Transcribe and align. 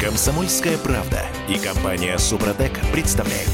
Комсомольская 0.00 0.78
правда 0.78 1.26
и 1.46 1.58
компания 1.58 2.16
Супротек 2.16 2.72
представляют. 2.90 3.50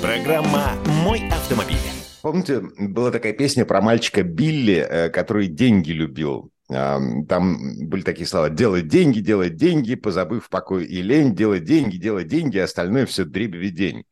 Программа 0.00 0.74
«Мой 1.02 1.28
автомобиль». 1.28 1.76
Помните, 2.22 2.60
была 2.78 3.10
такая 3.10 3.32
песня 3.32 3.64
про 3.64 3.80
мальчика 3.80 4.22
Билли, 4.22 4.86
э, 4.88 5.08
который 5.08 5.48
деньги 5.48 5.90
любил. 5.90 6.52
Там 6.68 7.88
были 7.88 8.02
такие 8.02 8.28
слова 8.28 8.50
«делать 8.50 8.86
деньги, 8.86 9.18
делать 9.18 9.56
деньги, 9.56 9.96
позабыв 9.96 10.48
покой 10.48 10.84
и 10.84 11.02
лень, 11.02 11.34
делать 11.34 11.64
деньги, 11.64 11.96
делать 11.96 12.28
деньги, 12.28 12.58
остальное 12.58 13.06
все 13.06 13.24
дребеви 13.24 13.70
день». 13.70 14.04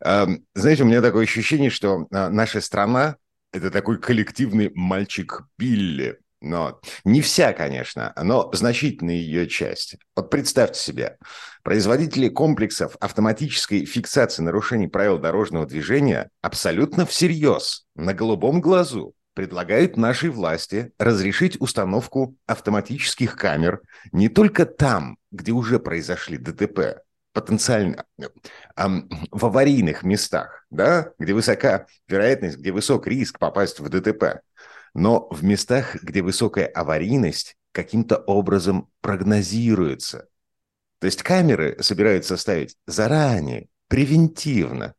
Знаете, 0.00 0.82
у 0.82 0.86
меня 0.86 1.00
такое 1.00 1.22
ощущение, 1.22 1.70
что 1.70 2.08
а, 2.10 2.30
наша 2.30 2.60
страна– 2.60 3.14
это 3.52 3.70
такой 3.70 4.00
коллективный 4.00 4.72
мальчик 4.74 5.44
Билли. 5.56 6.18
Но 6.42 6.80
не 7.04 7.20
вся, 7.20 7.52
конечно, 7.52 8.12
но 8.20 8.50
значительная 8.52 9.14
ее 9.14 9.46
часть. 9.46 9.96
Вот 10.16 10.28
представьте 10.28 10.80
себе, 10.80 11.16
производители 11.62 12.28
комплексов 12.28 12.96
автоматической 13.00 13.84
фиксации 13.84 14.42
нарушений 14.42 14.88
правил 14.88 15.18
дорожного 15.18 15.66
движения 15.66 16.30
абсолютно 16.40 17.06
всерьез, 17.06 17.86
на 17.94 18.12
голубом 18.12 18.60
глазу, 18.60 19.14
предлагают 19.34 19.96
нашей 19.96 20.30
власти 20.30 20.92
разрешить 20.98 21.60
установку 21.60 22.36
автоматических 22.46 23.36
камер 23.36 23.80
не 24.10 24.28
только 24.28 24.66
там, 24.66 25.18
где 25.30 25.52
уже 25.52 25.78
произошли 25.78 26.38
ДТП, 26.38 27.02
потенциально 27.32 28.04
эм, 28.76 29.08
в 29.30 29.46
аварийных 29.46 30.02
местах, 30.02 30.66
да, 30.70 31.12
где 31.20 31.34
высока 31.34 31.86
вероятность, 32.08 32.58
где 32.58 32.72
высок 32.72 33.06
риск 33.06 33.38
попасть 33.38 33.80
в 33.80 33.88
ДТП, 33.88 34.42
но 34.94 35.28
в 35.30 35.42
местах, 35.44 35.96
где 36.02 36.22
высокая 36.22 36.66
аварийность 36.66 37.56
каким-то 37.72 38.16
образом 38.18 38.88
прогнозируется. 39.00 40.28
То 40.98 41.06
есть 41.06 41.22
камеры 41.22 41.76
собираются 41.80 42.36
ставить 42.36 42.76
заранее, 42.86 43.68
превентивно. 43.88 44.94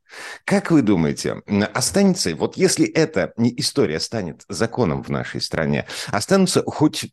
Как 0.45 0.69
вы 0.69 0.83
думаете, 0.83 1.41
останется, 1.73 2.35
вот 2.35 2.58
если 2.58 2.85
эта 2.85 3.33
история 3.38 4.00
станет 4.00 4.44
законом 4.50 5.02
в 5.02 5.09
нашей 5.09 5.41
стране, 5.41 5.88
останутся 6.09 6.61
хоть, 6.63 7.09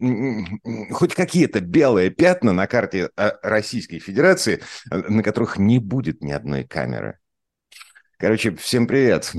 хоть 0.91 1.15
какие-то 1.15 1.61
белые 1.61 2.11
пятна 2.11 2.53
на 2.53 2.67
карте 2.67 3.09
э, 3.17 3.31
Российской 3.43 3.99
Федерации, 3.99 4.61
э, 4.91 4.97
на 5.09 5.23
которых 5.23 5.57
не 5.57 5.79
будет 5.79 6.23
ни 6.23 6.33
одной 6.33 6.65
камеры? 6.65 7.20
Короче, 8.21 8.55
всем 8.55 8.87
привет. 8.87 9.31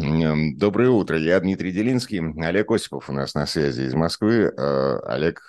Доброе 0.58 0.90
утро. 0.90 1.16
Я 1.16 1.40
Дмитрий 1.40 1.72
Делинский. 1.72 2.20
Олег 2.44 2.72
Осипов 2.72 3.12
у 3.12 3.14
нас 3.14 3.36
на 3.36 3.46
связи 3.46 3.84
из 3.84 3.94
Москвы. 3.94 4.52
Э, 4.58 4.98
Олег. 5.06 5.40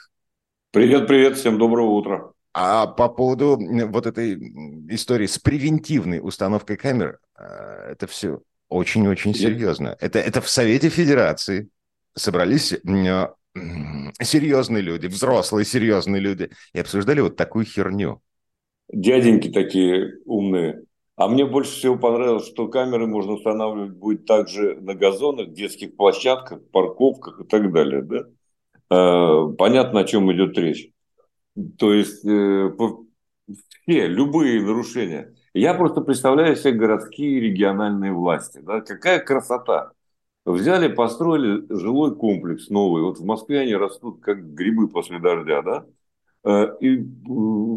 Привет, 0.70 1.08
привет. 1.08 1.38
Всем 1.38 1.56
доброго 1.56 1.92
утра. 1.92 2.32
А 2.52 2.86
по 2.86 3.08
поводу 3.08 3.58
вот 3.86 4.06
этой 4.06 4.34
истории 4.90 5.24
с 5.24 5.38
превентивной 5.38 6.20
установкой 6.22 6.76
камер, 6.76 7.20
э, 7.38 7.92
это 7.92 8.06
все 8.06 8.42
очень-очень 8.68 9.34
серьезно. 9.34 9.96
Это, 9.98 10.18
это 10.18 10.42
в 10.42 10.50
Совете 10.50 10.90
Федерации 10.90 11.70
собрались 12.14 12.74
серьезные 14.20 14.82
люди, 14.82 15.06
взрослые 15.06 15.64
серьезные 15.64 16.20
люди, 16.20 16.50
и 16.74 16.80
обсуждали 16.80 17.20
вот 17.20 17.36
такую 17.36 17.64
херню. 17.64 18.20
Дяденьки 18.92 19.50
такие 19.50 20.18
умные. 20.26 20.84
А 21.16 21.28
мне 21.28 21.44
больше 21.44 21.72
всего 21.72 21.96
понравилось, 21.96 22.46
что 22.46 22.68
камеры 22.68 23.06
можно 23.06 23.32
устанавливать 23.32 23.92
будет 23.92 24.26
также 24.26 24.80
на 24.80 24.94
газонах, 24.94 25.52
детских 25.52 25.96
площадках, 25.96 26.62
парковках 26.70 27.40
и 27.40 27.44
так 27.44 27.70
далее. 27.72 28.02
Да? 28.02 28.26
Э, 28.90 29.52
понятно, 29.56 30.00
о 30.00 30.04
чем 30.04 30.32
идет 30.32 30.56
речь. 30.56 30.90
То 31.78 31.92
есть 31.92 32.24
э, 32.24 32.70
все, 33.84 34.06
любые 34.06 34.62
нарушения. 34.62 35.34
Я 35.54 35.74
просто 35.74 36.00
представляю 36.00 36.56
себе 36.56 36.72
городские 36.72 37.38
и 37.38 37.40
региональные 37.40 38.12
власти. 38.12 38.60
Да? 38.62 38.80
Какая 38.80 39.18
красота. 39.18 39.92
Взяли, 40.44 40.88
построили 40.88 41.66
жилой 41.72 42.16
комплекс 42.16 42.68
новый. 42.68 43.02
Вот 43.02 43.18
в 43.18 43.24
Москве 43.24 43.60
они 43.60 43.76
растут 43.76 44.20
как 44.22 44.54
грибы 44.54 44.88
после 44.88 45.20
дождя, 45.20 45.62
да? 45.62 45.86
Э, 46.44 46.76
и 46.80 47.04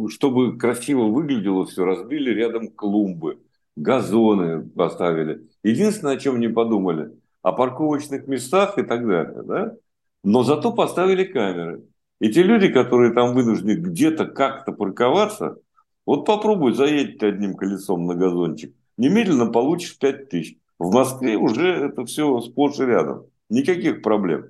чтобы 0.10 0.58
красиво 0.58 1.04
выглядело 1.04 1.66
все, 1.66 1.86
разбили 1.86 2.32
рядом 2.32 2.70
клумбы, 2.70 3.40
газоны 3.76 4.68
поставили. 4.70 5.48
Единственное, 5.64 6.16
о 6.16 6.20
чем 6.20 6.40
не 6.40 6.48
подумали, 6.48 7.12
о 7.42 7.52
парковочных 7.52 8.28
местах 8.28 8.78
и 8.78 8.84
так 8.84 9.06
далее. 9.08 9.44
Да? 9.44 9.76
Но 10.24 10.44
зато 10.44 10.74
поставили 10.74 11.24
камеры. 11.24 11.84
И 12.20 12.32
те 12.32 12.44
люди, 12.44 12.70
которые 12.70 13.14
там 13.14 13.34
вынуждены 13.34 13.74
где-то 13.74 14.26
как-то 14.26 14.72
парковаться, 14.72 15.58
вот 16.06 16.26
попробуй 16.26 16.74
заедь 16.74 17.22
одним 17.22 17.56
колесом 17.56 18.06
на 18.06 18.16
газончик, 18.16 18.74
немедленно 18.98 19.48
получишь 19.48 19.98
5 19.98 20.30
тысяч. 20.30 20.58
В 20.80 20.94
Москве 20.94 21.36
уже 21.36 21.68
это 21.68 22.06
все 22.06 22.40
сплошь 22.42 22.80
и 22.80 22.86
рядом. 22.86 23.26
Никаких 23.50 24.02
проблем. 24.02 24.48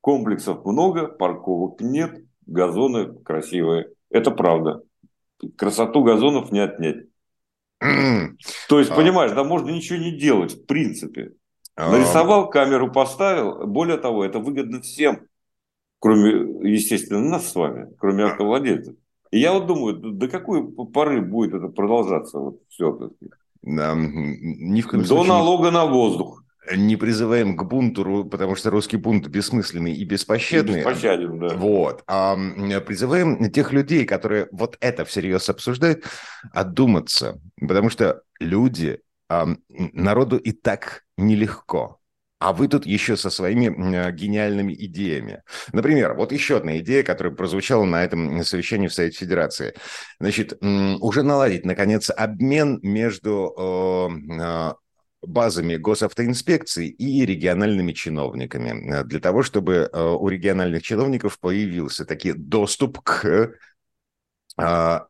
Комплексов 0.00 0.64
много, 0.64 1.06
парковок 1.06 1.80
нет, 1.80 2.24
газоны 2.46 3.12
красивые. 3.22 3.90
Это 4.10 4.30
правда. 4.30 4.82
Красоту 5.56 6.02
газонов 6.02 6.52
не 6.52 6.60
отнять. 6.60 7.06
То 8.68 8.78
есть, 8.78 8.90
а. 8.90 8.94
понимаешь, 8.94 9.32
да 9.32 9.44
можно 9.44 9.70
ничего 9.70 9.98
не 9.98 10.12
делать, 10.12 10.52
в 10.52 10.66
принципе. 10.66 11.32
А. 11.74 11.90
Нарисовал, 11.90 12.50
камеру 12.50 12.92
поставил. 12.92 13.66
Более 13.66 13.96
того, 13.96 14.24
это 14.24 14.38
выгодно 14.38 14.80
всем, 14.80 15.26
кроме, 15.98 16.70
естественно, 16.70 17.20
нас 17.20 17.50
с 17.50 17.54
вами, 17.54 17.92
кроме 17.98 18.24
автовладельцев. 18.24 18.94
И 19.30 19.40
я 19.40 19.52
вот 19.52 19.66
думаю, 19.66 19.96
до 19.96 20.28
какой 20.28 20.70
поры 20.92 21.22
будет 21.22 21.54
это 21.54 21.68
продолжаться? 21.68 22.38
Вот 22.38 22.60
все. 22.68 23.10
Да, 23.62 23.94
ни 23.94 24.80
в 24.80 24.88
коем 24.88 25.02
До 25.02 25.08
случае... 25.08 25.28
налога 25.28 25.70
на 25.70 25.86
воздух 25.86 26.41
не 26.70 26.96
призываем 26.96 27.56
к 27.56 27.64
бунту, 27.64 28.24
потому 28.24 28.54
что 28.54 28.70
русский 28.70 28.96
бунт 28.96 29.26
бессмысленный 29.26 29.94
и 29.94 30.04
беспощадный. 30.04 30.74
И 30.74 30.76
беспощаден, 30.78 31.38
да. 31.38 31.54
Вот. 31.56 32.02
А 32.06 32.36
призываем 32.86 33.50
тех 33.50 33.72
людей, 33.72 34.04
которые 34.04 34.48
вот 34.52 34.76
это 34.80 35.04
всерьез 35.04 35.48
обсуждают, 35.48 36.04
отдуматься. 36.52 37.40
Потому 37.60 37.90
что 37.90 38.22
люди, 38.38 39.00
народу 39.28 40.36
и 40.36 40.52
так 40.52 41.02
нелегко. 41.16 41.98
А 42.38 42.52
вы 42.52 42.66
тут 42.66 42.86
еще 42.86 43.16
со 43.16 43.30
своими 43.30 44.10
гениальными 44.10 44.72
идеями. 44.72 45.42
Например, 45.72 46.14
вот 46.14 46.32
еще 46.32 46.56
одна 46.56 46.78
идея, 46.78 47.04
которая 47.04 47.32
прозвучала 47.32 47.84
на 47.84 48.02
этом 48.04 48.42
совещании 48.44 48.88
в 48.88 48.94
Совете 48.94 49.18
Федерации. 49.18 49.74
Значит, 50.18 50.58
уже 50.60 51.22
наладить, 51.22 51.64
наконец, 51.64 52.10
обмен 52.10 52.80
между 52.82 53.54
а, 53.56 54.74
базами 55.22 55.76
госавтоинспекции 55.76 56.88
и 56.88 57.24
региональными 57.24 57.92
чиновниками 57.92 59.00
э, 59.00 59.04
для 59.04 59.20
того, 59.20 59.42
чтобы 59.42 59.88
э, 59.92 60.00
у 60.00 60.28
региональных 60.28 60.82
чиновников 60.82 61.38
появился 61.38 62.04
таки 62.04 62.32
доступ 62.32 63.00
к 63.00 63.52
а, 64.58 65.06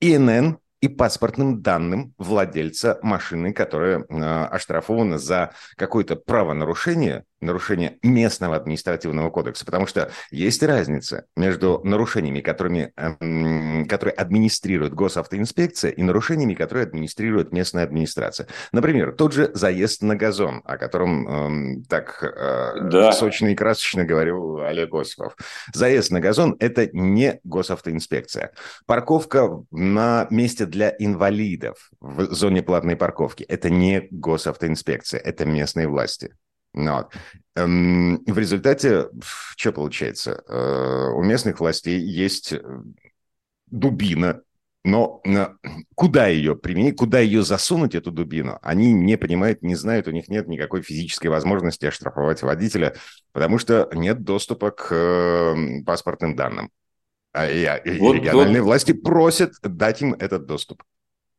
ИНН 0.00 0.58
и 0.80 0.88
паспортным 0.88 1.62
данным 1.62 2.12
владельца 2.18 2.98
машины, 3.02 3.52
которая 3.52 4.00
э, 4.00 4.44
оштрафована 4.46 5.18
за 5.18 5.52
какое-то 5.76 6.16
правонарушение, 6.16 7.24
нарушение 7.42 7.98
местного 8.02 8.56
административного 8.56 9.30
кодекса, 9.30 9.64
потому 9.64 9.86
что 9.86 10.10
есть 10.30 10.62
разница 10.62 11.26
между 11.36 11.80
нарушениями, 11.84 12.40
которыми, 12.40 12.92
э, 12.96 13.84
которые 13.86 14.14
администрирует 14.14 14.94
госавтоинспекция, 14.94 15.90
и 15.90 16.02
нарушениями, 16.02 16.54
которые 16.54 16.84
администрирует 16.84 17.52
местная 17.52 17.84
администрация. 17.84 18.46
Например, 18.72 19.12
тот 19.12 19.32
же 19.32 19.50
заезд 19.54 20.02
на 20.02 20.16
газон, 20.16 20.62
о 20.64 20.76
котором 20.76 21.80
э, 21.80 21.82
так 21.88 22.22
э, 22.22 22.88
да. 22.90 23.12
сочно 23.12 23.48
и 23.48 23.54
красочно 23.54 24.04
говорил 24.04 24.58
Олег 24.60 24.94
Осипов. 24.94 25.36
Заезд 25.74 26.10
на 26.10 26.20
газон– 26.20 26.56
это 26.60 26.88
не 26.92 27.40
госавтоинспекция. 27.44 28.52
Парковка 28.86 29.62
на 29.70 30.26
месте 30.30 30.66
для 30.66 30.94
инвалидов 30.98 31.90
в 32.00 32.32
зоне 32.32 32.62
платной 32.62 32.96
парковки– 32.96 33.42
это 33.48 33.70
не 33.70 34.08
госавтоинспекция, 34.10 35.20
это 35.20 35.44
местные 35.44 35.88
власти. 35.88 36.34
Ну 36.74 36.94
вот. 36.94 37.12
Эм, 37.54 38.24
в 38.24 38.38
результате, 38.38 39.08
что 39.56 39.72
получается? 39.72 40.42
Э, 40.48 41.10
у 41.14 41.22
местных 41.22 41.60
властей 41.60 42.00
есть 42.00 42.52
э, 42.52 42.60
дубина, 43.66 44.42
но 44.84 45.22
куда 45.94 46.26
ее 46.26 46.56
применить, 46.56 46.96
куда 46.96 47.20
ее 47.20 47.42
засунуть, 47.42 47.94
эту 47.94 48.10
дубину, 48.10 48.58
они 48.62 48.92
не 48.92 49.16
понимают, 49.16 49.62
не 49.62 49.76
знают, 49.76 50.08
у 50.08 50.10
них 50.10 50.28
нет 50.28 50.48
никакой 50.48 50.82
физической 50.82 51.28
возможности 51.28 51.86
оштрафовать 51.86 52.42
водителя, 52.42 52.96
потому 53.32 53.58
что 53.58 53.88
нет 53.94 54.24
доступа 54.24 54.72
к 54.72 55.54
паспортным 55.86 56.34
данным. 56.34 56.70
А 57.32 57.48
и, 57.48 57.62
и 57.62 57.98
вот, 57.98 58.14
региональные 58.14 58.60
вот. 58.60 58.68
власти 58.68 58.92
просят 58.92 59.52
дать 59.62 60.02
им 60.02 60.14
этот 60.14 60.46
доступ. 60.46 60.82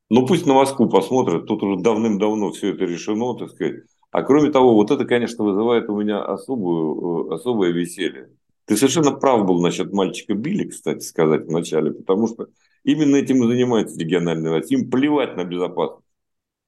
Ну 0.09 0.25
пусть 0.25 0.45
на 0.45 0.53
Москву 0.53 0.89
посмотрят, 0.89 1.45
тут 1.45 1.63
уже 1.63 1.81
давным-давно 1.81 2.51
все 2.51 2.73
это 2.73 2.85
решено, 2.85 3.35
так 3.37 3.49
сказать. 3.49 3.83
А 4.13 4.21
кроме 4.21 4.51
того, 4.51 4.75
вот 4.75 4.91
это, 4.91 5.05
конечно, 5.05 5.43
вызывает 5.43 5.89
у 5.89 5.99
меня 5.99 6.23
особую, 6.23 7.31
э, 7.31 7.33
особое 7.33 7.71
веселье. 7.71 8.29
Ты 8.65 8.77
совершенно 8.77 9.11
прав 9.11 9.45
был 9.47 9.59
насчет 9.59 9.91
мальчика 9.91 10.35
Билли, 10.35 10.69
кстати 10.69 10.99
сказать, 11.03 11.45
вначале, 11.47 11.91
потому 11.91 12.27
что 12.27 12.47
именно 12.83 13.15
этим 13.15 13.43
и 13.43 13.47
занимается 13.47 13.99
региональная 13.99 14.51
власть. 14.51 14.71
Им 14.71 14.91
плевать 14.91 15.35
на 15.35 15.43
безопасность. 15.45 16.05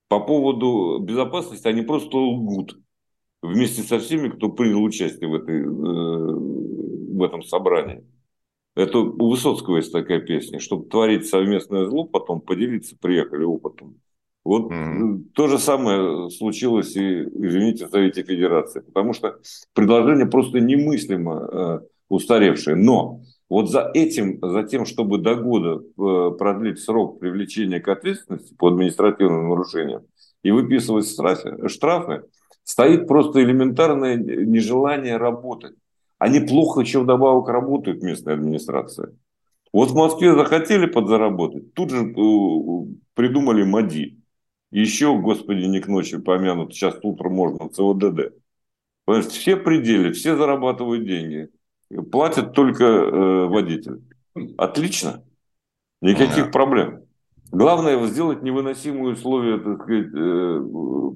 По 0.08 0.20
поводу 0.20 1.00
безопасности 1.00 1.68
они 1.68 1.84
просто 1.84 2.18
лгут 2.18 2.80
вместе 3.44 3.84
со 3.84 4.00
всеми, 4.00 4.30
кто 4.30 4.50
принял 4.50 4.82
участие 4.84 5.30
в, 5.30 5.36
этой, 5.36 5.62
э, 5.62 5.66
в 5.68 7.24
этом 7.24 7.44
собрании. 7.44 8.04
Это 8.76 9.00
у 9.00 9.30
Высоцкого 9.30 9.78
есть 9.78 9.92
такая 9.92 10.20
песня, 10.20 10.60
чтобы 10.60 10.90
творить 10.90 11.28
совместное 11.28 11.86
зло, 11.86 12.06
потом 12.06 12.42
поделиться, 12.42 12.98
приехали 13.00 13.44
опытом. 13.44 14.02
Вот 14.46 14.72
mm-hmm. 14.72 15.24
то 15.34 15.48
же 15.48 15.58
самое 15.58 16.30
случилось 16.30 16.96
и, 16.96 17.24
извините, 17.24 17.88
в 17.88 17.90
Совете 17.90 18.22
Федерации, 18.22 18.80
потому 18.80 19.14
что 19.14 19.40
предложение 19.74 20.28
просто 20.28 20.60
немыслимо 20.60 21.50
э, 21.52 21.80
устаревшее. 22.10 22.76
Но 22.76 23.22
вот 23.50 23.72
за 23.72 23.90
этим, 23.94 24.40
за 24.42 24.62
тем, 24.62 24.86
чтобы 24.86 25.18
до 25.18 25.34
года 25.34 25.82
э, 25.82 26.32
продлить 26.38 26.80
срок 26.80 27.20
привлечения 27.20 27.80
к 27.80 27.88
ответственности 27.88 28.54
по 28.54 28.68
административным 28.68 29.50
нарушениям 29.50 30.04
и 30.44 30.52
выписывать 30.52 31.10
штрафы, 31.10 31.68
штрафы 31.68 32.22
стоит 32.64 33.08
просто 33.08 33.44
элементарное 33.44 34.16
нежелание 34.16 35.18
работать. 35.18 35.76
Они 36.20 36.40
плохо 36.40 36.82
еще 36.82 37.00
вдобавок 37.00 37.50
работают, 37.50 38.04
местная 38.04 38.36
администрация. 38.36 39.12
Вот 39.74 39.90
в 39.90 39.96
Москве 39.96 40.36
захотели 40.36 40.86
подзаработать, 40.86 41.74
тут 41.74 41.90
же 41.90 41.98
э, 41.98 42.96
придумали 43.16 43.64
МАДИ. 43.64 44.22
Еще, 44.72 45.18
господи, 45.18 45.66
не 45.66 45.80
к 45.80 45.88
ночи 45.88 46.18
помянут, 46.18 46.74
сейчас 46.74 46.98
утром 47.02 47.34
можно 47.34 47.70
ЦОДД. 47.70 48.34
Понимаешь, 49.06 49.28
все 49.28 49.56
пределы, 49.56 50.12
все 50.12 50.36
зарабатывают 50.36 51.06
деньги. 51.06 51.50
Платит 52.12 52.54
только 52.54 52.84
э, 52.84 53.46
водитель. 53.46 54.02
Отлично. 54.58 55.24
Никаких 56.02 56.46
да. 56.46 56.52
проблем. 56.52 57.04
Главное 57.52 58.04
сделать 58.08 58.42
невыносимые 58.42 59.14
условия 59.14 59.60
так 59.60 59.84
сказать, 59.84 60.08
э, 60.14 60.62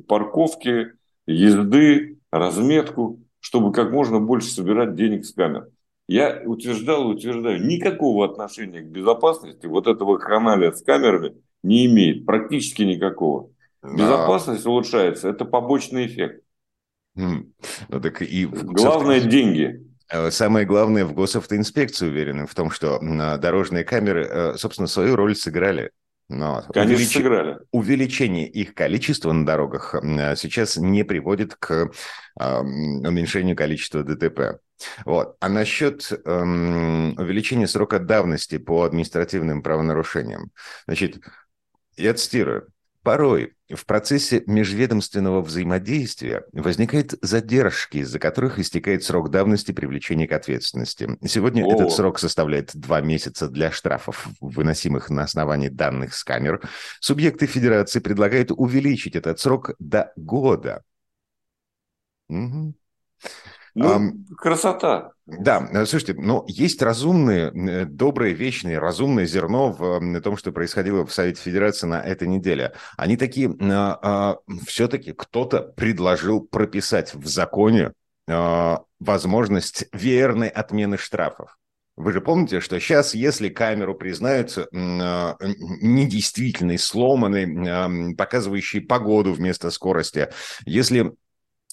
парковки, 0.08 0.94
езды, 1.26 2.20
разметку, 2.32 3.20
чтобы 3.40 3.74
как 3.74 3.92
можно 3.92 4.20
больше 4.20 4.50
собирать 4.50 4.96
денег 4.96 5.26
с 5.26 5.34
камер. 5.34 5.70
Я 6.08 6.42
утверждал 6.46 7.10
и 7.10 7.16
утверждаю, 7.16 7.66
никакого 7.66 8.26
отношения 8.26 8.82
к 8.82 8.88
безопасности 8.88 9.66
вот 9.66 9.88
этого 9.88 10.18
канала 10.18 10.72
с 10.72 10.82
камерами 10.82 11.36
не 11.64 11.86
имеет, 11.86 12.26
практически 12.26 12.84
никакого. 12.84 13.50
Безопасность 13.82 14.64
да. 14.64 14.70
улучшается, 14.70 15.30
это 15.30 15.46
побочный 15.46 16.08
эффект. 16.08 16.44
Ну, 17.16 17.46
так 17.90 18.22
и 18.22 18.46
Главное– 18.46 19.20
деньги. 19.22 19.86
Э, 20.10 20.32
самое 20.32 20.66
главное, 20.66 21.06
в 21.06 21.14
госавтоинспекции 21.14 22.08
уверены 22.08 22.48
в 22.48 22.56
том, 22.56 22.72
что 22.72 23.00
дорожные 23.38 23.84
камеры, 23.84 24.26
э, 24.26 24.58
собственно, 24.58 24.88
свою 24.88 25.16
роль 25.16 25.36
сыграли. 25.36 25.92
Но 26.30 26.64
Конечно, 26.74 26.96
увелич... 26.96 27.14
сыграли. 27.14 27.58
Увеличение 27.72 28.48
их 28.48 28.76
количества 28.76 29.32
на 29.32 29.46
дорогах 29.46 29.96
сейчас 30.36 30.78
не 30.78 31.04
приводит 31.04 31.56
к 31.56 31.92
э, 32.40 32.60
уменьшению 32.60 33.56
количества 33.56 34.04
ДТП. 34.04 34.60
Вот. 35.06 35.36
А 35.40 35.50
насчет 35.50 36.10
эм, 36.26 37.14
увеличения 37.18 37.68
срока 37.68 38.00
давности 38.00 38.58
по 38.58 38.84
административным 38.84 39.62
правонарушениям. 39.62 40.52
Значит, 40.86 41.20
я 42.00 42.14
цитирую. 42.14 42.68
Порой 43.04 43.54
в 43.70 43.86
процессе 43.86 44.44
межведомственного 44.46 45.42
взаимодействия 45.42 46.44
возникают 46.52 47.14
задержки, 47.22 47.98
из-за 47.98 48.20
которых 48.20 48.60
истекает 48.60 49.04
срок 49.04 49.30
давности 49.30 49.72
привлечения 49.72 50.28
к 50.28 50.34
ответственности. 50.34 51.18
Сегодня 51.26 51.64
О. 51.66 51.74
этот 51.74 51.92
срок 51.92 52.20
составляет 52.20 52.76
два 52.76 53.00
месяца 53.00 53.48
для 53.48 53.72
штрафов, 53.72 54.28
выносимых 54.42 55.10
на 55.10 55.24
основании 55.24 55.70
данных 55.70 56.14
с 56.14 56.24
камер. 56.24 56.62
Субъекты 57.00 57.46
федерации 57.46 58.00
предлагают 58.00 58.52
увеличить 58.52 59.16
этот 59.16 59.40
срок 59.40 59.72
до 59.80 60.12
года. 60.18 60.84
Угу. 62.28 62.74
Ну, 63.76 63.88
а, 63.88 64.02
красота. 64.36 65.12
Да, 65.26 65.68
э, 65.72 65.86
слушайте, 65.86 66.20
но 66.20 66.44
есть 66.48 66.82
разумные, 66.82 67.52
э, 67.54 67.86
добрые, 67.86 68.34
вечные, 68.34 68.80
разумное 68.80 69.26
зерно 69.26 69.72
в 69.72 70.22
том, 70.22 70.38
что 70.38 70.52
происходило 70.52 71.06
в 71.06 71.14
Совете 71.14 71.42
Федерации 71.42 71.88
на 71.88 72.02
этой 72.02 72.28
неделе. 72.28 72.74
Они 72.98 73.16
такие, 73.16 73.56
а, 73.62 74.00
а, 74.02 74.38
все-таки 74.66 75.14
кто-то 75.14 75.62
предложил 75.62 76.42
прописать 76.42 77.14
в 77.14 77.28
законе 77.28 77.94
а, 78.28 78.82
возможность 79.00 79.86
верной 79.94 80.50
отмены 80.50 80.98
штрафов. 80.98 81.56
Вы 81.96 82.14
же 82.14 82.22
помните, 82.22 82.62
что 82.62 82.80
сейчас, 82.80 83.14
если 83.14 83.50
камеру 83.50 83.94
признают 83.94 84.58
э, 84.58 84.66
недействительной, 84.72 86.78
сломанной, 86.78 88.16
показывающей 88.16 88.80
погоду 88.80 89.34
вместо 89.34 89.70
скорости, 89.70 90.30
если 90.66 91.14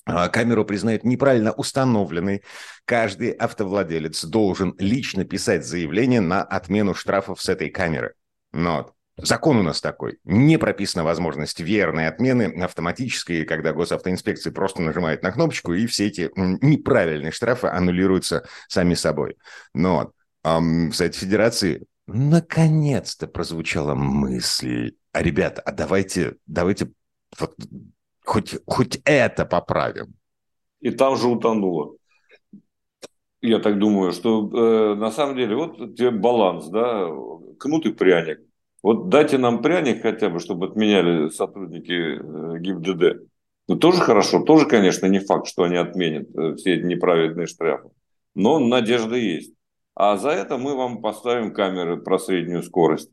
камеру 0.07 0.65
признают 0.65 1.05
неправильно 1.05 1.53
установленной, 1.53 2.43
каждый 2.85 3.31
автовладелец 3.31 4.25
должен 4.25 4.75
лично 4.79 5.25
писать 5.25 5.67
заявление 5.67 6.21
на 6.21 6.43
отмену 6.43 6.95
штрафов 6.95 7.43
с 7.43 7.49
этой 7.49 7.71
камеры. 7.71 8.15
Но 8.53 8.95
закон 9.17 9.57
у 9.57 9.63
нас 9.63 9.81
такой. 9.81 10.19
Не 10.25 10.59
прописана 10.59 11.05
возможность 11.05 11.61
верной 11.61 12.07
отмены 12.07 12.63
автоматической, 12.63 13.45
когда 13.45 13.73
госавтоинспекции 13.73 14.51
просто 14.51 14.83
нажимает 14.83 15.23
на 15.23 15.33
кнопочку, 15.33 15.75
и 15.75 15.87
все 15.87 16.07
эти 16.07 16.31
неправильные 16.37 17.33
штрафы 17.33 17.67
аннулируются 17.67 18.47
сами 18.69 18.95
собой. 18.95 19.37
Но 19.75 20.13
эм, 20.45 20.91
в 20.91 20.97
Совете 20.97 21.19
Федерации 21.19 21.87
наконец-то 22.07 23.27
прозвучала 23.27 23.95
мысль. 23.95 24.93
А, 25.13 25.23
ребята, 25.23 25.61
а 25.63 25.73
давайте, 25.73 26.37
давайте 26.47 26.93
вот 27.39 27.57
хоть, 28.27 28.57
хоть 28.67 29.01
это 29.05 29.47
поправим. 29.47 30.15
И 30.81 30.91
там 30.91 31.17
же 31.17 31.29
утонуло. 31.29 31.97
Я 33.41 33.59
так 33.61 33.79
думаю, 33.79 34.13
что 34.13 34.51
э, 34.53 34.95
на 34.97 35.11
самом 35.11 35.37
деле 35.37 35.57
вот 35.57 35.97
тебе 35.97 36.11
баланс, 36.11 36.69
да, 36.69 37.09
кнут 37.59 37.87
и 37.87 37.93
пряник. 37.93 38.41
Вот 38.83 39.09
дайте 39.09 39.39
нам 39.39 39.63
пряник 39.63 40.03
хотя 40.03 40.29
бы, 40.29 40.41
чтобы 40.41 40.67
отменяли 40.67 41.29
сотрудники 41.31 41.93
э, 41.93 42.59
ГИБДД. 42.59 43.29
Ну, 43.69 43.77
тоже 43.77 44.01
хорошо, 44.01 44.43
тоже, 44.43 44.67
конечно, 44.67 45.07
не 45.07 45.19
факт, 45.19 45.49
что 45.49 45.65
они 45.65 45.77
отменят 45.77 46.29
э, 46.37 46.55
все 46.57 46.75
эти 46.75 46.85
неправедные 46.85 47.47
штрафы. 47.47 47.91
Но 48.35 48.59
надежда 48.59 49.17
есть. 49.17 49.55
А 49.95 50.17
за 50.17 50.31
это 50.31 50.59
мы 50.59 50.77
вам 50.77 51.01
поставим 51.01 51.53
камеры 51.55 51.97
про 51.97 52.19
среднюю 52.19 52.63
скорость, 52.63 53.11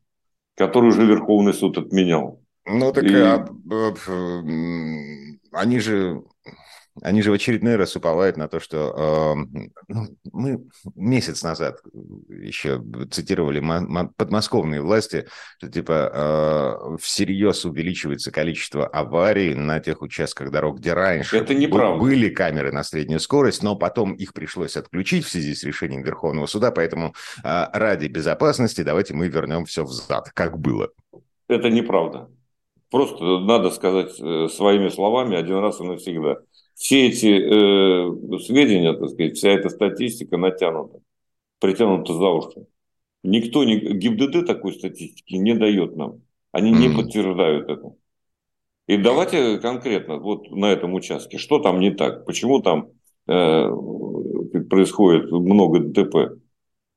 которую 0.56 0.92
уже 0.92 1.06
Верховный 1.06 1.54
суд 1.54 1.78
отменял. 1.78 2.43
Ну 2.66 2.92
так 2.92 3.04
и... 3.04 3.16
а, 3.16 3.48
а, 3.70 3.94
они 5.52 5.80
же 5.80 6.24
они 7.02 7.24
же 7.24 7.32
в 7.32 7.34
очередной 7.34 7.76
раз 7.76 7.96
уповают 7.96 8.38
на 8.38 8.48
то, 8.48 8.60
что 8.60 9.36
э, 9.36 9.62
ну, 9.88 10.08
мы 10.32 10.64
месяц 10.96 11.42
назад 11.42 11.80
еще 12.30 12.84
цитировали 13.10 13.64
подмосковные 14.16 14.82
власти, 14.82 15.28
что 15.58 15.70
типа 15.70 16.12
э, 16.94 16.98
всерьез 17.02 17.66
увеличивается 17.66 18.32
количество 18.32 18.86
аварий 18.86 19.56
на 19.56 19.80
тех 19.80 20.04
участках 20.04 20.52
дорог, 20.52 20.80
где 20.80 20.94
раньше 20.94 21.38
Это 21.38 21.56
неправда. 21.56 22.00
были 22.00 22.30
камеры 22.30 22.72
на 22.72 22.84
среднюю 22.84 23.20
скорость, 23.20 23.64
но 23.64 23.76
потом 23.76 24.14
их 24.14 24.34
пришлось 24.34 24.78
отключить 24.78 25.26
в 25.26 25.30
связи 25.30 25.56
с 25.56 25.64
решением 25.64 26.04
Верховного 26.04 26.46
суда, 26.46 26.70
поэтому 26.70 27.16
э, 27.44 27.66
ради 27.74 28.06
безопасности 28.06 28.84
давайте 28.84 29.16
мы 29.16 29.30
вернем 29.30 29.66
все 29.66 29.84
взад, 29.84 30.30
как 30.34 30.60
было. 30.60 30.92
Это 31.48 31.72
неправда. 31.72 32.30
Просто 32.94 33.40
надо 33.40 33.72
сказать 33.72 34.20
э, 34.20 34.50
своими 34.50 34.90
словами 34.90 35.36
один 35.36 35.58
раз 35.58 35.82
и 35.82 35.84
навсегда. 35.84 36.42
Все 36.76 37.08
эти 37.08 37.26
э, 37.26 38.40
сведения, 38.42 38.94
так 38.94 39.10
сказать, 39.10 39.36
вся 39.36 39.50
эта 39.50 39.70
статистика 39.70 40.38
натянута, 40.38 41.00
притянута 41.60 42.14
за 42.14 42.30
уши. 42.30 42.68
Никто, 43.24 43.64
не, 43.64 43.80
ГИБДД 43.80 44.46
такой 44.46 44.74
статистики 44.74 45.34
не 45.34 45.56
дает 45.56 45.96
нам. 45.96 46.22
Они 46.52 46.70
не 46.70 46.96
подтверждают 46.96 47.68
это. 47.68 47.96
И 48.86 48.98
давайте 48.98 49.58
конкретно 49.58 50.20
вот 50.20 50.52
на 50.52 50.68
этом 50.68 50.94
участке, 50.94 51.40
что 51.40 51.58
там 51.58 51.80
не 51.80 51.90
так, 51.90 52.28
почему 52.28 52.62
там 52.62 52.90
э, 53.28 53.70
происходит 54.70 55.32
много 55.32 55.80
ДТП. 55.80 56.40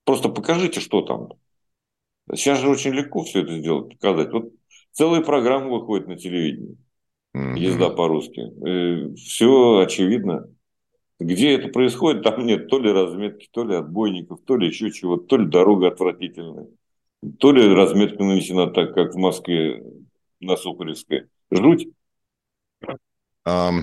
Просто 0.04 0.28
покажите, 0.28 0.80
что 0.80 1.00
там. 1.00 1.30
Сейчас 2.34 2.60
же 2.60 2.68
очень 2.68 2.92
легко 2.92 3.22
все 3.22 3.40
это 3.40 3.56
сделать, 3.56 3.94
показать. 3.94 4.30
Вот 4.30 4.52
Целая 4.96 5.20
программа 5.20 5.68
выходит 5.68 6.08
на 6.08 6.16
телевидении. 6.16 6.78
Mm-hmm. 7.36 7.58
Езда 7.58 7.90
по-русски. 7.90 8.40
Э, 8.66 9.14
Все 9.14 9.80
очевидно. 9.80 10.48
Где 11.20 11.54
это 11.54 11.68
происходит, 11.68 12.22
там 12.22 12.46
нет 12.46 12.68
то 12.68 12.78
ли 12.78 12.90
разметки, 12.90 13.46
то 13.52 13.64
ли 13.64 13.74
отбойников, 13.74 14.40
то 14.46 14.56
ли 14.56 14.68
еще 14.68 14.90
чего, 14.90 15.18
то 15.18 15.36
ли 15.36 15.46
дорога 15.46 15.88
отвратительная, 15.88 16.68
то 17.38 17.52
ли 17.52 17.74
разметка 17.74 18.24
нанесена 18.24 18.68
так, 18.68 18.94
как 18.94 19.12
в 19.12 19.18
Москве 19.18 19.82
на 20.40 20.56
Сухаревской. 20.56 21.26
Жуть. 21.50 21.88
Um, 23.46 23.82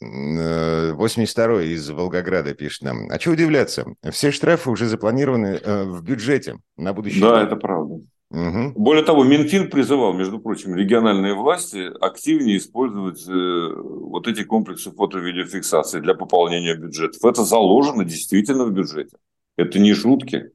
82 0.00 1.62
из 1.62 1.88
Волгограда 1.88 2.54
пишет 2.54 2.82
нам. 2.82 3.08
А 3.10 3.20
что 3.20 3.30
удивляться? 3.30 3.86
Все 4.10 4.32
штрафы 4.32 4.70
уже 4.70 4.86
запланированы 4.86 5.60
э, 5.62 5.84
в 5.84 6.02
бюджете 6.02 6.58
на 6.76 6.92
будущее. 6.92 7.20
Да, 7.20 7.42
это 7.42 7.54
правда. 7.54 8.00
Угу. 8.32 8.72
Более 8.76 9.04
того, 9.04 9.24
Минфин 9.24 9.68
призывал, 9.68 10.14
между 10.14 10.38
прочим, 10.38 10.74
региональные 10.74 11.34
власти 11.34 11.90
активнее 12.00 12.56
использовать 12.56 13.28
э, 13.28 13.74
вот 13.76 14.26
эти 14.26 14.42
комплексы 14.42 14.90
фото-видеофиксации 14.90 16.00
для 16.00 16.14
пополнения 16.14 16.74
бюджетов. 16.74 17.22
Это 17.24 17.44
заложено 17.44 18.04
действительно 18.04 18.64
в 18.64 18.72
бюджете. 18.72 19.18
Это 19.58 19.78
не 19.78 19.92
шутки. 19.92 20.50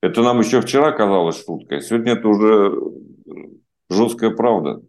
Это 0.00 0.22
нам 0.22 0.40
еще 0.40 0.62
вчера 0.62 0.92
казалось 0.92 1.44
шуткой. 1.44 1.82
Сегодня 1.82 2.12
это 2.12 2.26
уже 2.26 2.72
жесткая 3.90 4.30
правда 4.30 4.80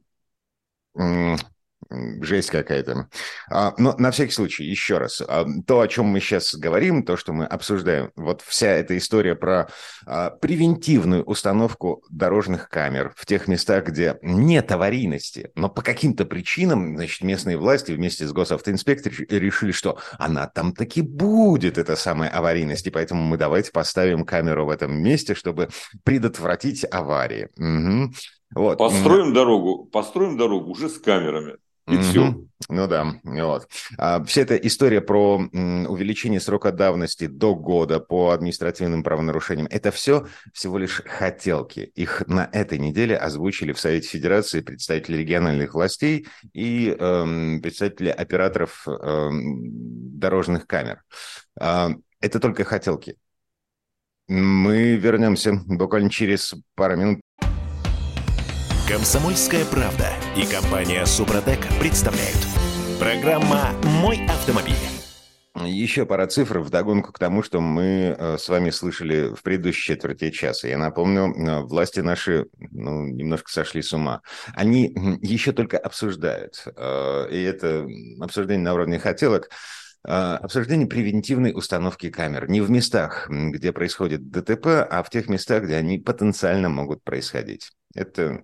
жесть 2.21 2.49
какая-то. 2.49 3.07
А, 3.49 3.73
но 3.77 3.95
на 3.97 4.11
всякий 4.11 4.31
случай, 4.31 4.63
еще 4.63 4.97
раз, 4.97 5.21
а, 5.21 5.45
то, 5.65 5.81
о 5.81 5.87
чем 5.87 6.05
мы 6.05 6.19
сейчас 6.19 6.55
говорим, 6.55 7.03
то, 7.03 7.17
что 7.17 7.33
мы 7.33 7.45
обсуждаем, 7.45 8.11
вот 8.15 8.41
вся 8.41 8.67
эта 8.67 8.97
история 8.97 9.35
про 9.35 9.69
а, 10.05 10.29
превентивную 10.29 11.23
установку 11.23 12.03
дорожных 12.09 12.69
камер 12.69 13.13
в 13.15 13.25
тех 13.25 13.47
местах, 13.47 13.87
где 13.87 14.17
нет 14.21 14.71
аварийности, 14.71 15.51
но 15.55 15.69
по 15.69 15.81
каким-то 15.81 16.25
причинам, 16.25 16.95
значит, 16.95 17.23
местные 17.23 17.57
власти 17.57 17.91
вместе 17.91 18.27
с 18.27 18.31
госавтоинспекцией 18.31 19.27
решили, 19.39 19.71
что 19.71 19.97
она 20.17 20.47
там 20.47 20.73
таки 20.73 21.01
будет, 21.01 21.77
эта 21.77 21.95
самая 21.95 22.29
аварийность, 22.29 22.87
и 22.87 22.91
поэтому 22.91 23.23
мы 23.23 23.37
давайте 23.37 23.71
поставим 23.71 24.25
камеру 24.25 24.65
в 24.65 24.69
этом 24.69 24.93
месте, 25.01 25.35
чтобы 25.35 25.69
предотвратить 26.03 26.85
аварии. 26.89 27.49
Угу. 27.57 28.13
Вот. 28.55 28.77
Построим 28.77 29.33
дорогу, 29.33 29.85
построим 29.85 30.37
дорогу 30.37 30.71
уже 30.71 30.89
с 30.89 30.97
камерами. 30.97 31.57
И 31.87 31.93
mm-hmm. 31.93 32.01
все. 32.01 32.35
Ну 32.69 32.87
да, 32.87 33.15
вот. 33.23 33.67
А, 33.97 34.23
вся 34.23 34.41
эта 34.43 34.55
история 34.55 35.01
про 35.01 35.37
увеличение 35.37 36.39
срока 36.39 36.71
давности 36.71 37.27
до 37.27 37.55
года 37.55 37.99
по 37.99 38.29
административным 38.29 39.03
правонарушениям, 39.03 39.67
это 39.69 39.91
все 39.91 40.27
всего 40.53 40.77
лишь 40.77 41.01
хотелки. 41.05 41.91
Их 41.95 42.23
на 42.27 42.47
этой 42.51 42.77
неделе 42.77 43.17
озвучили 43.17 43.73
в 43.73 43.79
Совете 43.79 44.07
Федерации 44.07 44.61
представители 44.61 45.17
региональных 45.17 45.73
властей 45.73 46.27
и 46.53 46.95
эм, 46.97 47.61
представители 47.61 48.09
операторов 48.09 48.87
эм, 48.87 50.19
дорожных 50.19 50.67
камер. 50.67 51.03
Э, 51.59 51.89
это 52.19 52.39
только 52.39 52.63
хотелки. 52.63 53.17
Мы 54.27 54.95
вернемся 54.95 55.53
буквально 55.65 56.09
через 56.09 56.53
пару 56.75 56.95
минут. 56.95 57.21
Комсомольская 58.91 59.63
правда 59.63 60.09
и 60.35 60.45
компания 60.45 61.05
Супротек 61.05 61.59
представляют. 61.79 62.45
Программа 62.99 63.69
«Мой 64.01 64.19
автомобиль». 64.25 64.75
Еще 65.63 66.05
пара 66.05 66.27
цифр 66.27 66.59
вдогонку 66.59 67.13
к 67.13 67.17
тому, 67.17 67.41
что 67.41 67.61
мы 67.61 68.17
э, 68.19 68.37
с 68.37 68.49
вами 68.49 68.69
слышали 68.69 69.33
в 69.33 69.43
предыдущей 69.43 69.93
четверти 69.93 70.29
часа. 70.29 70.67
Я 70.67 70.77
напомню, 70.77 71.33
э, 71.33 71.61
власти 71.61 72.01
наши 72.01 72.47
ну, 72.59 73.05
немножко 73.07 73.49
сошли 73.49 73.81
с 73.81 73.93
ума. 73.93 74.23
Они 74.55 74.93
еще 75.21 75.53
только 75.53 75.77
обсуждают, 75.77 76.61
э, 76.65 77.27
и 77.31 77.41
это 77.43 77.87
обсуждение 78.19 78.65
на 78.65 78.73
уровне 78.73 78.99
хотелок, 78.99 79.51
обсуждение 80.03 80.87
превентивной 80.87 81.53
установки 81.53 82.09
камер. 82.09 82.49
Не 82.49 82.59
в 82.59 82.69
местах, 82.69 83.29
где 83.29 83.71
происходит 83.71 84.29
ДТП, 84.31 84.85
а 84.89 85.01
в 85.01 85.09
тех 85.09 85.29
местах, 85.29 85.63
где 85.63 85.75
они 85.75 85.97
потенциально 85.97 86.67
могут 86.67 87.03
происходить. 87.03 87.71
Это 87.93 88.43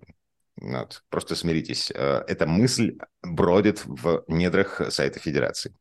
вот, 0.59 1.03
просто 1.09 1.35
смиритесь. 1.35 1.91
Э, 1.93 2.23
эта 2.27 2.47
мысль 2.47 2.97
бродит 3.21 3.83
в 3.85 4.23
недрах 4.27 4.81
сайта 4.89 5.19
Федерации. 5.19 5.73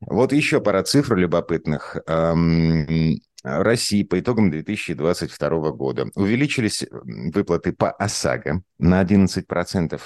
Вот 0.00 0.32
еще 0.32 0.60
пара 0.60 0.82
цифр 0.82 1.16
любопытных. 1.16 1.96
Эм, 2.06 3.20
России 3.44 4.04
по 4.04 4.20
итогам 4.20 4.50
2022 4.50 5.70
года 5.72 6.06
увеличились 6.14 6.84
выплаты 6.90 7.72
по 7.72 7.90
ОСАГО 7.90 8.62
на 8.78 9.02
11%. 9.02 10.00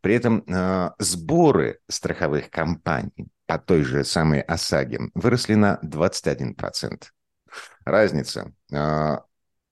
При 0.00 0.14
этом 0.14 0.44
э, 0.46 0.90
сборы 0.98 1.78
страховых 1.88 2.50
компаний 2.50 3.28
по 3.46 3.58
той 3.58 3.82
же 3.82 4.04
самой 4.04 4.40
ОСАГе 4.40 5.10
выросли 5.14 5.54
на 5.54 5.78
21%. 5.82 7.02
Разница. 7.84 8.52
Э, 8.70 9.18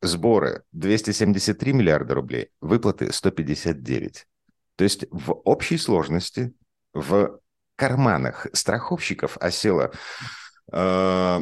сборы 0.02 0.64
273 0.72 1.72
миллиарда 1.72 2.14
рублей, 2.14 2.48
выплаты 2.60 3.12
159. 3.12 4.26
То 4.76 4.84
есть 4.84 5.06
в 5.10 5.32
общей 5.44 5.76
сложности 5.76 6.54
в 6.92 7.40
карманах 7.76 8.46
страховщиков 8.52 9.36
осело 9.38 9.92
э, 10.72 11.40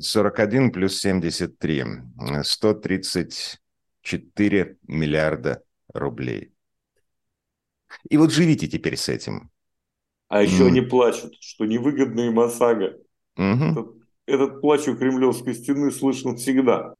41 0.00 0.72
плюс 0.72 0.98
73, 1.00 1.84
134 2.42 4.76
миллиарда 4.86 5.62
рублей. 5.92 6.52
И 8.08 8.16
вот 8.16 8.32
живите 8.32 8.66
теперь 8.66 8.96
с 8.96 9.08
этим. 9.08 9.50
А 10.28 10.42
еще 10.42 10.64
mm. 10.64 10.68
они 10.68 10.80
плачут, 10.80 11.36
что 11.40 11.66
невыгодно 11.66 12.22
им 12.22 12.40
ОСАГО. 12.40 12.96
Mm-hmm. 13.38 13.70
Этот, 13.70 13.94
этот 14.26 14.60
плач 14.60 14.88
у 14.88 14.96
Кремлевской 14.96 15.54
стены 15.54 15.92
слышен 15.92 16.36
всегда 16.36 16.96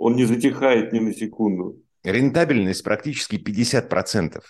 он 0.00 0.16
не 0.16 0.24
затихает 0.24 0.92
ни 0.92 0.98
на 0.98 1.12
секунду. 1.12 1.76
Рентабельность 2.02 2.82
практически 2.82 3.36
50%. 3.36 4.40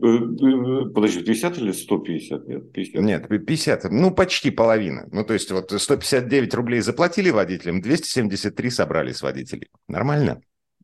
Э, 0.00 0.06
э, 0.06 0.90
подожди, 0.94 1.24
50 1.24 1.58
или 1.58 1.72
150? 1.72 2.46
Нет, 2.46 2.72
50. 2.72 3.02
Нет, 3.02 3.28
50. 3.28 3.90
Ну, 3.90 4.12
почти 4.12 4.52
половина. 4.52 5.08
Ну, 5.10 5.24
то 5.24 5.34
есть, 5.34 5.50
вот 5.50 5.72
159 5.72 6.54
рублей 6.54 6.80
заплатили 6.80 7.30
водителям, 7.30 7.80
273 7.80 8.70
собрали 8.70 9.10
с 9.10 9.20
водителей. 9.20 9.68
Нормально? 9.88 10.40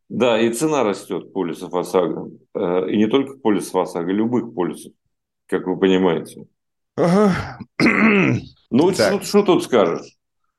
Да, 0.08 0.40
и 0.40 0.52
цена 0.52 0.82
растет 0.82 1.32
полисов 1.32 1.72
ОСАГО. 1.72 2.30
Э, 2.54 2.90
и 2.90 2.96
не 2.96 3.06
только 3.06 3.36
полисов 3.36 3.76
ОСАГО, 3.76 4.10
любых 4.10 4.52
полисов, 4.54 4.92
как 5.46 5.68
вы 5.68 5.78
понимаете. 5.78 6.46
Ага. 6.96 7.58
Ну, 8.70 8.92
что, 8.92 9.20
что 9.20 9.42
тут 9.44 9.62
скажешь? 9.62 10.13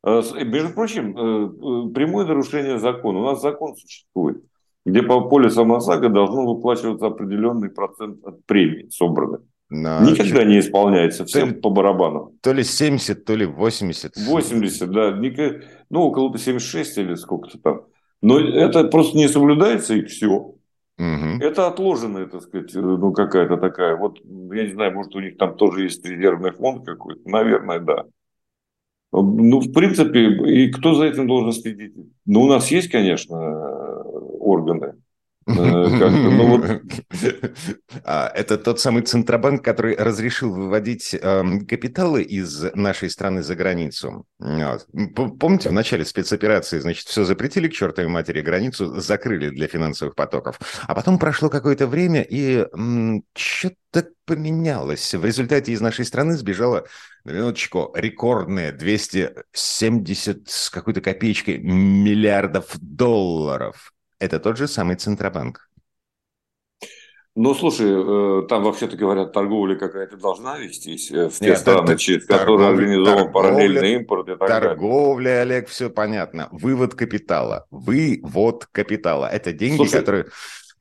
Э, 0.06 0.22
между 0.44 0.70
прочим, 0.70 1.18
э, 1.18 1.90
э, 1.90 1.94
прямое 1.94 2.26
нарушение 2.26 2.78
закона. 2.78 3.20
У 3.20 3.26
нас 3.26 3.42
закон 3.42 3.76
существует, 3.76 4.44
где 4.86 5.02
по 5.02 5.22
полисам 5.22 5.74
ОСАГО 5.74 6.10
должно 6.10 6.46
выплачиваться 6.46 7.08
определенный 7.08 7.70
процент 7.70 8.24
от 8.24 8.46
премии 8.46 8.88
собранной. 8.90 9.40
На... 9.72 10.06
Никогда 10.06 10.44
не 10.44 10.60
исполняется, 10.60 11.26
всем 11.26 11.56
то, 11.56 11.62
по 11.62 11.70
барабану. 11.72 12.34
То 12.42 12.54
ли 12.54 12.64
70, 12.64 13.26
то 13.26 13.34
ли 13.34 13.48
80. 13.48 14.16
80, 14.16 14.92
да. 14.92 15.20
Ну, 15.90 16.02
около 16.04 16.38
76 16.38 17.00
или 17.00 17.16
сколько-то 17.16 17.58
там. 17.58 17.82
Но 18.22 18.40
это 18.40 18.84
просто 18.84 19.18
не 19.18 19.28
соблюдается, 19.28 19.96
и 19.96 20.06
все. 20.06 20.30
Угу. 20.98 21.42
Это 21.42 21.66
отложенная, 21.66 22.28
так 22.28 22.44
сказать, 22.44 22.72
ну, 22.76 23.12
какая-то 23.12 23.58
такая. 23.58 23.98
Вот, 23.98 24.20
я 24.24 24.66
не 24.66 24.72
знаю, 24.72 24.94
может, 24.94 25.16
у 25.16 25.20
них 25.20 25.38
там 25.38 25.58
тоже 25.58 25.84
есть 25.84 26.06
резервный 26.06 26.52
фонд 26.52 26.86
какой-то. 26.86 27.28
Наверное, 27.28 27.80
да. 27.80 28.06
Ну, 29.22 29.60
в 29.60 29.72
принципе, 29.72 30.20
и 30.46 30.72
кто 30.72 30.94
за 30.96 31.06
этим 31.06 31.28
должен 31.28 31.52
следить? 31.54 31.94
Ну, 32.26 32.42
у 32.42 32.48
нас 32.48 32.70
есть, 32.72 32.90
конечно, 32.90 33.38
органы. 34.40 34.96
Э, 35.48 35.52
ну 35.54 36.64
а, 38.04 38.32
это 38.34 38.58
тот 38.58 38.80
самый 38.80 39.04
Центробанк, 39.04 39.64
который 39.64 39.96
разрешил 39.96 40.52
выводить 40.52 41.16
эм, 41.22 41.66
капиталы 41.68 42.24
из 42.24 42.64
нашей 42.74 43.10
страны 43.12 43.44
за 43.44 43.56
границу. 43.56 44.26
Помните, 44.40 45.70
в 45.70 45.74
начале 45.74 46.04
спецоперации, 46.04 46.80
значит, 46.80 47.08
все 47.08 47.26
запретили 47.26 47.68
к 47.68 47.74
чертовой 47.74 48.10
матери, 48.10 48.42
границу 48.42 49.00
закрыли 49.00 49.50
для 49.50 49.68
финансовых 49.68 50.16
потоков. 50.16 50.60
А 50.88 50.96
потом 50.96 51.20
прошло 51.20 51.50
какое-то 51.50 51.86
время, 51.86 52.26
и 52.28 52.66
что-то 53.36 54.08
поменялось. 54.26 55.14
В 55.14 55.24
результате 55.24 55.72
из 55.72 55.82
нашей 55.82 56.06
страны 56.06 56.36
сбежало 56.38 56.88
на 57.24 57.32
минуточку, 57.32 57.92
рекордные 57.96 58.72
270 58.72 60.50
с 60.50 60.70
какой-то 60.72 61.02
копеечкой 61.02 61.60
миллиардов 61.60 62.76
долларов. 62.80 63.95
Это 64.20 64.40
тот 64.40 64.58
же 64.58 64.68
самый 64.68 64.96
Центробанк. 64.96 65.70
Ну, 67.38 67.54
слушай, 67.54 67.88
э, 67.90 68.48
там 68.48 68.64
вообще-то 68.64 68.96
говорят, 68.96 69.34
торговля 69.34 69.76
какая-то 69.76 70.16
должна 70.16 70.58
вестись 70.58 71.12
э, 71.12 71.28
в 71.28 71.38
те 71.38 71.48
Нет, 71.48 71.58
страны, 71.58 71.92
это, 71.92 71.98
через 71.98 72.26
которые 72.26 72.70
организован 72.70 73.30
параллельный 73.34 73.96
импорт 73.96 74.30
и 74.30 74.38
так 74.38 74.48
торговля, 74.48 75.24
далее. 75.26 75.42
Олег, 75.42 75.68
все 75.68 75.90
понятно. 75.90 76.48
Вывод 76.54 76.96
капитала. 76.96 77.66
Вывод 77.72 78.68
капитала. 78.72 79.26
Это 79.26 79.52
деньги, 79.52 79.76
слушай, 79.76 80.00
которые... 80.00 80.28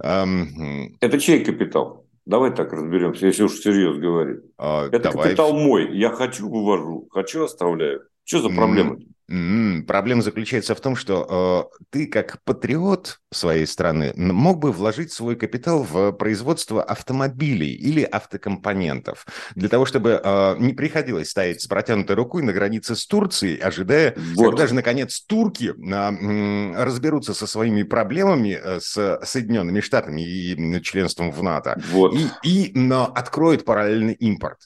Эм... 0.01 0.97
Это 1.01 1.19
чей 1.19 1.45
капитал? 1.45 2.07
Давай 2.25 2.55
так 2.55 2.73
разберемся, 2.73 3.27
если 3.27 3.43
уж 3.43 3.55
всерьез 3.55 3.99
говорить. 3.99 4.41
А, 4.57 4.87
Это 4.87 5.11
давай. 5.11 5.25
капитал 5.25 5.53
мой. 5.55 5.95
Я 5.97 6.11
хочу 6.11 6.49
вывожу, 6.49 7.09
хочу 7.11 7.43
оставляю. 7.43 8.03
Что 8.25 8.43
за 8.43 8.49
проблема? 8.49 8.97
Mm-hmm. 9.31 9.83
Проблема 9.85 10.23
заключается 10.23 10.75
в 10.75 10.81
том, 10.81 10.97
что 10.97 11.71
э, 11.73 11.85
ты 11.91 12.07
как 12.07 12.43
патриот 12.45 13.21
своей 13.33 13.67
страны 13.67 14.13
мог 14.17 14.59
бы 14.59 14.71
вложить 14.71 15.13
свой 15.13 15.35
капитал 15.37 15.83
в 15.83 16.13
производство 16.13 16.83
автомобилей 16.83 17.73
или 17.73 18.03
автокомпонентов 18.03 19.27
для 19.55 19.69
того, 19.69 19.87
чтобы 19.87 20.21
э, 20.23 20.57
не 20.59 20.75
приходилось 20.75 21.31
стоять 21.31 21.63
с 21.63 21.67
протянутой 21.67 22.17
рукой 22.17 22.43
на 22.43 22.53
границе 22.53 22.97
с 22.97 23.07
Турцией, 23.07 23.59
ожидая, 23.59 24.15
вот. 24.35 24.51
когда 24.51 24.67
же 24.67 24.75
наконец 24.75 25.21
турки 25.21 25.73
э, 25.73 26.85
разберутся 26.85 27.33
со 27.33 27.47
своими 27.47 27.83
проблемами 27.83 28.61
э, 28.63 28.81
с 28.81 29.21
Соединенными 29.25 29.81
Штатами 29.81 30.21
и 30.21 30.83
членством 30.83 31.31
в 31.31 31.43
НАТО 31.43 31.81
вот. 31.93 32.15
и, 32.15 32.29
и 32.43 32.73
но 32.75 33.07
откроют 33.07 33.65
параллельный 33.65 34.15
импорт. 34.15 34.59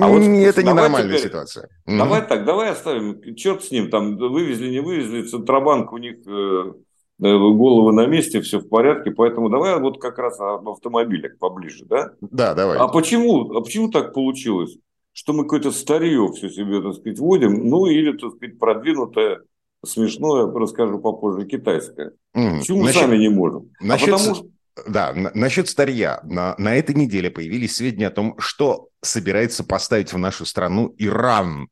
А 0.00 0.08
вот 0.08 0.22
это 0.22 0.62
ненормальная 0.62 1.16
теперь, 1.16 1.28
ситуация. 1.28 1.68
Давай 1.86 2.26
так, 2.26 2.44
давай 2.44 2.70
оставим, 2.70 3.34
черт 3.34 3.64
с 3.64 3.70
ним, 3.70 3.90
там 3.90 4.16
вывезли, 4.16 4.70
не 4.70 4.80
вывезли, 4.80 5.22
Центробанк 5.22 5.92
у 5.92 5.98
них 5.98 6.16
э, 6.26 6.30
э, 6.30 6.72
головы 7.20 7.92
на 7.92 8.06
месте, 8.06 8.40
все 8.40 8.58
в 8.58 8.68
порядке, 8.68 9.10
поэтому 9.10 9.48
давай 9.48 9.78
вот 9.80 10.00
как 10.00 10.18
раз 10.18 10.38
об 10.40 10.68
автомобилях 10.68 11.38
поближе, 11.38 11.84
да? 11.86 12.12
Да, 12.20 12.54
давай. 12.54 12.78
А 12.78 12.88
почему, 12.88 13.52
а 13.56 13.60
почему 13.60 13.90
так 13.90 14.12
получилось, 14.12 14.76
что 15.12 15.32
мы 15.32 15.42
какое-то 15.44 15.72
старье 15.72 16.30
все 16.34 16.48
себе, 16.48 16.80
так 16.80 16.94
сказать, 16.94 17.18
вводим, 17.18 17.68
ну 17.68 17.86
или, 17.86 18.16
так 18.16 18.32
сказать, 18.36 18.58
продвинутое, 18.58 19.42
смешное, 19.84 20.46
расскажу 20.46 20.98
попозже, 20.98 21.46
китайское. 21.46 22.12
Mm. 22.36 22.58
Почему 22.58 22.82
мы 22.82 22.92
сами 22.92 23.16
не 23.16 23.28
можем? 23.28 23.70
Насчет... 23.80 24.08
А 24.08 24.12
потому 24.12 24.34
что 24.34 24.46
да, 24.86 25.12
насчет 25.14 25.68
старья. 25.68 26.20
На, 26.24 26.54
на 26.58 26.76
этой 26.76 26.94
неделе 26.94 27.30
появились 27.30 27.76
сведения 27.76 28.08
о 28.08 28.12
том, 28.12 28.38
что 28.38 28.88
собирается 29.02 29.64
поставить 29.64 30.12
в 30.12 30.18
нашу 30.18 30.44
страну 30.44 30.94
Иран. 30.98 31.68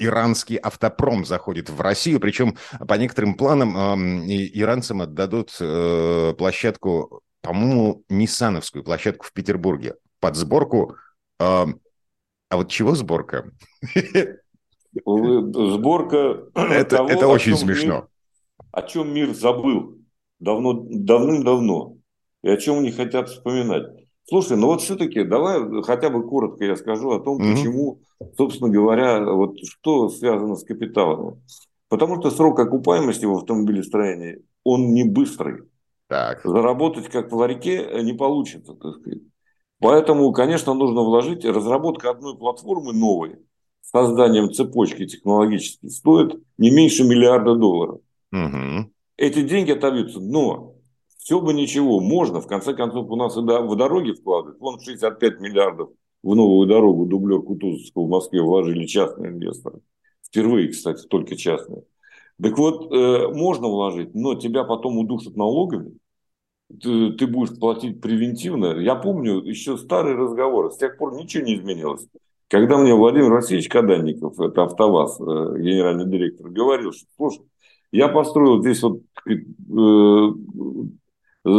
Иранский 0.00 0.56
автопром 0.56 1.24
заходит 1.24 1.70
в 1.70 1.80
Россию, 1.80 2.20
причем 2.20 2.56
по 2.86 2.94
некоторым 2.94 3.34
планам 3.34 3.76
э, 3.76 4.48
иранцам 4.54 5.02
отдадут 5.02 5.56
э, 5.60 6.34
площадку, 6.38 7.22
по-моему, 7.40 8.04
Ниссановскую 8.08 8.84
площадку 8.84 9.26
в 9.26 9.32
Петербурге 9.32 9.96
под 10.20 10.36
сборку. 10.36 10.94
Э, 11.40 11.66
а 12.48 12.56
вот 12.56 12.70
чего 12.70 12.94
сборка? 12.94 13.50
Сборка. 15.04 16.44
Это, 16.54 16.96
того, 16.96 17.08
это 17.08 17.26
очень 17.26 17.56
смешно. 17.56 17.94
Мир, 17.94 18.06
о 18.70 18.82
чем 18.82 19.12
мир 19.12 19.34
забыл 19.34 19.98
давно, 20.38 20.74
давным-давно 20.74 21.97
и 22.48 22.50
о 22.50 22.56
чем 22.56 22.78
они 22.78 22.90
хотят 22.90 23.28
вспоминать. 23.28 23.84
Слушай, 24.24 24.56
ну 24.56 24.68
вот 24.68 24.80
все-таки 24.80 25.22
давай 25.22 25.82
хотя 25.82 26.08
бы 26.08 26.26
коротко 26.26 26.64
я 26.64 26.76
скажу 26.76 27.10
о 27.10 27.20
том, 27.20 27.38
mm-hmm. 27.38 27.52
почему, 27.52 28.00
собственно 28.38 28.70
говоря, 28.70 29.22
вот 29.22 29.56
что 29.64 30.08
связано 30.08 30.56
с 30.56 30.64
капиталом. 30.64 31.42
Потому 31.90 32.20
что 32.20 32.30
срок 32.30 32.58
окупаемости 32.58 33.26
в 33.26 33.34
автомобилестроении, 33.34 34.42
он 34.64 34.94
не 34.94 35.04
быстрый. 35.04 35.64
Так. 36.08 36.40
Заработать 36.42 37.08
как 37.08 37.30
в 37.30 37.36
ларьке 37.36 37.86
не 38.02 38.14
получится, 38.14 38.72
так 38.72 38.94
сказать. 38.96 39.20
Поэтому, 39.80 40.32
конечно, 40.32 40.72
нужно 40.72 41.02
вложить. 41.02 41.44
Разработка 41.44 42.10
одной 42.10 42.36
платформы 42.36 42.94
новой 42.94 43.36
с 43.82 43.90
созданием 43.90 44.52
цепочки 44.52 45.06
технологической 45.06 45.90
стоит 45.90 46.42
не 46.56 46.70
меньше 46.70 47.04
миллиарда 47.04 47.54
долларов. 47.56 48.00
Угу. 48.32 48.90
Эти 49.18 49.42
деньги 49.42 49.72
отобьются. 49.72 50.20
Но 50.20 50.77
все 51.28 51.42
бы 51.42 51.52
ничего, 51.52 52.00
можно, 52.00 52.40
в 52.40 52.46
конце 52.46 52.72
концов, 52.72 53.10
у 53.10 53.14
нас 53.14 53.36
и 53.36 53.40
в 53.40 53.76
дороги 53.76 54.12
вкладывают. 54.12 54.58
Вон 54.60 54.80
65 54.80 55.40
миллиардов 55.40 55.90
в 56.22 56.34
новую 56.34 56.66
дорогу, 56.66 57.04
дублер 57.04 57.42
Кутузовского 57.42 58.06
в 58.06 58.08
Москве 58.08 58.40
вложили 58.40 58.86
частные 58.86 59.32
инвесторы. 59.32 59.80
Впервые, 60.26 60.68
кстати, 60.68 61.06
только 61.06 61.36
частные. 61.36 61.82
Так 62.42 62.56
вот, 62.56 62.90
э, 62.90 63.28
можно 63.28 63.68
вложить, 63.68 64.14
но 64.14 64.36
тебя 64.36 64.64
потом 64.64 64.96
удушат 64.96 65.36
налогами, 65.36 65.98
ты, 66.70 67.12
ты 67.12 67.26
будешь 67.26 67.58
платить 67.58 68.00
превентивно. 68.00 68.78
Я 68.80 68.94
помню 68.94 69.42
еще 69.42 69.76
старые 69.76 70.16
разговоры, 70.16 70.70
с 70.70 70.78
тех 70.78 70.96
пор 70.96 71.14
ничего 71.14 71.44
не 71.44 71.56
изменилось. 71.56 72.08
Когда 72.48 72.78
мне 72.78 72.94
Владимир 72.94 73.34
Васильевич 73.34 73.68
Каданников, 73.68 74.40
это 74.40 74.62
АвтоВАЗ, 74.62 75.20
э, 75.20 75.24
генеральный 75.58 76.06
директор, 76.06 76.48
говорил, 76.48 76.92
что, 76.92 77.06
слушай, 77.18 77.42
я 77.92 78.08
построил 78.08 78.62
здесь 78.62 78.82
вот 78.82 79.02
э, 79.26 80.28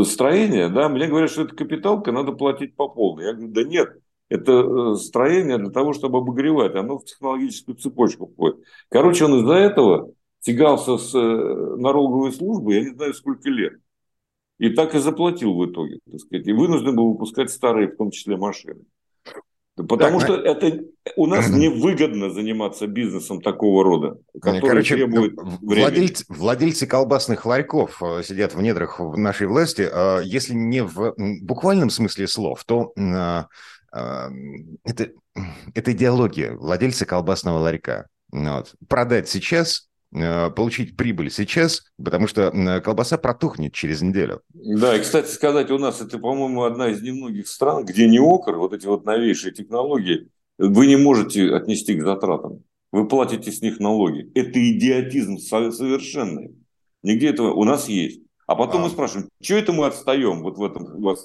строение, 0.06 0.70
да, 0.70 0.90
мне 0.90 1.08
говорят, 1.08 1.32
что 1.32 1.44
это 1.44 1.56
капиталка, 1.56 2.12
надо 2.12 2.32
платить 2.32 2.76
по 2.76 2.88
полной. 2.88 3.26
Я 3.26 3.34
говорю, 3.34 3.52
да 3.52 3.64
нет, 3.64 3.90
это 4.30 4.52
э, 4.52 4.96
строение 4.96 5.58
для 5.58 5.72
того, 5.72 5.94
чтобы 5.94 6.20
обогревать, 6.20 6.76
оно 6.76 7.00
в 7.00 7.06
технологическую 7.06 7.76
цепочку 7.76 8.28
входит. 8.28 8.64
Короче, 8.90 9.26
он 9.26 9.40
из-за 9.40 9.54
этого 9.54 10.14
тягался 10.42 10.98
с 10.98 11.14
э, 11.16 11.76
налоговой 11.78 12.32
службой, 12.32 12.76
я 12.76 12.82
не 12.82 12.96
знаю, 12.96 13.14
сколько 13.14 13.50
лет. 13.50 13.74
И 14.60 14.70
так 14.70 14.94
и 14.94 15.00
заплатил 15.00 15.56
в 15.56 15.66
итоге, 15.66 16.00
так 16.10 16.20
сказать. 16.20 16.48
И 16.48 16.54
вынужден 16.54 16.96
был 16.96 17.14
выпускать 17.14 17.50
старые, 17.50 17.88
в 17.88 17.98
том 17.98 18.12
числе, 18.12 18.38
машины. 18.38 18.82
Потому 19.84 20.20
так, 20.20 20.28
что 20.28 20.36
это 20.36 20.82
у 21.16 21.26
нас 21.26 21.50
невыгодно 21.50 22.30
заниматься 22.30 22.88
бизнесом 22.88 23.42
такого 23.42 23.84
рода, 23.84 24.18
который 24.42 24.62
Короче, 24.62 24.96
требует 24.96 25.34
владельцы, 25.62 26.26
владельцы 26.30 26.88
колбасных 26.88 27.46
ларьков 27.46 28.02
э, 28.02 28.24
сидят 28.24 28.54
в 28.54 28.62
недрах 28.62 29.00
нашей 29.00 29.48
власти. 29.48 29.88
Э, 29.92 30.22
если 30.24 30.54
не 30.54 30.84
в 30.84 31.14
буквальном 31.18 31.90
смысле 31.90 32.28
слов, 32.28 32.64
то 32.66 32.94
э, 32.96 33.44
это, 33.92 35.12
это 35.76 35.92
идеология 35.92 36.54
владельца 36.54 37.06
колбасного 37.06 37.60
ларька. 37.60 38.08
Вот. 38.32 38.76
Продать 38.88 39.28
сейчас 39.28 39.89
получить 40.12 40.98
прибыль 40.98 41.30
сейчас, 41.30 41.84
потому 42.04 42.28
что 42.28 42.82
колбаса 42.84 43.18
протухнет 43.18 43.74
через 43.74 44.02
неделю. 44.02 44.42
Да, 44.54 44.96
и, 44.96 45.02
кстати 45.02 45.30
сказать, 45.30 45.70
у 45.72 45.78
нас 45.78 46.02
это, 46.02 46.18
по-моему, 46.18 46.64
одна 46.64 46.90
из 46.90 47.02
немногих 47.02 47.48
стран, 47.48 47.86
где 47.86 48.08
не 48.08 48.20
окр, 48.20 48.56
вот 48.58 48.74
эти 48.74 48.88
вот 48.88 49.06
новейшие 49.06 49.54
технологии, 49.54 50.30
вы 50.58 50.88
не 50.88 50.98
можете 50.98 51.54
отнести 51.54 51.96
к 51.96 52.04
затратам. 52.04 52.64
Вы 52.92 53.08
платите 53.08 53.52
с 53.52 53.62
них 53.62 53.80
налоги. 53.80 54.32
Это 54.34 54.60
идиотизм 54.72 55.38
совершенный. 55.38 56.56
Нигде 57.04 57.30
этого 57.30 57.54
у 57.54 57.64
нас 57.64 57.88
есть. 57.88 58.22
А 58.48 58.56
потом 58.56 58.82
а. 58.82 58.84
мы 58.86 58.90
спрашиваем, 58.90 59.30
что 59.42 59.56
это 59.56 59.74
мы 59.74 59.86
отстаем 59.86 60.42
вот 60.42 60.58
в 60.58 60.64
этом 60.64 60.86
в 60.86 61.16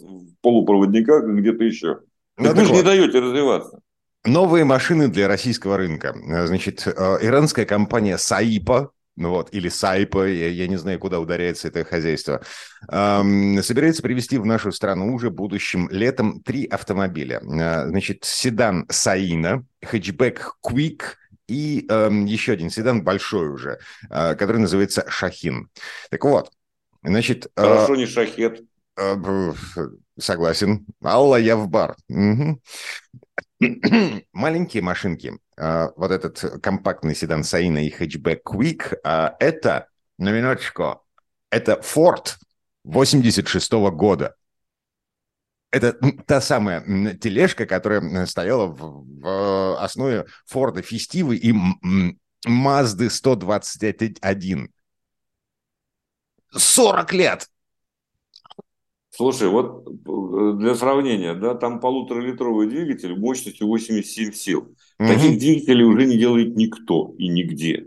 полупроводниках 0.42 1.24
и 1.24 1.40
где-то 1.40 1.64
еще? 1.64 2.00
Ну, 2.36 2.52
вы 2.52 2.64
же 2.64 2.72
не 2.72 2.82
даете 2.82 3.18
развиваться. 3.18 3.80
Новые 4.24 4.64
машины 4.64 5.08
для 5.08 5.28
российского 5.28 5.76
рынка. 5.76 6.14
Значит, 6.46 6.86
э, 6.86 7.18
иранская 7.20 7.66
компания 7.66 8.16
Саипа, 8.16 8.90
ну 9.16 9.30
вот, 9.30 9.52
или 9.52 9.68
Сайпа, 9.68 10.26
я, 10.26 10.48
я 10.48 10.66
не 10.66 10.76
знаю, 10.76 10.98
куда 10.98 11.20
ударяется 11.20 11.68
это 11.68 11.84
хозяйство, 11.84 12.42
эм, 12.90 13.62
собирается 13.62 14.02
привезти 14.02 14.38
в 14.38 14.46
нашу 14.46 14.72
страну 14.72 15.14
уже 15.14 15.30
будущим 15.30 15.88
летом 15.90 16.40
три 16.40 16.66
автомобиля. 16.66 17.40
Э, 17.40 17.86
значит, 17.88 18.24
седан 18.24 18.86
Саина, 18.88 19.64
хэтчбэк 19.84 20.54
Quick 20.66 21.02
и 21.46 21.86
эм, 21.88 22.24
еще 22.24 22.52
один 22.52 22.70
седан 22.70 23.04
большой 23.04 23.48
уже, 23.48 23.78
э, 24.10 24.34
который 24.34 24.58
называется 24.58 25.04
Шахин. 25.08 25.68
Так 26.10 26.24
вот, 26.24 26.50
значит... 27.02 27.48
Хорошо, 27.54 27.94
э, 27.94 27.98
не 27.98 28.06
Шахет. 28.06 28.62
Э, 28.96 29.52
согласен. 30.18 30.86
Алла, 31.02 31.36
я 31.36 31.56
в 31.56 31.68
бар. 31.68 31.96
Угу. 32.08 32.60
маленькие 34.32 34.82
машинки, 34.82 35.38
а, 35.56 35.92
вот 35.96 36.10
этот 36.10 36.60
компактный 36.62 37.14
седан 37.14 37.44
Саина 37.44 37.84
и 37.84 37.90
хэтчбэк 37.90 38.42
Quick, 38.44 38.98
а, 39.04 39.36
это, 39.40 39.88
на 40.18 40.30
минуточку, 40.30 41.02
это 41.50 41.80
Ford 41.82 42.36
86 42.84 43.72
-го 43.72 43.90
года. 43.90 44.36
Это 45.70 45.92
та 46.26 46.40
самая 46.40 47.14
тележка, 47.14 47.66
которая 47.66 48.26
стояла 48.26 48.66
в, 48.66 49.04
в 49.20 49.82
основе 49.82 50.26
Форда 50.46 50.82
Фестивы 50.82 51.36
и 51.36 51.52
Мазды 52.46 53.10
121. 53.10 54.72
40 56.52 57.12
лет! 57.12 57.48
Слушай, 59.16 59.48
вот 59.48 59.86
э, 59.86 60.58
для 60.58 60.74
сравнения, 60.74 61.34
да, 61.34 61.54
там 61.54 61.78
полуторалитровый 61.78 62.68
двигатель 62.68 63.16
мощностью 63.16 63.68
87 63.68 64.32
сил. 64.32 64.74
Угу. 64.98 65.08
Таких 65.08 65.38
двигателей 65.38 65.84
уже 65.84 66.06
не 66.06 66.18
делает 66.18 66.56
никто 66.56 67.14
и 67.16 67.28
нигде. 67.28 67.86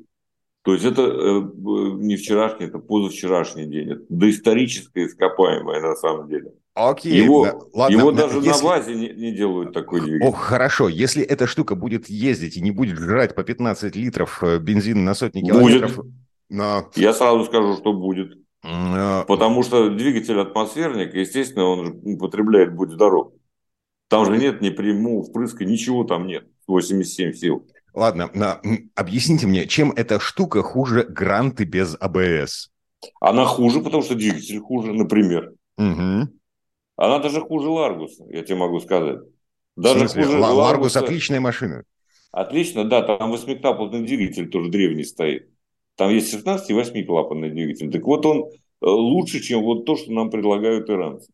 То 0.64 0.74
есть 0.74 0.86
это 0.86 1.02
э, 1.02 1.42
не 1.64 2.16
вчерашний, 2.16 2.68
это 2.68 2.80
позавчерашний 2.80 3.66
день. 3.66 3.92
Это 3.92 4.02
доисторическое 4.08 5.08
ископаемое 5.08 5.82
на 5.82 5.96
самом 5.96 6.30
деле. 6.30 6.54
Окей, 6.74 7.24
его, 7.24 7.46
да, 7.46 7.58
ладно, 7.74 7.98
его 7.98 8.12
даже 8.12 8.38
если... 8.38 8.50
на 8.50 8.64
базе 8.64 8.96
не, 8.96 9.10
не 9.10 9.32
делают 9.34 9.74
такой 9.74 10.02
двигатель. 10.02 10.28
Ох, 10.28 10.38
хорошо. 10.38 10.88
Если 10.88 11.24
эта 11.24 11.46
штука 11.48 11.76
будет 11.76 12.08
ездить 12.10 12.56
и 12.56 12.62
не 12.62 12.72
будет 12.72 13.00
жрать 13.00 13.36
по 13.36 13.44
15 13.44 13.96
литров 13.98 14.44
э, 14.44 14.60
бензина 14.60 15.02
на 15.02 15.14
сотни 15.14 15.42
километров... 15.42 15.98
Будет. 15.98 16.12
Но... 16.50 16.90
Я 16.96 17.14
сразу 17.14 17.44
скажу, 17.46 17.76
что 17.76 17.92
будет. 17.92 18.38
А, 18.70 19.24
Потому 19.24 19.64
что 19.64 19.90
двигатель 19.90 20.40
атмосферник, 20.40 21.14
естественно, 21.14 21.66
он 21.66 22.02
употребляет 22.04 22.76
«Будь 22.76 22.92
здоров». 22.92 23.32
Там 24.10 24.26
же 24.26 24.38
нет 24.38 24.62
ни 24.62 24.70
прямого 24.70 25.24
впрыска, 25.24 25.66
ничего 25.66 26.04
там 26.04 26.28
нет. 26.28 26.48
87 26.68 27.34
сил. 27.34 27.68
Ладно, 27.94 28.30
на, 28.34 28.62
объясните 28.96 29.48
мне, 29.48 29.66
чем 29.68 29.92
эта 29.92 30.20
штука 30.20 30.62
хуже 30.62 31.04
гранты 31.04 31.64
без 31.64 31.96
АБС? 32.00 32.70
Она 33.20 33.46
хуже, 33.46 33.82
потому 33.82 34.04
что 34.04 34.16
двигатель 34.16 34.60
хуже, 34.60 34.94
например. 34.94 35.54
Угу. 35.78 36.30
Она 36.98 37.20
даже 37.20 37.42
хуже 37.42 37.70
Ларгуса, 37.70 38.24
я 38.30 38.44
тебе 38.44 38.56
могу 38.56 38.80
сказать. 38.80 39.20
Даже 39.76 40.08
хуже 40.08 40.38
Ла- 40.38 40.54
Ларгус 40.54 40.96
отличная 40.96 41.40
машина. 41.40 41.84
Отлично, 42.32 42.84
да, 42.84 43.02
там 43.02 43.32
восьмиклапанный 43.32 44.06
двигатель 44.06 44.50
тоже 44.50 44.70
древний 44.70 45.04
стоит. 45.04 45.50
Там 45.98 46.12
есть 46.12 46.32
16 46.32 46.70
и 46.70 46.74
8-клапанный 46.74 47.50
двигатель. 47.50 47.92
Так 47.92 48.04
вот 48.04 48.26
он 48.26 48.44
э, 48.44 48.52
лучше, 48.82 49.40
чем 49.42 49.64
вот 49.64 49.86
то, 49.86 49.98
что 49.98 50.12
нам 50.12 50.30
предлагают 50.30 50.90
иранцы. 50.90 51.32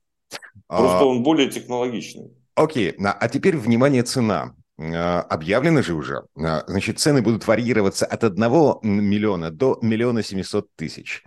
Просто 0.67 0.99
А, 0.99 1.05
он 1.05 1.21
более 1.21 1.49
технологичный. 1.49 2.31
Окей, 2.55 2.95
а 2.97 3.27
теперь, 3.27 3.57
внимание, 3.57 4.03
цена. 4.03 4.55
А, 4.79 5.21
Объявлено 5.21 5.81
же 5.81 5.93
уже. 5.93 6.23
А, 6.37 6.63
Значит, 6.67 6.99
цены 6.99 7.21
будут 7.21 7.45
варьироваться 7.47 8.05
от 8.05 8.23
1 8.23 8.79
миллиона 8.83 9.51
до 9.51 9.77
миллиона 9.81 10.23
семисот 10.23 10.67
тысяч. 10.75 11.23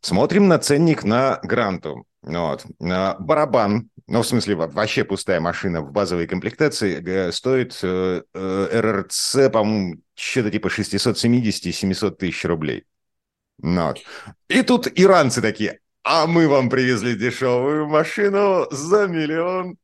Смотрим 0.00 0.48
на 0.48 0.58
ценник 0.58 1.04
на 1.04 1.38
Гранту. 1.42 2.06
Вот. 2.22 2.64
Барабан, 2.80 3.88
ну, 4.08 4.22
в 4.22 4.26
смысле, 4.26 4.56
во- 4.56 4.66
вообще 4.66 5.04
пустая 5.04 5.40
машина 5.40 5.80
в 5.82 5.92
базовой 5.92 6.26
комплектации 6.26 7.00
э, 7.06 7.30
стоит 7.32 7.78
э, 7.82 8.22
э, 8.34 8.80
РРЦ, 8.80 9.50
по-моему, 9.52 9.96
что-то 10.14 10.50
типа 10.50 10.68
670-700 10.68 12.10
тысяч 12.16 12.44
рублей. 12.44 12.84
Ну 13.58 13.86
вот. 13.86 14.00
И 14.48 14.62
тут 14.62 14.88
иранцы 14.98 15.40
такие, 15.40 15.78
а 16.02 16.26
мы 16.26 16.48
вам 16.48 16.68
привезли 16.68 17.14
дешевую 17.14 17.86
машину 17.86 18.66
за 18.70 19.06
миллион. 19.06 19.76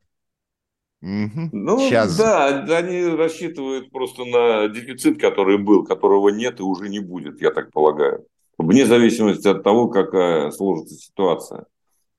Ну, 1.02 1.80
Сейчас. 1.80 2.16
да, 2.16 2.48
они 2.78 3.04
рассчитывают 3.04 3.90
просто 3.90 4.24
на 4.24 4.68
дефицит, 4.68 5.20
который 5.20 5.58
был, 5.58 5.84
которого 5.84 6.28
нет 6.28 6.60
и 6.60 6.62
уже 6.62 6.88
не 6.88 7.00
будет, 7.00 7.42
я 7.42 7.50
так 7.50 7.72
полагаю. 7.72 8.24
Вне 8.56 8.86
зависимости 8.86 9.48
от 9.48 9.64
того, 9.64 9.88
какая 9.88 10.50
сложится 10.52 10.94
ситуация. 10.94 11.66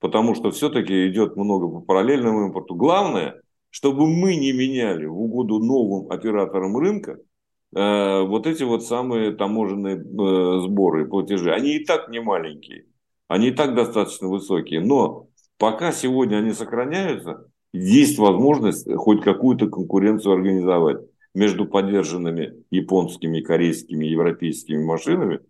Потому 0.00 0.34
что 0.34 0.50
все-таки 0.50 1.08
идет 1.08 1.36
много 1.36 1.66
по 1.68 1.80
параллельному 1.80 2.48
импорту. 2.48 2.74
Главное, 2.74 3.40
чтобы 3.70 4.06
мы 4.06 4.36
не 4.36 4.52
меняли 4.52 5.06
в 5.06 5.18
угоду 5.18 5.60
новым 5.60 6.10
операторам 6.10 6.76
рынка 6.76 7.18
э, 7.74 8.22
вот 8.22 8.46
эти 8.46 8.64
вот 8.64 8.84
самые 8.84 9.32
таможенные 9.32 9.96
э, 9.96 10.60
сборы 10.60 11.04
и 11.04 11.08
платежи. 11.08 11.50
Они 11.52 11.76
и 11.76 11.84
так 11.84 12.10
не 12.10 12.20
маленькие, 12.20 12.84
они 13.28 13.48
и 13.48 13.52
так 13.52 13.74
достаточно 13.74 14.28
высокие. 14.28 14.80
Но 14.80 15.28
пока 15.56 15.90
сегодня 15.90 16.36
они 16.36 16.52
сохраняются, 16.52 17.46
есть 17.74 18.18
возможность 18.18 18.86
хоть 18.94 19.22
какую-то 19.22 19.66
конкуренцию 19.66 20.34
организовать 20.34 20.98
между 21.34 21.66
поддержанными 21.66 22.54
японскими, 22.70 23.40
корейскими, 23.40 24.06
европейскими 24.06 24.82
машинами 24.82 25.40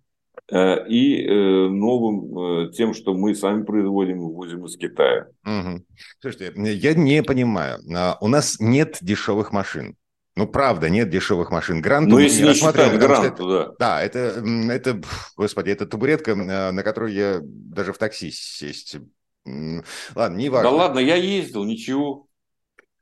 э, 0.51 0.89
и 0.89 1.23
э, 1.23 1.69
новым 1.69 2.39
э, 2.39 2.73
тем, 2.73 2.95
что 2.95 3.13
мы 3.13 3.35
сами 3.35 3.63
производим 3.65 4.23
и 4.23 4.33
ввозим 4.33 4.65
из 4.65 4.79
Китая. 4.79 5.27
Мгм. 5.43 5.85
Слушайте, 6.21 6.55
я 6.57 6.95
не 6.95 7.23
понимаю. 7.23 7.81
А, 7.95 8.17
У 8.23 8.29
нас 8.29 8.59
нет 8.59 8.97
дешевых 9.03 9.53
машин. 9.53 9.95
Ну, 10.35 10.49
правда, 10.49 10.89
нет 10.89 11.11
дешевых 11.11 11.51
машин. 11.51 11.83
Гранту 11.83 12.15
мы 12.15 12.23
если 12.23 12.43
не 12.43 12.49
рассматриваем, 12.49 12.95
потому 12.95 13.15
что 13.15 13.23
гранту, 13.23 13.49
да. 13.49 13.75
Да, 13.79 14.03
это, 14.03 14.43
это, 14.71 15.01
господи, 15.37 15.71
это 15.71 15.85
табуретка, 15.87 16.33
а, 16.33 16.73
на 16.73 16.83
которую 16.83 17.13
я 17.13 17.41
даже 17.43 17.93
в 17.93 17.99
такси 17.99 18.31
сесть. 18.31 18.97
Ладно, 19.45 20.37
не 20.37 20.49
важно. 20.49 20.71
Да 20.71 20.77
ладно, 20.77 20.99
я 20.99 21.17
ездил, 21.17 21.65
ничего. 21.65 22.27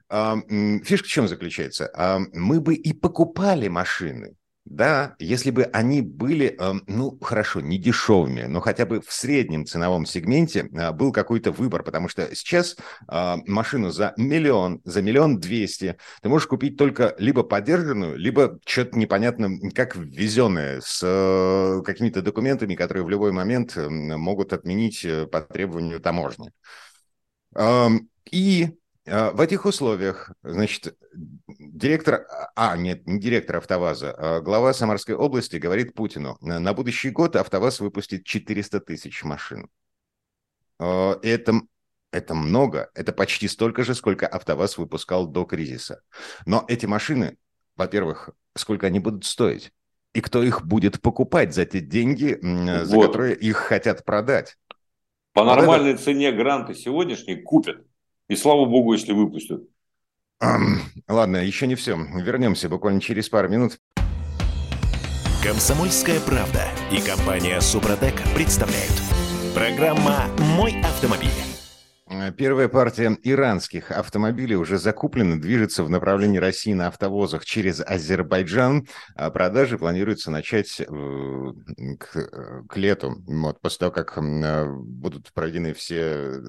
А, 0.09 0.37
Фишка 0.85 1.07
в 1.07 1.11
чем 1.11 1.29
заключается? 1.29 1.91
А, 1.95 2.19
Мы 2.33 2.61
бы 2.61 2.75
и 2.75 2.93
покупали 2.93 3.69
машины, 3.69 4.35
да, 4.65 5.17
если 5.19 5.51
бы 5.51 5.65
они 5.65 6.03
были, 6.03 6.57
эм, 6.59 6.85
ну, 6.87 7.19
хорошо, 7.21 7.61
не 7.61 7.79
дешевыми, 7.79 8.43
но 8.43 8.61
хотя 8.61 8.87
бы 8.87 9.01
в 9.01 9.13
среднем 9.13 9.67
ценовом 9.67 10.07
сегменте 10.07 10.69
а, 10.75 10.93
был 10.93 11.13
какой-то 11.13 11.51
выбор, 11.51 11.83
потому 11.83 12.09
что 12.09 12.33
сейчас 12.35 12.77
а, 13.09 13.39
машину 13.47 13.91
за 13.91 14.15
миллион, 14.17 14.81
за 14.85 15.03
миллион 15.03 15.41
двести 15.41 15.97
ты 16.23 16.29
можешь 16.29 16.47
купить 16.47 16.77
только 16.77 17.15
либо 17.19 17.43
подержанную, 17.43 18.17
либо 18.17 18.61
что-то 18.65 18.97
непонятно, 18.97 19.51
как 19.75 19.97
ввезенное, 19.97 20.81
с 20.81 21.01
э, 21.03 21.83
какими-то 21.85 22.23
документами, 22.23 22.77
которые 22.77 23.05
в 23.05 23.11
любой 23.11 23.33
момент 23.33 23.77
могут 23.77 24.53
отменить 24.53 25.05
э, 25.05 25.27
по 25.27 25.41
требованию 25.41 26.01
таможни. 26.01 26.53
Ам, 27.55 28.09
И 28.31 28.79
в 29.05 29.41
этих 29.41 29.65
условиях, 29.65 30.31
значит, 30.43 30.97
директор, 31.49 32.27
а, 32.55 32.77
нет, 32.77 33.07
не 33.07 33.19
директор 33.19 33.57
АвтоВАЗа, 33.57 34.15
а 34.17 34.41
глава 34.41 34.73
Самарской 34.73 35.15
области 35.17 35.57
говорит 35.57 35.95
Путину, 35.95 36.37
на 36.41 36.73
будущий 36.73 37.11
год 37.11 37.35
АвтоВАЗ 37.37 37.81
выпустит 37.81 38.25
400 38.25 38.81
тысяч 38.81 39.25
машин. 39.25 39.69
А, 40.79 41.19
Это, 41.23 41.61
это 42.13 42.35
много, 42.35 42.91
это 42.95 43.13
почти 43.13 43.49
столько 43.49 43.83
же, 43.83 43.95
сколько 43.95 44.27
АвтоВАЗ 44.29 44.79
выпускал 44.79 45.27
до 45.27 45.45
кризиса. 45.45 46.03
Но 46.47 46.65
эти 46.69 46.87
машины, 46.87 47.37
во-первых, 47.77 48.31
сколько 48.55 48.87
они 48.87 49.01
будут 49.01 49.25
стоить? 49.25 49.73
И 50.15 50.21
кто 50.21 50.43
их 50.43 50.65
будет 50.65 51.01
покупать 51.01 51.55
за 51.55 51.65
те 51.65 51.81
деньги, 51.81 52.39
за 52.85 52.95
Вот. 52.97 53.07
которые 53.09 53.35
их 53.35 53.57
хотят 53.57 54.05
продать? 54.05 54.59
По 55.33 55.43
Вот 55.43 55.53
это- 55.53 55.61
нормальной 55.63 55.97
цене 55.97 56.31
гранты 56.31 56.75
сегодняшние 56.75 57.43
купят. 57.43 57.85
И 58.33 58.35
слава 58.35 58.65
богу, 58.65 58.95
если 58.95 59.13
выпустят. 59.13 59.61
Ладно, 61.07 61.37
еще 61.37 61.67
не 61.67 61.75
все. 61.75 61.99
Вернемся 61.99 62.71
буквально 62.71 62.99
через 62.99 63.29
пару 63.29 63.51
минут. 63.51 63.79
Комсомольская 65.45 66.19
правда 66.21 66.63
и 66.91 67.03
компания 67.03 67.61
Супротек 67.61 68.15
представляют. 68.35 68.95
Программа 69.55 70.29
«Мой 70.57 70.81
автомобиль». 70.81 71.29
Э, 72.09 72.33
Первая 72.33 72.69
партия 72.69 73.19
иранских 73.23 73.91
автомобилей 73.91 74.57
уже 74.57 74.79
закуплена, 74.79 75.39
движется 75.39 75.85
в 75.85 75.91
направлении 75.91 76.39
России 76.39 76.73
на 76.73 76.87
автовозах 76.87 77.45
через 77.45 77.83
Азербайджан. 77.83 78.89
А 79.15 79.29
продажи 79.29 79.77
планируется 79.77 80.31
начать 80.31 80.81
э, 80.81 80.85
к, 80.87 82.17
э, 82.17 82.63
к 82.67 82.77
лету, 82.79 83.23
вот, 83.27 83.61
после 83.61 83.79
того, 83.79 83.93
как 83.93 84.19
будут 84.19 85.35
проведены 85.35 85.75
все 85.75 86.41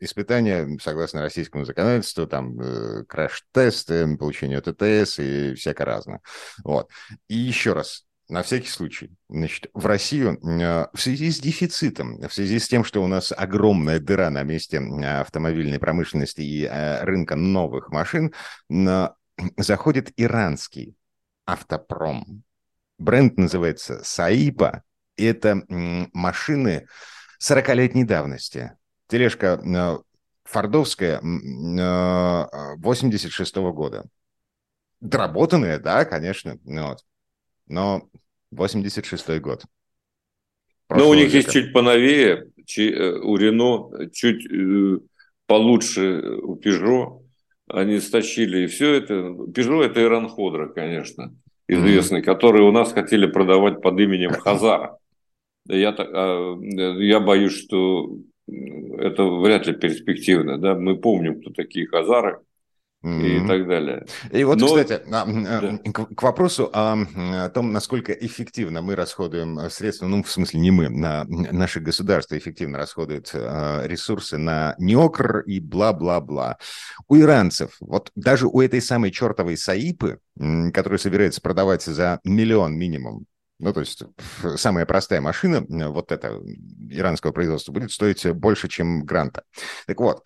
испытания 0.00 0.78
согласно 0.80 1.22
российскому 1.22 1.64
законодательству, 1.64 2.26
там 2.26 2.60
э, 2.60 3.04
краш-тесты, 3.04 4.16
получение 4.16 4.60
ТТС 4.60 5.18
и 5.18 5.54
всякое 5.54 5.84
разное. 5.84 6.20
Вот. 6.64 6.90
И 7.28 7.36
еще 7.36 7.72
раз, 7.72 8.06
на 8.28 8.42
всякий 8.42 8.68
случай, 8.68 9.10
значит, 9.28 9.70
в 9.72 9.86
Россию 9.86 10.38
э, 10.42 10.86
в 10.92 11.00
связи 11.00 11.30
с 11.30 11.40
дефицитом, 11.40 12.20
в 12.20 12.32
связи 12.32 12.58
с 12.58 12.68
тем, 12.68 12.84
что 12.84 13.02
у 13.02 13.06
нас 13.06 13.32
огромная 13.36 14.00
дыра 14.00 14.30
на 14.30 14.42
месте 14.42 14.76
э, 14.76 15.20
автомобильной 15.20 15.78
промышленности 15.78 16.42
и 16.42 16.64
э, 16.64 17.02
рынка 17.04 17.36
новых 17.36 17.90
машин, 17.90 18.34
заходит 19.56 20.12
иранский 20.16 20.94
автопром. 21.46 22.42
Бренд 22.98 23.38
называется 23.38 24.02
Саипа. 24.04 24.82
Это 25.16 25.62
машины 26.12 26.86
40-летней 27.42 28.04
давности. 28.04 28.77
Тележка 29.08 29.60
э, 29.64 29.98
фордовская 30.44 31.20
м, 31.20 31.78
э, 31.78 32.76
86 32.76 33.56
года. 33.72 34.04
Доработанная, 35.00 35.78
да, 35.78 36.04
конечно, 36.04 36.58
ну 36.64 36.88
вот. 36.88 36.98
но 37.66 38.08
86 38.50 39.40
год. 39.40 39.64
Но 40.90 41.08
у 41.08 41.14
них 41.14 41.32
есть 41.32 41.48
века. 41.48 41.52
чуть 41.52 41.72
поновее, 41.72 42.50
э, 42.78 43.12
у 43.20 43.36
Рено 43.36 43.90
чуть 44.12 44.46
получше 45.46 46.20
у 46.42 46.56
Пежо. 46.56 47.22
Они 47.68 48.00
стащили 48.00 48.64
и 48.64 48.66
все 48.66 48.94
это. 48.94 49.34
Пежо 49.54 49.82
это 49.82 50.02
Иран 50.02 50.28
Ходра, 50.28 50.68
конечно, 50.68 51.34
известный, 51.66 52.22
который 52.22 52.62
у 52.62 52.72
нас 52.72 52.92
хотели 52.92 53.26
продавать 53.26 53.82
под 53.82 53.98
именем 54.00 54.30
Хазара. 54.40 54.98
Я, 55.66 55.92
так- 55.92 56.10
а, 56.12 56.56
я 56.62 57.20
боюсь, 57.20 57.52
что 57.52 58.16
это 58.48 59.24
вряд 59.24 59.66
ли 59.66 59.74
перспективно. 59.74 60.58
Да? 60.58 60.74
Мы 60.74 60.96
помним, 60.96 61.40
кто 61.40 61.50
такие 61.50 61.86
Хазары 61.86 62.38
и 63.04 63.46
так 63.46 63.68
далее. 63.68 64.06
И 64.32 64.42
вот, 64.42 64.58
Но- 64.58 64.66
кстати, 64.66 65.00
а, 65.08 65.22
а, 65.22 65.60
Да. 65.60 65.92
к, 65.92 66.20
вопросу 66.20 66.68
о, 66.72 67.48
том, 67.54 67.72
насколько 67.72 68.12
эффективно 68.12 68.82
мы 68.82 68.96
расходуем 68.96 69.56
э, 69.60 69.70
средства, 69.70 70.06
ну, 70.06 70.24
в 70.24 70.30
смысле, 70.30 70.58
не 70.58 70.72
мы, 70.72 70.88
на, 70.88 71.24
наше 71.28 71.78
государство 71.78 72.36
эффективно 72.36 72.76
расходует 72.76 73.30
э, 73.32 73.86
ресурсы 73.86 74.36
на 74.36 74.74
неокр 74.78 75.40
и 75.40 75.60
бла-бла-бла. 75.60 76.58
У 77.06 77.16
иранцев, 77.16 77.76
вот 77.78 78.10
даже 78.16 78.48
у 78.48 78.60
этой 78.60 78.80
самой 78.82 79.12
чертовой 79.12 79.56
Саипы, 79.56 80.18
м, 80.36 80.72
которую 80.72 80.98
собирается 80.98 81.40
продавать 81.40 81.84
за 81.84 82.18
миллион 82.24 82.76
минимум, 82.76 83.26
ну, 83.58 83.72
то 83.72 83.80
есть 83.80 84.02
самая 84.56 84.86
простая 84.86 85.20
машина, 85.20 85.64
вот 85.90 86.12
эта 86.12 86.40
иранского 86.90 87.32
производства, 87.32 87.72
будет 87.72 87.92
стоить 87.92 88.26
больше, 88.32 88.68
чем 88.68 89.04
Гранта. 89.04 89.44
Так 89.86 90.00
вот, 90.00 90.24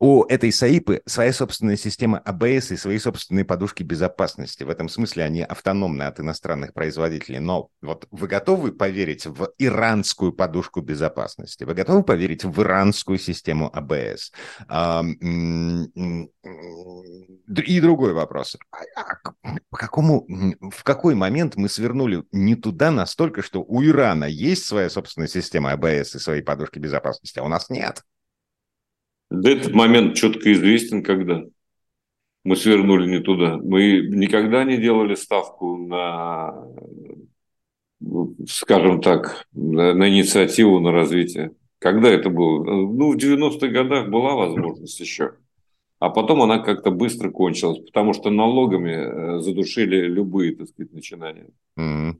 у 0.00 0.24
этой 0.24 0.52
САИПы 0.52 1.02
своя 1.06 1.32
собственная 1.32 1.76
система 1.76 2.18
АБС 2.18 2.70
и 2.70 2.76
свои 2.76 2.98
собственные 2.98 3.44
подушки 3.44 3.82
безопасности. 3.82 4.62
В 4.62 4.70
этом 4.70 4.88
смысле 4.88 5.24
они 5.24 5.42
автономны 5.42 6.04
от 6.04 6.20
иностранных 6.20 6.72
производителей. 6.72 7.40
Но 7.40 7.70
вот 7.82 8.06
вы 8.10 8.28
готовы 8.28 8.72
поверить 8.72 9.26
в 9.26 9.52
иранскую 9.58 10.32
подушку 10.32 10.80
безопасности? 10.82 11.64
Вы 11.64 11.74
готовы 11.74 12.04
поверить 12.04 12.44
в 12.44 12.62
иранскую 12.62 13.18
систему 13.18 13.70
АБС? 13.74 14.32
И 17.66 17.80
другой 17.80 18.12
вопрос. 18.12 18.56
А, 18.70 18.78
а 19.02 19.32
по 19.70 19.76
какому, 19.76 20.26
в 20.70 20.84
какой 20.84 21.14
момент 21.16 21.56
мы 21.56 21.68
свернули 21.68 22.22
не 22.30 22.54
туда 22.54 22.90
настолько, 22.90 23.42
что 23.42 23.62
у 23.62 23.82
Ирана 23.82 24.26
есть 24.26 24.64
своя 24.64 24.88
собственная 24.90 25.28
система 25.28 25.72
АБС 25.72 26.14
и 26.14 26.18
свои 26.18 26.40
подушки 26.40 26.78
безопасности, 26.78 27.40
а 27.40 27.42
у 27.42 27.48
нас 27.48 27.68
нет? 27.68 28.04
Да 29.30 29.50
этот 29.50 29.74
момент 29.74 30.16
четко 30.16 30.52
известен, 30.52 31.02
когда 31.02 31.42
мы 32.44 32.56
свернули 32.56 33.08
не 33.08 33.20
туда. 33.20 33.58
Мы 33.58 34.00
никогда 34.08 34.64
не 34.64 34.78
делали 34.78 35.14
ставку 35.14 35.76
на, 35.76 36.66
скажем 38.46 39.00
так, 39.02 39.46
на 39.52 40.08
инициативу, 40.08 40.80
на 40.80 40.92
развитие. 40.92 41.52
Когда 41.78 42.08
это 42.08 42.30
было? 42.30 42.64
Ну, 42.64 43.12
в 43.12 43.16
90-х 43.16 43.68
годах 43.68 44.08
была 44.08 44.34
возможность 44.34 44.98
еще. 44.98 45.34
А 46.00 46.10
потом 46.10 46.42
она 46.42 46.58
как-то 46.60 46.90
быстро 46.90 47.30
кончилась, 47.30 47.78
потому 47.84 48.12
что 48.12 48.30
налогами 48.30 49.38
э, 49.38 49.40
задушили 49.40 50.06
любые, 50.06 50.54
так 50.54 50.68
сказать, 50.68 50.92
начинания. 50.92 51.48
Mm-hmm. 51.78 52.14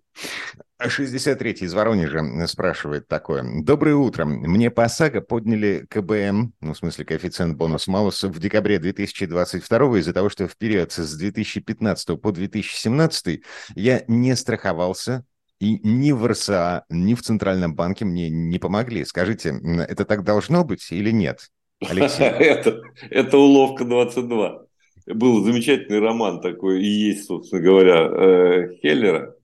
63-й 0.83 1.65
из 1.65 1.75
Воронежа 1.75 2.47
спрашивает 2.47 3.07
такое. 3.07 3.45
Доброе 3.63 3.95
утро. 3.95 4.25
Мне 4.25 4.71
по 4.71 4.85
ОСАГО 4.85 5.21
подняли 5.21 5.87
КБМ, 5.91 6.55
ну, 6.61 6.73
в 6.73 6.77
смысле 6.77 7.05
коэффициент 7.05 7.57
бонус-малус, 7.57 8.25
в 8.25 8.39
декабре 8.39 8.79
2022 8.79 9.99
из-за 9.99 10.13
того, 10.13 10.29
что 10.29 10.49
в 10.49 10.57
период 10.57 10.93
с 10.93 11.17
2015 11.17 12.21
по 12.21 12.33
2017 12.33 13.43
я 13.75 14.05
не 14.09 14.35
страховался, 14.37 15.25
и 15.61 15.81
ни 15.87 16.13
в 16.13 16.27
РСА, 16.27 16.85
ни 16.89 17.15
в 17.15 17.23
Центральном 17.23 17.75
банке 17.75 18.05
мне 18.05 18.31
не 18.31 18.59
помогли. 18.59 19.05
Скажите, 19.05 19.61
это 19.89 20.05
так 20.05 20.23
должно 20.23 20.65
быть 20.65 20.93
или 20.93 21.11
нет? 21.11 21.49
Алексей. 21.81 22.25
это, 22.25 22.81
это 23.11 23.39
уловка 23.39 23.85
22. 23.85 24.67
Был 25.07 25.45
замечательный 25.45 26.01
роман 26.01 26.41
такой, 26.41 26.83
и 26.83 26.87
есть, 26.87 27.27
собственно 27.27 27.63
говоря, 27.63 27.97
э, 28.03 28.77
Хеллера. 28.81 29.35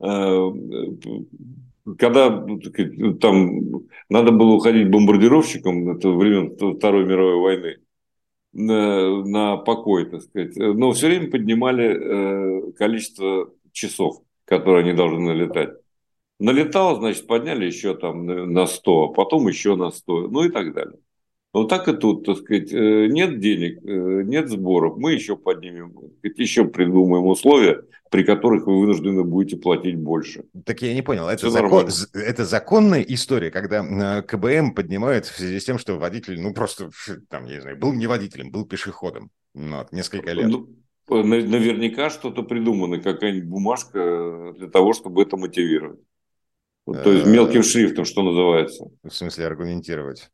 Э, 0.00 0.50
когда 1.98 2.30
ну, 2.30 3.14
там 3.14 3.86
надо 4.08 4.32
было 4.32 4.54
уходить 4.54 4.90
бомбардировщиком, 4.90 5.88
это 5.90 6.10
времен 6.10 6.76
Второй 6.76 7.06
мировой 7.06 7.40
войны, 7.40 7.76
на, 8.52 9.24
на 9.24 9.56
покой, 9.56 10.10
так 10.10 10.22
сказать. 10.22 10.56
Но 10.56 10.92
все 10.92 11.06
время 11.06 11.30
поднимали 11.30 12.68
э, 12.68 12.72
количество 12.72 13.50
часов, 13.72 14.22
которые 14.44 14.82
они 14.82 14.92
должны 14.92 15.20
налетать. 15.20 15.70
Налетал, 16.38 16.96
значит, 16.96 17.26
подняли 17.26 17.64
еще 17.64 17.94
там 17.96 18.26
на 18.26 18.66
100, 18.66 19.04
а 19.04 19.12
потом 19.14 19.46
еще 19.48 19.76
на 19.76 19.90
100, 19.90 20.28
ну 20.28 20.44
и 20.44 20.50
так 20.50 20.74
далее. 20.74 20.98
Но 21.56 21.64
так 21.64 21.88
и 21.88 21.94
тут, 21.94 22.26
так 22.26 22.36
сказать, 22.36 22.70
э, 22.70 23.06
нет 23.06 23.40
денег, 23.40 23.82
э, 23.82 24.22
нет 24.24 24.50
сборов, 24.50 24.98
мы 24.98 25.14
еще 25.14 25.38
поднимем, 25.38 25.94
еще 26.22 26.66
придумаем 26.66 27.24
условия, 27.24 27.82
при 28.10 28.24
которых 28.24 28.66
вы 28.66 28.78
вынуждены 28.78 29.24
будете 29.24 29.56
платить 29.56 29.96
больше. 29.96 30.44
Так 30.66 30.82
я 30.82 30.92
не 30.92 31.00
понял, 31.00 31.30
это, 31.30 31.48
закон, 31.48 31.88
это 32.12 32.44
законная 32.44 33.00
история, 33.00 33.50
когда 33.50 34.18
э, 34.18 34.22
КБМ 34.24 34.74
поднимают 34.74 35.24
в 35.24 35.34
связи 35.34 35.58
с 35.58 35.64
тем, 35.64 35.78
что 35.78 35.96
водитель, 35.96 36.38
ну 36.38 36.52
просто, 36.52 36.90
там, 37.30 37.46
я 37.46 37.54
не 37.54 37.60
знаю, 37.62 37.78
был 37.78 37.94
не 37.94 38.06
водителем, 38.06 38.50
был 38.50 38.66
пешеходом, 38.66 39.30
ну, 39.54 39.78
вот, 39.78 39.92
несколько 39.92 40.32
лет. 40.32 40.48
Ну, 40.48 40.68
наверняка 41.08 42.10
что-то 42.10 42.42
придумано, 42.42 43.00
какая-нибудь 43.00 43.48
бумажка 43.48 44.52
для 44.58 44.68
того, 44.68 44.92
чтобы 44.92 45.22
это 45.22 45.38
мотивировать. 45.38 46.00
То 46.86 47.12
есть 47.12 47.26
мелким 47.26 47.64
шрифтом, 47.64 48.04
что 48.04 48.22
называется. 48.22 48.84
В 49.02 49.10
смысле 49.10 49.46
аргументировать. 49.46 50.30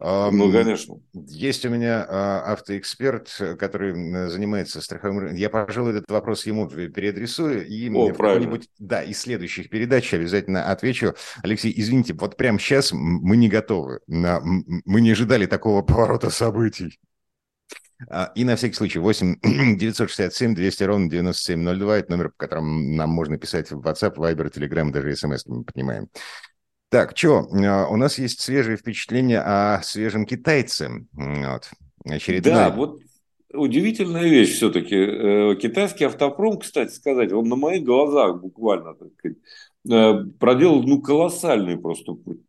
Ну, 0.00 0.52
конечно. 0.52 1.00
Есть 1.12 1.66
у 1.66 1.68
меня 1.68 2.06
а, 2.08 2.52
автоэксперт, 2.52 3.56
который 3.58 4.28
занимается 4.28 4.80
страховым... 4.80 5.34
Я, 5.34 5.50
пожалуй, 5.50 5.90
этот 5.90 6.08
вопрос 6.08 6.46
ему 6.46 6.68
переадресую. 6.68 7.66
И 7.66 7.90
О, 7.92 8.12
правильно. 8.12 8.60
Да, 8.78 9.02
из 9.02 9.18
следующих 9.18 9.68
передач 9.68 10.14
обязательно 10.14 10.70
отвечу. 10.70 11.14
Алексей, 11.42 11.74
извините, 11.76 12.14
вот 12.14 12.36
прямо 12.36 12.60
сейчас 12.60 12.92
мы 12.92 13.36
не 13.36 13.48
готовы. 13.48 13.98
Мы 14.06 15.00
не 15.00 15.10
ожидали 15.10 15.46
такого 15.46 15.82
поворота 15.82 16.30
событий. 16.30 17.00
А, 18.08 18.32
и 18.34 18.44
на 18.44 18.56
всякий 18.56 18.74
случай 18.74 18.98
8 18.98 19.36
967 19.78 20.54
200 20.54 20.82
ровно 20.84 21.10
9702– 21.10 21.98
это 21.98 22.10
номер, 22.10 22.30
по 22.30 22.36
которому 22.36 22.96
нам 22.96 23.10
можно 23.10 23.38
писать 23.38 23.70
в 23.70 23.80
WhatsApp, 23.80 24.16
Viber, 24.16 24.52
Telegram, 24.52 24.90
даже 24.90 25.16
смс 25.16 25.46
мы 25.46 25.64
понимаем. 25.64 26.08
Так, 26.88 27.16
что, 27.16 27.48
а, 27.52 27.88
у 27.88 27.96
нас 27.96 28.18
есть 28.18 28.40
свежие 28.40 28.76
впечатления 28.76 29.40
о 29.40 29.82
свежем 29.82 30.26
китайце. 30.26 31.06
Вот. 31.12 31.70
Очередной... 32.04 32.52
Да, 32.52 32.70
вот 32.70 33.00
удивительная 33.52 34.28
вещь 34.28 34.54
все-таки. 34.54 34.94
Э, 34.94 35.56
китайский 35.56 36.04
автопром, 36.04 36.58
кстати 36.58 36.92
сказать, 36.92 37.32
он 37.32 37.48
на 37.48 37.56
моих 37.56 37.84
глазах 37.84 38.40
буквально 38.40 38.94
так 38.94 39.08
сказать, 39.18 39.38
э, 39.90 40.24
проделал 40.38 40.82
ну, 40.82 41.00
колоссальный 41.00 41.76
просто 41.76 42.12
путь. 42.12 42.40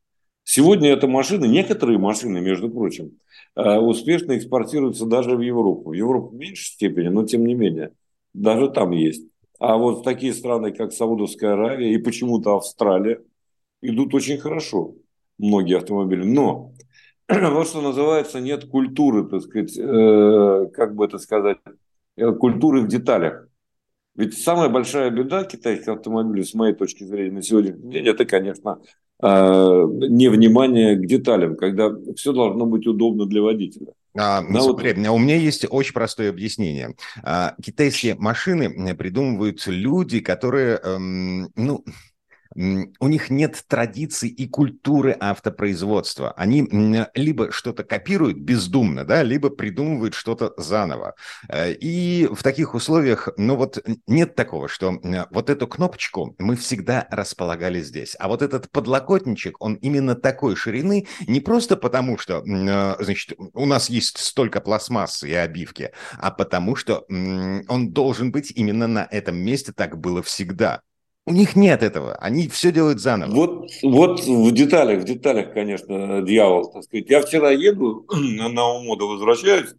Сегодня 0.43 0.91
эта 0.91 1.07
машина, 1.07 1.45
некоторые 1.45 1.97
машины, 1.97 2.39
между 2.39 2.69
прочим, 2.69 3.11
успешно 3.57 4.37
экспортируются 4.37 5.05
даже 5.05 5.35
в 5.35 5.41
Европу. 5.41 5.89
В 5.89 5.93
Европу 5.93 6.29
в 6.29 6.35
меньшей 6.35 6.73
степени, 6.73 7.07
но 7.07 7.25
тем 7.25 7.45
не 7.45 7.55
менее, 7.55 7.91
даже 8.33 8.69
там 8.69 8.91
есть. 8.91 9.27
А 9.59 9.77
вот 9.77 10.03
такие 10.03 10.33
страны, 10.33 10.71
как 10.71 10.93
Саудовская 10.93 11.53
Аравия 11.53 11.93
и 11.93 11.97
почему-то 11.97 12.55
Австралия, 12.55 13.21
идут 13.81 14.13
очень 14.13 14.37
хорошо 14.37 14.95
многие 15.37 15.77
автомобили. 15.77 16.23
Но 16.23 16.73
вот 17.29 17.67
что 17.67 17.81
называется, 17.81 18.39
нет 18.39 18.65
культуры, 18.65 19.27
так 19.27 19.41
сказать, 19.41 19.77
э, 19.77 20.67
как 20.73 20.95
бы 20.95 21.05
это 21.05 21.17
сказать, 21.17 21.57
э, 22.15 22.31
культуры 22.33 22.81
в 22.81 22.87
деталях. 22.87 23.47
Ведь 24.15 24.37
самая 24.37 24.69
большая 24.69 25.11
беда 25.11 25.43
китайских 25.43 25.89
автомобилей, 25.89 26.43
с 26.43 26.53
моей 26.53 26.73
точки 26.73 27.03
зрения, 27.03 27.31
на 27.31 27.41
сегодняшний 27.43 27.91
день, 27.91 28.07
это, 28.07 28.25
конечно, 28.25 28.79
э, 28.81 29.06
невнимание 29.19 30.95
к 30.95 31.05
деталям, 31.05 31.55
когда 31.55 31.91
все 32.15 32.33
должно 32.33 32.65
быть 32.65 32.85
удобно 32.85 33.25
для 33.25 33.41
водителя. 33.41 33.93
А, 34.15 34.41
да, 34.41 34.61
смотри, 34.61 34.93
вот... 34.93 35.09
у 35.09 35.17
меня 35.17 35.35
есть 35.35 35.65
очень 35.69 35.93
простое 35.93 36.29
объяснение. 36.29 36.95
А, 37.23 37.55
китайские 37.61 38.15
машины 38.15 38.95
придумывают 38.95 39.65
люди, 39.67 40.19
которые, 40.19 40.79
эм, 40.83 41.49
ну, 41.55 41.83
у 42.55 43.07
них 43.07 43.29
нет 43.29 43.63
традиций 43.67 44.29
и 44.29 44.47
культуры 44.47 45.15
автопроизводства. 45.19 46.31
Они 46.33 46.67
либо 47.15 47.51
что-то 47.51 47.83
копируют 47.83 48.37
бездумно, 48.37 49.03
да, 49.05 49.23
либо 49.23 49.49
придумывают 49.49 50.13
что-то 50.13 50.53
заново. 50.57 51.15
Э, 51.49 51.73
и 51.73 52.27
в 52.31 52.43
таких 52.43 52.73
условиях, 52.73 53.29
ну 53.37 53.55
вот 53.55 53.83
нет 54.07 54.35
такого, 54.35 54.67
что 54.67 54.99
вот 55.31 55.49
эту 55.49 55.67
кнопочку 55.67 56.35
мы 56.39 56.55
всегда 56.55 57.07
располагали 57.11 57.81
здесь, 57.81 58.15
а 58.19 58.27
вот 58.27 58.41
этот 58.41 58.69
подлокотничек, 58.71 59.61
он 59.61 59.75
именно 59.75 60.15
такой 60.15 60.55
ширины, 60.55 61.07
не 61.27 61.39
просто 61.39 61.77
потому, 61.77 62.17
что, 62.17 62.43
э, 62.45 63.03
значит, 63.03 63.37
у 63.53 63.65
нас 63.65 63.89
есть 63.89 64.17
столько 64.17 64.61
пластмассы 64.61 65.29
и 65.29 65.33
обивки, 65.33 65.91
а 66.17 66.31
потому 66.31 66.75
что 66.75 67.05
он 67.09 67.91
должен 67.91 68.31
быть 68.31 68.51
именно 68.55 68.87
на 68.87 69.07
этом 69.09 69.37
месте, 69.37 69.73
так 69.73 69.97
было 69.97 70.21
всегда. 70.21 70.81
У 71.27 71.33
них 71.33 71.57
нет 71.57 71.83
этого, 71.83 72.15
они 72.15 72.47
все 72.47 72.71
делают 72.71 73.01
заново. 73.01 73.31
Вот, 73.31 73.69
вот 73.83 74.21
в 74.21 74.51
деталях, 74.53 75.01
в 75.01 75.03
деталях, 75.03 75.53
конечно, 75.53 76.21
дьявол, 76.21 76.71
так 76.71 76.83
сказать. 76.83 77.09
Я 77.09 77.21
вчера 77.21 77.51
еду, 77.51 78.07
на 78.13 78.69
Умоду 78.69 79.09
возвращаюсь, 79.09 79.71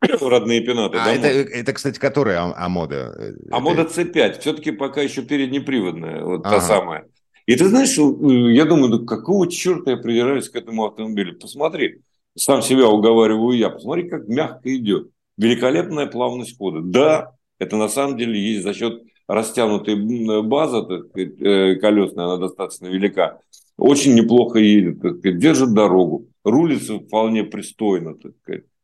в 0.00 0.26
родные 0.28 0.62
пенаты. 0.62 0.96
А 0.96 1.12
это, 1.12 1.26
это, 1.26 1.74
кстати, 1.74 1.98
которая 1.98 2.54
Амода? 2.56 3.34
Амода 3.50 3.82
C5, 3.82 4.40
все-таки 4.40 4.70
пока 4.70 5.02
еще 5.02 5.20
переднеприводная, 5.20 6.24
вот 6.24 6.40
ага. 6.46 6.56
та 6.56 6.60
самая. 6.62 7.04
И 7.44 7.54
ты 7.54 7.66
знаешь, 7.66 7.98
э, 7.98 8.52
я 8.54 8.64
думаю, 8.64 8.88
ну 8.88 9.04
какого 9.04 9.46
черта 9.50 9.90
я 9.90 9.96
придираюсь 9.98 10.48
к 10.48 10.56
этому 10.56 10.86
автомобилю? 10.86 11.38
Посмотри, 11.38 11.96
сам 12.34 12.62
себя 12.62 12.88
уговариваю 12.88 13.58
я, 13.58 13.68
посмотри, 13.68 14.08
как 14.08 14.26
мягко 14.26 14.74
идет. 14.74 15.10
Великолепная 15.36 16.06
плавность 16.06 16.56
хода. 16.56 16.80
Да, 16.80 17.32
это 17.58 17.76
на 17.76 17.88
самом 17.88 18.16
деле 18.16 18.40
есть 18.40 18.62
за 18.62 18.72
счет 18.72 19.02
растянутая 19.26 19.96
база 20.42 20.86
э, 21.14 21.76
колесная, 21.76 22.24
она 22.26 22.36
достаточно 22.38 22.86
велика, 22.86 23.40
очень 23.76 24.14
неплохо 24.14 24.58
едет, 24.58 25.00
держит 25.38 25.74
дорогу, 25.74 26.28
рулится 26.44 26.98
вполне 26.98 27.44
пристойно. 27.44 28.16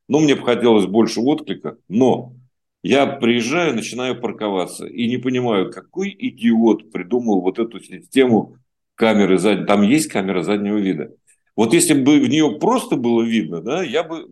Но 0.08 0.20
мне 0.20 0.34
бы 0.34 0.42
хотелось 0.42 0.86
больше 0.86 1.20
отклика, 1.20 1.76
но 1.88 2.34
я 2.82 3.06
приезжаю, 3.06 3.74
начинаю 3.74 4.20
парковаться 4.20 4.86
и 4.86 5.06
не 5.06 5.18
понимаю, 5.18 5.70
какой 5.70 6.14
идиот 6.18 6.90
придумал 6.90 7.42
вот 7.42 7.58
эту 7.58 7.80
систему 7.80 8.56
камеры 8.94 9.38
заднего. 9.38 9.66
Там 9.66 9.82
есть 9.82 10.08
камера 10.08 10.42
заднего 10.42 10.78
вида. 10.78 11.14
Вот 11.56 11.74
если 11.74 11.94
бы 11.94 12.20
в 12.20 12.28
нее 12.28 12.58
просто 12.58 12.96
было 12.96 13.22
видно, 13.22 13.60
да, 13.60 13.82
я 13.82 14.02
бы 14.02 14.28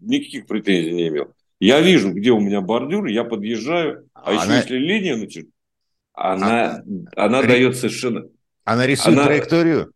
никаких 0.00 0.46
претензий 0.46 0.92
не 0.92 1.08
имел. 1.08 1.32
Я 1.58 1.80
вижу, 1.80 2.12
где 2.12 2.32
у 2.32 2.40
меня 2.40 2.60
бордюр, 2.60 3.06
я 3.06 3.24
подъезжаю, 3.24 4.08
а 4.14 4.30
она... 4.30 4.42
еще 4.42 4.54
если 4.56 4.76
линия 4.76 5.16
начинает, 5.16 5.50
она, 6.12 6.82
а... 7.16 7.26
она 7.26 7.42
Ри... 7.42 7.48
дает 7.48 7.76
совершенно... 7.76 8.26
Она 8.64 8.86
рисует 8.86 9.16
она... 9.16 9.26
траекторию? 9.26 9.92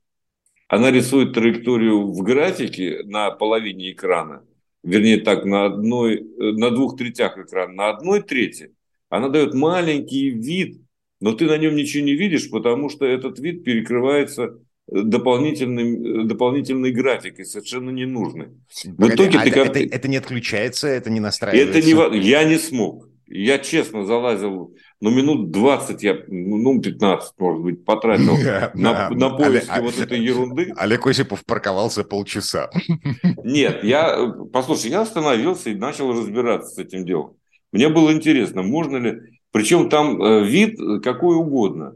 Она 0.68 0.90
рисует 0.90 1.34
траекторию 1.34 2.12
в 2.12 2.22
графике 2.22 3.02
на 3.04 3.30
половине 3.30 3.90
экрана, 3.92 4.44
вернее 4.82 5.18
так, 5.18 5.44
на, 5.44 5.66
одной, 5.66 6.22
на 6.38 6.70
двух 6.70 6.96
третях 6.96 7.36
экрана, 7.36 7.72
на 7.72 7.90
одной 7.90 8.22
трети. 8.22 8.72
Она 9.08 9.28
дает 9.28 9.52
маленький 9.52 10.30
вид, 10.30 10.80
но 11.20 11.32
ты 11.32 11.46
на 11.46 11.58
нем 11.58 11.74
ничего 11.74 12.04
не 12.04 12.14
видишь, 12.14 12.50
потому 12.50 12.88
что 12.88 13.04
этот 13.04 13.38
вид 13.40 13.64
перекрывается 13.64 14.60
дополнительным, 14.90 16.26
дополнительной 16.26 16.90
графикой, 16.90 17.44
совершенно 17.44 17.90
ненужной. 17.90 18.48
В 18.84 19.08
итоге 19.08 19.38
а 19.38 19.44
ты 19.44 19.50
как... 19.50 19.66
это, 19.68 19.78
это 19.80 20.08
не 20.08 20.16
отключается, 20.16 20.88
это 20.88 21.10
не 21.10 21.20
настраивается? 21.20 21.78
Это 21.78 21.86
не... 21.86 22.18
Я 22.20 22.44
не 22.44 22.58
смог. 22.58 23.08
Я 23.32 23.58
честно 23.58 24.04
залазил, 24.04 24.74
ну, 25.00 25.10
минут 25.10 25.52
20, 25.52 26.02
я, 26.02 26.18
ну, 26.26 26.80
15, 26.80 27.34
может 27.38 27.62
быть, 27.62 27.84
потратил 27.84 28.36
на, 28.74 29.08
на 29.10 29.30
поиски 29.30 29.80
вот 29.80 29.96
этой 29.98 30.18
ерунды. 30.18 30.72
Олег 30.76 31.06
Осипов 31.06 31.44
парковался 31.46 32.02
полчаса. 32.02 32.70
Нет, 33.44 33.84
я, 33.84 34.34
послушай, 34.52 34.90
я 34.90 35.02
остановился 35.02 35.70
и 35.70 35.76
начал 35.76 36.12
разбираться 36.12 36.74
с 36.74 36.78
этим 36.78 37.06
делом. 37.06 37.36
Мне 37.70 37.88
было 37.88 38.12
интересно, 38.12 38.62
можно 38.62 38.96
ли... 38.96 39.20
Причем 39.52 39.88
там 39.88 40.20
э, 40.22 40.44
вид 40.44 40.78
какой 41.02 41.36
угодно. 41.36 41.94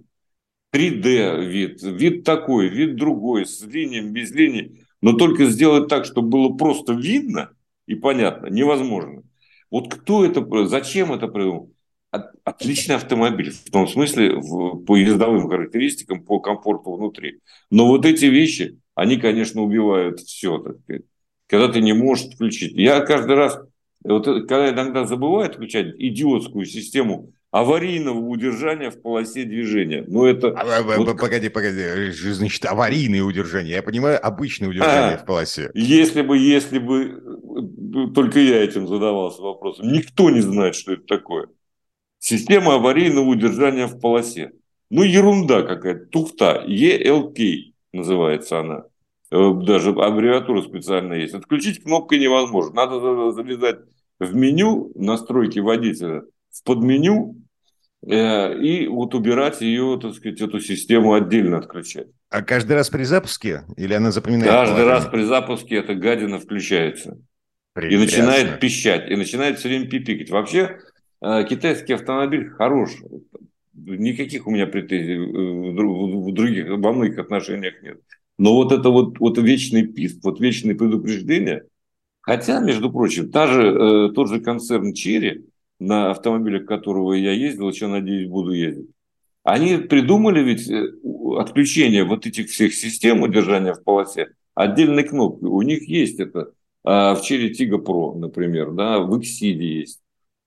3D 0.75 1.45
вид, 1.47 1.83
вид 1.83 2.25
такой, 2.25 2.69
вид 2.69 2.97
другой, 2.97 3.47
с 3.47 3.63
линиями, 3.63 4.11
без 4.11 4.33
линий. 4.33 4.81
Но 5.01 5.13
только 5.13 5.47
сделать 5.47 5.89
так, 5.89 6.05
чтобы 6.05 6.29
было 6.29 6.49
просто 6.49 6.95
видно 6.95 7.51
и 7.87 7.95
понятно, 7.95 8.47
невозможно. 8.47 9.23
Вот 9.71 9.93
кто 9.93 10.25
это, 10.25 10.45
зачем 10.67 11.13
это 11.13 11.29
придумал? 11.29 11.71
Отличный 12.45 12.97
автомобиль, 12.97 13.51
в 13.51 13.71
том 13.71 13.87
смысле, 13.87 14.37
в, 14.37 14.85
по 14.85 14.97
ездовым 14.97 15.49
характеристикам, 15.49 16.25
по 16.25 16.41
комфорту 16.41 16.93
внутри. 16.93 17.41
Но 17.71 17.87
вот 17.87 18.05
эти 18.05 18.27
вещи, 18.27 18.79
они, 18.95 19.17
конечно, 19.17 19.63
убивают 19.63 20.21
все, 20.21 20.59
так. 20.59 20.77
Когда 21.47 21.69
ты 21.69 21.81
не 21.81 21.93
можешь 21.93 22.27
включить. 22.27 22.73
Я 22.73 23.01
каждый 23.01 23.37
раз, 23.37 23.61
вот, 24.03 24.25
когда 24.25 24.71
иногда 24.71 25.05
забываю 25.05 25.51
отключать 25.51 25.95
идиотскую 25.99 26.65
систему 26.65 27.33
аварийного 27.55 28.19
удержания 28.19 28.90
в 28.90 29.01
полосе 29.01 29.45
движения. 29.45 30.05
Ну, 30.09 30.25
это... 30.27 30.49
А, 30.49 30.83
вот... 30.83 31.17
Погоди, 31.17 31.49
погоди, 31.49 32.11
значит, 32.11 32.64
аварийное 32.64 33.23
удержание. 33.23 33.77
Я 33.77 33.83
понимаю, 33.85 34.19
обычное 34.21 34.69
удержание 34.69 35.14
а, 35.14 35.19
в 35.19 35.25
полосе. 35.25 35.71
Если 35.73 36.23
бы, 36.23 36.37
если 36.37 36.81
бы 36.81 38.11
только 38.12 38.40
я 38.40 38.64
этим 38.64 38.88
задавался 38.88 39.40
вопросом. 39.40 39.93
Никто 39.93 40.31
не 40.31 40.40
знает, 40.40 40.75
что 40.75 40.95
это 40.95 41.05
такое. 41.05 41.47
Система 42.19 42.75
аварийного 42.75 43.29
удержания 43.29 43.87
в 43.87 44.01
полосе. 44.01 44.51
Ну, 44.90 45.05
ерунда 45.05 45.62
какая-то, 45.62 46.07
туфта. 46.07 46.64
ELK 46.67 47.73
называется 47.93 48.59
она. 48.59 48.83
Э, 49.31 49.53
даже 49.62 49.90
аббревиатура 49.90 50.61
специально 50.61 51.12
есть. 51.14 51.35
Отключить 51.35 51.85
кнопкой 51.85 52.19
невозможно. 52.19 52.75
Надо 52.75 53.31
залезать 53.31 53.79
в 54.19 54.35
меню 54.35 54.90
настройки 54.97 55.61
водителя, 55.61 56.25
в 56.51 56.64
подменю 56.64 57.37
Э, 57.37 57.43
и 58.07 58.87
вот 58.88 59.14
убирать 59.14 59.61
ее, 59.61 59.99
так 60.01 60.14
сказать, 60.14 60.40
эту 60.40 60.61
систему 60.61 61.14
отдельно 61.14 61.59
отключать. 61.59 62.09
А 62.29 62.43
каждый 62.43 62.73
раз 62.73 62.90
при 62.90 63.05
запуске 63.05 63.62
или 63.77 63.95
она 63.95 64.11
запоминает? 64.11 64.51
Каждый 64.51 64.73
положение? 64.73 64.95
раз 64.95 65.07
при 65.07 65.23
запуске 65.23 65.77
эта 65.77 65.95
гадина 65.95 66.38
включается. 66.38 67.19
Прекрасно. 67.73 67.97
И 67.97 68.07
начинает 68.07 68.61
пищать, 68.61 69.11
и 69.11 69.17
начинает 69.17 69.59
все 69.59 69.69
время 69.69 69.88
пипикать. 69.88 70.31
Вообще, 70.31 70.79
э, 71.23 71.45
китайский 71.49 71.95
автомобиль 71.95 72.51
хорош. 72.51 72.90
Никаких 73.73 74.47
у 74.47 74.51
меня 74.51 74.67
претензий 74.67 75.14
э, 75.14 75.19
в 75.19 76.33
других, 76.33 76.69
во 76.69 76.93
многих 76.93 77.19
отношениях 77.19 77.83
нет. 77.83 78.01
Но 78.38 78.55
вот 78.55 78.73
это 78.73 78.90
вот, 78.90 79.19
вот 79.19 79.38
вечный 79.38 79.87
писк, 79.87 80.19
вот 80.25 80.40
вечные 80.40 80.75
предупреждения. 80.75 81.64
Хотя, 82.21 82.61
между 82.61 82.90
прочим, 82.90 83.31
та 83.31 83.47
же, 83.47 84.11
тот 84.14 84.29
же 84.29 84.40
концерн 84.40 84.93
Черри, 84.93 85.45
на 85.87 86.11
автомобилях 86.11 86.66
которого 86.66 87.12
я 87.12 87.33
ездил, 87.33 87.68
еще, 87.68 87.87
надеюсь, 87.87 88.29
буду 88.29 88.53
ездить. 88.53 88.90
Они 89.42 89.77
придумали 89.77 90.40
ведь 90.40 90.70
э, 90.70 90.92
отключение 91.38 92.05
вот 92.05 92.27
этих 92.27 92.49
всех 92.49 92.75
систем 92.75 93.23
удержания 93.23 93.75
в 93.75 93.83
полосе 93.85 94.29
отдельной 94.55 95.05
кнопкой. 95.05 95.51
У 95.51 95.61
них 95.62 95.87
есть 95.87 96.18
это 96.18 96.53
а, 96.83 97.14
в 97.14 97.20
Cherry 97.20 97.51
Tiggo 97.51 97.83
Pro, 97.85 98.16
например, 98.16 98.73
да, 98.73 99.01
в 99.01 99.14
Exceed 99.18 99.59
есть. 99.59 100.01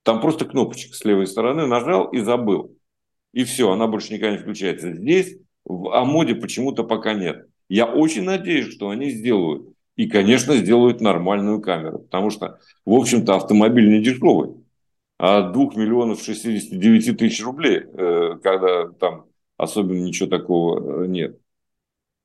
Там 0.03 0.21
просто 0.21 0.45
кнопочка 0.45 0.93
с 0.93 1.05
левой 1.05 1.27
стороны 1.27 1.67
нажал 1.67 2.07
и 2.09 2.19
забыл. 2.19 2.75
И 3.33 3.43
все, 3.43 3.71
она 3.71 3.87
больше 3.87 4.13
никогда 4.13 4.35
не 4.35 4.41
включается. 4.41 4.93
Здесь 4.93 5.37
в 5.65 5.93
Амоде 5.93 6.33
почему-то 6.33 6.83
пока 6.83 7.13
нет. 7.13 7.47
Я 7.69 7.85
очень 7.85 8.23
надеюсь, 8.23 8.71
что 8.71 8.89
они 8.89 9.11
сделают. 9.11 9.67
И, 9.95 10.07
конечно, 10.07 10.55
сделают 10.55 11.01
нормальную 11.01 11.59
камеру. 11.59 11.99
Потому 11.99 12.29
что, 12.29 12.59
в 12.85 12.93
общем-то, 12.93 13.35
автомобиль 13.35 13.89
не 13.89 14.01
дешевый 14.01 14.55
от 15.17 15.51
2 15.51 15.63
миллионов 15.75 16.21
69 16.21 17.17
тысяч 17.17 17.43
рублей, 17.43 17.83
э, 17.85 18.37
когда 18.43 18.89
там 18.99 19.25
особенно 19.57 20.03
ничего 20.03 20.29
такого 20.29 21.03
э, 21.03 21.07
нет. 21.07 21.39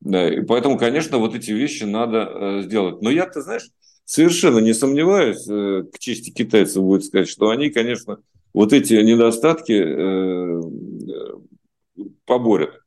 Да, 0.01 0.29
и 0.29 0.43
поэтому, 0.43 0.77
конечно, 0.79 1.19
вот 1.19 1.35
эти 1.35 1.53
вещи 1.53 1.85
надо 1.85 2.19
э, 2.19 2.63
сделать. 2.63 3.01
Но 3.01 3.11
я, 3.11 3.27
ты 3.27 3.41
знаешь, 3.41 3.71
совершенно 4.05 4.59
не 4.59 4.75
сомневаюсь, 4.75 5.45
к 5.45 5.99
чести 5.99 6.31
китайцев 6.31 6.83
будет 6.83 7.05
сказать, 7.05 7.29
что 7.29 7.51
они, 7.51 7.71
конечно, 7.71 8.19
вот 8.53 8.73
эти 8.73 8.95
недостатки 8.95 9.81
поборят. 12.27 12.81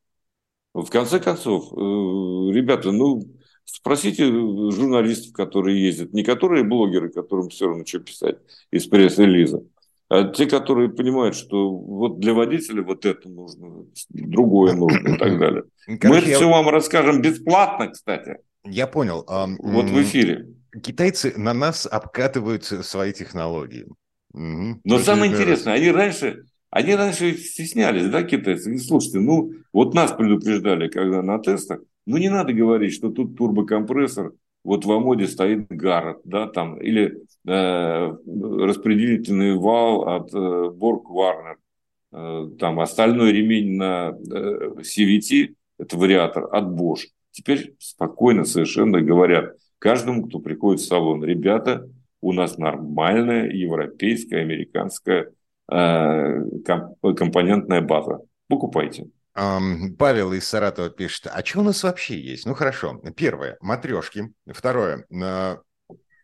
В 0.74 0.90
конце 0.90 1.20
концов, 1.22 1.72
ребята, 1.72 2.92
ну, 2.92 3.24
спросите 3.64 4.26
журналистов, 4.26 5.32
которые 5.34 5.84
ездят, 5.84 6.14
не 6.14 6.24
которые 6.24 6.66
блогеры, 6.66 7.10
которым 7.10 7.50
все 7.50 7.68
равно 7.68 7.86
что 7.86 8.00
писать 8.00 8.38
из 8.72 8.86
пресс-релиза, 8.86 9.64
а 10.08 10.24
те, 10.26 10.46
которые 10.46 10.90
понимают, 10.90 11.36
что 11.36 11.72
вот 11.72 12.20
для 12.20 12.34
водителя 12.34 12.84
вот 12.84 13.06
это 13.06 13.28
нужно, 13.28 13.86
другое 14.10 14.74
нужно 14.74 15.16
и 15.16 15.18
так 15.18 15.40
далее. 15.40 15.64
Короче, 15.86 16.08
Мы 16.08 16.16
это 16.18 16.30
я... 16.30 16.36
все 16.38 16.50
вам 16.50 16.70
расскажем 16.70 17.22
бесплатно, 17.22 17.90
кстати. 17.90 18.38
Я 18.64 18.88
понял. 18.88 19.26
Вот 19.28 19.86
в 19.86 20.02
эфире. 20.02 20.48
Китайцы 20.84 21.34
на 21.38 21.54
нас 21.54 21.88
обкатывают 21.88 22.66
свои 22.66 23.14
технологии. 23.14 23.86
Угу. 24.34 24.82
Но 24.84 25.00
самое 25.00 25.32
интересное, 25.32 25.74
они 25.74 25.90
раньше, 25.92 26.44
они 26.70 26.94
раньше 26.96 27.38
стеснялись, 27.38 28.10
да, 28.10 28.24
китайцы? 28.24 28.66
Говорят, 28.66 28.86
слушайте, 28.86 29.20
ну, 29.20 29.52
вот 29.72 29.94
нас 29.94 30.12
предупреждали, 30.12 30.90
когда 30.90 31.22
на 31.22 31.40
тестах, 31.40 31.80
ну, 32.06 32.18
не 32.18 32.30
надо 32.30 32.52
говорить, 32.52 32.94
что 32.94 33.10
тут 33.10 33.38
турбокомпрессор, 33.38 34.34
вот 34.66 34.84
в 34.84 34.92
Амоде 34.92 35.28
стоит 35.28 35.68
Гаррет, 35.70 36.18
да, 36.24 36.48
там, 36.48 36.78
или 36.82 37.20
э, 37.48 38.18
распределительный 38.66 39.56
вал 39.56 40.08
от 40.10 40.34
э, 40.34 40.70
Борг 40.72 41.10
Варнер, 41.10 41.58
э, 42.12 42.50
там 42.60 42.80
остальной 42.80 43.32
ремень 43.32 43.78
на 43.78 44.10
э, 44.10 44.70
CVT, 44.80 45.54
это 45.78 45.98
вариатор 45.98 46.50
от 46.52 46.66
Bosch. 46.66 47.06
Теперь 47.30 47.76
спокойно 47.78 48.44
совершенно 48.44 49.02
говорят 49.02 49.56
каждому, 49.78 50.26
кто 50.26 50.40
приходит 50.40 50.82
в 50.82 50.88
салон, 50.88 51.24
ребята, 51.24 51.88
у 52.22 52.34
нас 52.34 52.58
нормальная 52.58 53.48
европейская, 53.52 54.40
американская 54.40 55.32
э, 55.72 56.42
компонентная 56.64 57.82
база. 57.82 58.22
Покупайте. 58.48 59.10
Павел 59.36 60.32
из 60.34 60.48
Саратова 60.48 60.90
пишет, 60.90 61.28
а 61.28 61.44
что 61.44 61.60
у 61.60 61.64
нас 61.64 61.84
вообще 61.84 62.18
есть? 62.18 62.46
Ну 62.46 62.54
хорошо, 62.54 63.02
первое, 63.18 63.58
матрешки. 63.60 64.32
Второе, 64.48 65.06
а, 65.14 65.60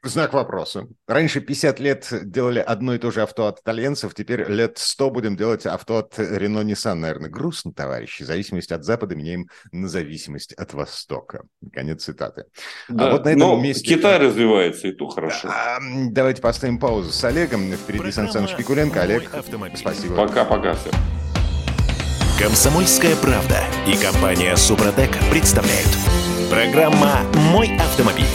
знак 0.04 0.34
вопроса. 0.34 0.88
Раньше 1.08 1.42
50 1.42 1.80
лет 1.80 2.08
делали 2.24 2.60
одно 2.60 2.96
и 2.96 2.98
то 2.98 3.12
же 3.12 3.22
авто 3.22 3.48
от 3.48 3.60
итальянцев, 3.60 4.14
теперь 4.14 4.44
лет 4.46 4.78
100 4.78 5.10
будем 5.10 5.36
делать 5.36 5.66
авто 5.66 5.98
от 5.98 6.18
Renault 6.18 6.66
Nissan, 6.66 6.96
наверное. 6.96 7.30
Грустно, 7.30 7.74
товарищи. 7.74 8.24
Зависимость 8.24 8.72
от 8.72 8.84
Запада 8.84 9.16
меняем 9.16 9.48
на 9.72 9.88
зависимость 9.88 10.54
от 10.54 10.74
Востока. 10.74 11.44
Конец 11.74 12.04
цитаты. 12.04 12.46
А 12.88 12.94
да, 12.94 13.10
а 13.10 13.12
вот 13.12 13.26
на 13.26 13.30
этом 13.30 13.40
но 13.42 13.62
месте... 13.62 13.96
Китай 13.96 14.20
развивается, 14.20 14.88
и 14.88 14.92
то 14.94 15.08
хорошо. 15.10 15.50
А, 15.50 15.80
давайте 16.12 16.42
поставим 16.42 16.80
паузу 16.80 17.12
с 17.12 17.24
Олегом. 17.24 17.72
Впереди 17.74 18.12
Сан 18.12 18.32
Саныч 18.32 18.56
Пикуленко. 18.56 19.02
Олег, 19.02 19.30
спасибо. 19.76 20.16
Пока-пока 20.16 20.76
всем. 20.76 20.94
Комсомольская 22.42 23.16
правда 23.18 23.64
и 23.88 23.96
компания 23.96 24.56
Супротек 24.56 25.12
представляют. 25.30 25.96
Программа 26.50 27.20
«Мой 27.52 27.78
автомобиль». 27.78 28.26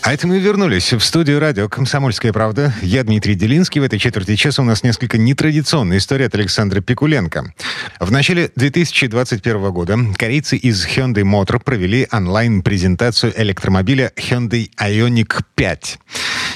А 0.00 0.14
это 0.14 0.26
мы 0.26 0.38
вернулись 0.38 0.94
в 0.94 1.00
студию 1.00 1.40
радио 1.40 1.68
«Комсомольская 1.68 2.32
правда». 2.32 2.72
Я 2.80 3.04
Дмитрий 3.04 3.34
Делинский. 3.34 3.82
В 3.82 3.84
этой 3.84 3.98
четверти 3.98 4.34
часа 4.36 4.62
у 4.62 4.64
нас 4.64 4.82
несколько 4.82 5.18
нетрадиционная 5.18 5.98
история 5.98 6.26
от 6.26 6.34
Александра 6.36 6.80
Пикуленко. 6.80 7.52
В 8.00 8.10
начале 8.10 8.50
2021 8.56 9.70
года 9.72 9.98
корейцы 10.16 10.56
из 10.56 10.86
Hyundai 10.86 11.22
Motor 11.22 11.62
провели 11.62 12.08
онлайн-презентацию 12.10 13.34
электромобиля 13.36 14.10
Hyundai 14.16 14.70
Ioniq 14.80 15.38
5. 15.54 15.98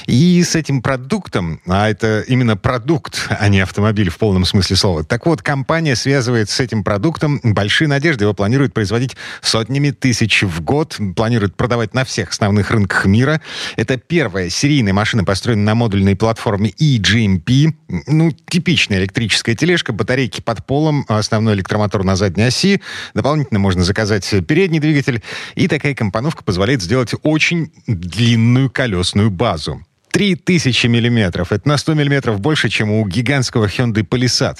И 0.07 0.43
с 0.43 0.55
этим 0.55 0.81
продуктом, 0.81 1.61
а 1.65 1.89
это 1.89 2.21
именно 2.27 2.57
продукт, 2.57 3.27
а 3.39 3.47
не 3.47 3.59
автомобиль 3.59 4.09
в 4.09 4.17
полном 4.17 4.45
смысле 4.45 4.75
слова. 4.75 5.03
Так 5.03 5.25
вот, 5.25 5.41
компания 5.41 5.95
связывает 5.95 6.49
с 6.49 6.59
этим 6.59 6.83
продуктом 6.83 7.39
большие 7.43 7.87
надежды. 7.87 8.25
Его 8.25 8.33
планирует 8.33 8.73
производить 8.73 9.15
сотнями 9.41 9.91
тысяч 9.91 10.43
в 10.43 10.61
год, 10.61 10.97
планирует 11.15 11.55
продавать 11.55 11.93
на 11.93 12.05
всех 12.05 12.29
основных 12.29 12.71
рынках 12.71 13.05
мира. 13.05 13.41
Это 13.75 13.97
первая 13.97 14.49
серийная 14.49 14.93
машина, 14.93 15.23
построенная 15.23 15.65
на 15.65 15.75
модульной 15.75 16.15
платформе 16.15 16.69
eGMP. 16.71 17.73
Ну, 18.07 18.31
типичная 18.31 18.99
электрическая 18.99 19.55
тележка, 19.55 19.93
батарейки 19.93 20.41
под 20.41 20.65
полом, 20.65 21.05
основной 21.07 21.55
электромотор 21.55 22.03
на 22.03 22.15
задней 22.15 22.43
оси. 22.43 22.81
Дополнительно 23.13 23.59
можно 23.59 23.83
заказать 23.83 24.29
передний 24.47 24.79
двигатель. 24.79 25.21
И 25.55 25.67
такая 25.67 25.95
компоновка 25.95 26.43
позволяет 26.43 26.81
сделать 26.81 27.13
очень 27.23 27.71
длинную 27.87 28.69
колесную 28.69 29.31
базу. 29.31 29.81
3000 30.15 30.87
миллиметров. 30.87 31.51
Это 31.51 31.67
на 31.67 31.77
100 31.77 31.93
миллиметров 31.93 32.39
больше, 32.39 32.69
чем 32.69 32.89
у 32.89 33.05
гигантского 33.05 33.65
Hyundai 33.65 34.07
Palisade. 34.07 34.59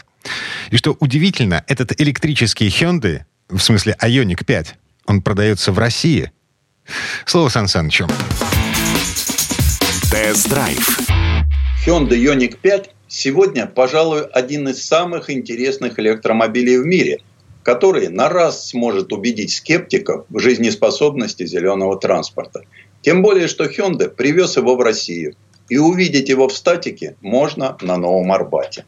И 0.70 0.76
что 0.76 0.97
удивительно, 0.99 1.64
этот 1.68 2.01
электрический 2.01 2.68
Hyundai, 2.68 3.22
в 3.47 3.60
смысле 3.60 3.95
Ioniq 4.01 4.43
5, 4.43 4.76
он 5.06 5.22
продается 5.22 5.72
в 5.72 5.80
России. 5.80 6.30
Слово 7.26 7.47
Сан 7.47 7.70
Санычу. 7.70 8.06
Тест-драйв. 10.12 10.99
Hyundai 11.88 12.18
Ioniq 12.18 12.58
5 12.62 12.89
сегодня, 13.08 13.66
пожалуй, 13.66 14.24
один 14.24 14.68
из 14.68 14.84
самых 14.84 15.30
интересных 15.30 15.97
электромобилей 15.97 16.80
в 16.80 16.86
мире, 16.86 17.20
который 17.64 18.10
на 18.10 18.28
раз 18.28 18.72
сможет 18.72 19.14
убедить 19.14 19.53
скептиков 19.53 20.26
в 20.28 20.38
жизнеспособности 20.38 21.45
зеленого 21.45 21.97
транспорта. 21.97 22.64
Тем 23.06 23.22
более, 23.22 23.47
что 23.47 23.66
Hyundai 23.66 24.10
привез 24.10 24.58
его 24.58 24.76
в 24.76 24.82
Россию. 24.82 25.36
И 25.70 25.78
увидеть 25.78 26.30
его 26.30 26.47
в 26.47 26.55
статике 26.55 27.16
можно 27.22 27.78
на 27.82 27.97
Новом 27.97 28.32
Арбате. 28.32 28.86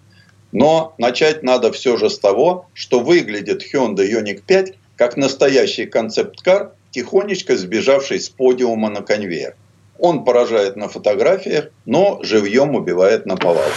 Но 0.52 0.94
начать 0.98 1.44
надо 1.44 1.72
все 1.72 1.98
же 1.98 2.10
с 2.10 2.20
того, 2.20 2.68
что 2.74 3.00
выглядит 3.00 3.64
Hyundai 3.74 4.10
Ioniq 4.10 4.44
5 4.46 4.74
как 4.96 5.18
настоящий 5.18 5.86
концепт-кар, 5.86 6.72
тихонечко 6.92 7.56
сбежавший 7.56 8.20
с 8.20 8.30
подиума 8.30 8.90
на 8.90 9.02
конвейер. 9.02 9.56
Он 10.00 10.24
поражает 10.24 10.76
на 10.76 10.88
фотографиях, 10.88 11.70
но 11.86 12.20
живьем 12.24 12.76
убивает 12.76 13.26
на 13.26 13.36
повал. 13.36 13.70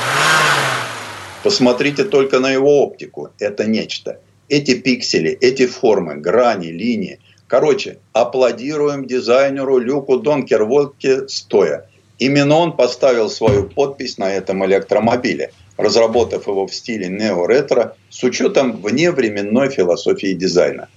Посмотрите 1.42 2.05
только 2.05 2.38
на 2.38 2.51
его 2.51 2.82
оптику. 2.82 3.30
Это 3.38 3.64
нечто. 3.64 4.20
Эти 4.48 4.74
пиксели, 4.74 5.30
эти 5.30 5.66
формы, 5.66 6.16
грани, 6.16 6.66
линии. 6.66 7.20
Короче, 7.46 7.98
аплодируем 8.12 9.07
дизайнеру 9.07 9.78
Люку 9.78 10.18
Донкервольке 10.18 11.28
стоя. 11.28 11.88
Именно 12.21 12.57
он 12.57 12.77
поставил 12.77 13.31
свою 13.31 13.64
подпись 13.64 14.18
на 14.18 14.31
этом 14.31 14.64
электромобиле, 14.66 15.53
разработав 15.79 16.47
его 16.47 16.66
в 16.66 16.75
стиле 16.75 17.09
нео-ретро 17.09 17.97
с 18.11 18.23
учетом 18.23 18.83
вневременной 18.83 19.71
философии 19.71 20.35
дизайна. 20.35 20.89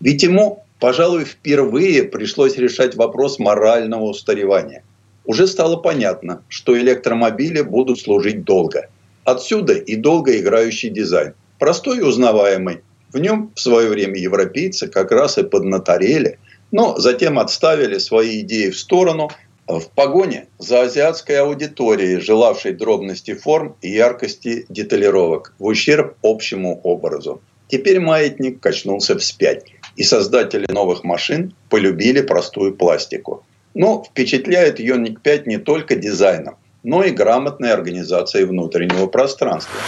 Ведь 0.00 0.22
ему, 0.22 0.62
пожалуй, 0.78 1.24
впервые 1.24 2.02
пришлось 2.02 2.58
решать 2.58 2.94
вопрос 2.94 3.38
морального 3.38 4.02
устаревания. 4.02 4.84
Уже 5.24 5.46
стало 5.46 5.76
понятно, 5.76 6.42
что 6.48 6.78
электромобили 6.78 7.62
будут 7.62 7.98
служить 7.98 8.44
долго. 8.44 8.90
Отсюда 9.24 9.72
и 9.72 9.96
долгоиграющий 9.96 10.90
дизайн. 10.90 11.32
Простой 11.58 11.98
и 11.98 12.02
узнаваемый. 12.02 12.82
В 13.14 13.18
нем 13.18 13.50
в 13.54 13.60
свое 13.60 13.88
время 13.88 14.18
европейцы 14.18 14.88
как 14.88 15.10
раз 15.10 15.38
и 15.38 15.42
поднаторели, 15.42 16.38
но 16.70 16.98
затем 16.98 17.38
отставили 17.38 17.96
свои 17.96 18.40
идеи 18.40 18.68
в 18.68 18.78
сторону– 18.78 19.30
в 19.78 19.88
погоне 19.90 20.48
за 20.58 20.82
азиатской 20.82 21.38
аудиторией, 21.40 22.18
желавшей 22.18 22.72
дробности 22.72 23.34
форм 23.34 23.76
и 23.82 23.90
яркости 23.90 24.66
деталировок, 24.68 25.54
в 25.58 25.66
ущерб 25.66 26.16
общему 26.22 26.80
образу. 26.82 27.40
Теперь 27.68 28.00
маятник 28.00 28.58
качнулся 28.60 29.16
вспять, 29.16 29.64
и 29.94 30.02
создатели 30.02 30.66
новых 30.68 31.04
машин 31.04 31.54
полюбили 31.68 32.20
простую 32.20 32.74
пластику. 32.74 33.44
Но 33.74 34.02
впечатляет 34.02 34.80
Ioniq 34.80 35.18
5 35.22 35.46
не 35.46 35.58
только 35.58 35.94
дизайном, 35.94 36.56
но 36.82 37.04
и 37.04 37.10
грамотной 37.10 37.72
организацией 37.72 38.44
внутреннего 38.44 39.06
пространства. 39.06 39.78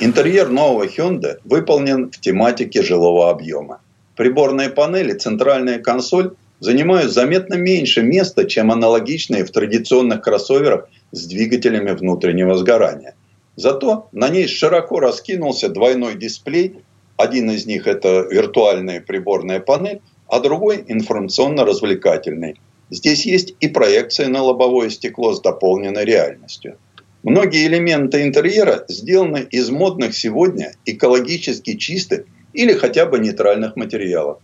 Интерьер 0.00 0.48
нового 0.48 0.86
Hyundai 0.86 1.38
выполнен 1.44 2.10
в 2.10 2.20
тематике 2.20 2.82
жилого 2.82 3.30
объема. 3.30 3.80
Приборные 4.16 4.68
панели, 4.68 5.12
центральная 5.14 5.78
консоль 5.78 6.34
занимают 6.60 7.10
заметно 7.10 7.54
меньше 7.54 8.02
места, 8.02 8.44
чем 8.44 8.70
аналогичные 8.70 9.44
в 9.44 9.50
традиционных 9.50 10.20
кроссоверах 10.22 10.88
с 11.10 11.26
двигателями 11.26 11.90
внутреннего 11.90 12.54
сгорания. 12.54 13.14
Зато 13.56 14.08
на 14.12 14.28
ней 14.28 14.46
широко 14.46 15.00
раскинулся 15.00 15.68
двойной 15.68 16.14
дисплей. 16.14 16.76
Один 17.16 17.50
из 17.50 17.66
них 17.66 17.86
это 17.86 18.26
виртуальная 18.30 19.00
приборная 19.00 19.60
панель, 19.60 20.00
а 20.28 20.40
другой 20.40 20.84
информационно-развлекательный. 20.86 22.60
Здесь 22.90 23.26
есть 23.26 23.54
и 23.60 23.68
проекция 23.68 24.28
на 24.28 24.42
лобовое 24.42 24.90
стекло 24.90 25.32
с 25.32 25.40
дополненной 25.40 26.04
реальностью. 26.04 26.78
Многие 27.22 27.66
элементы 27.66 28.22
интерьера 28.22 28.84
сделаны 28.88 29.46
из 29.50 29.70
модных 29.70 30.14
сегодня 30.16 30.72
экологически 30.86 31.76
чистых 31.76 32.24
или 32.52 32.72
хотя 32.72 33.06
бы 33.06 33.18
нейтральных 33.18 33.76
материалов 33.76 34.38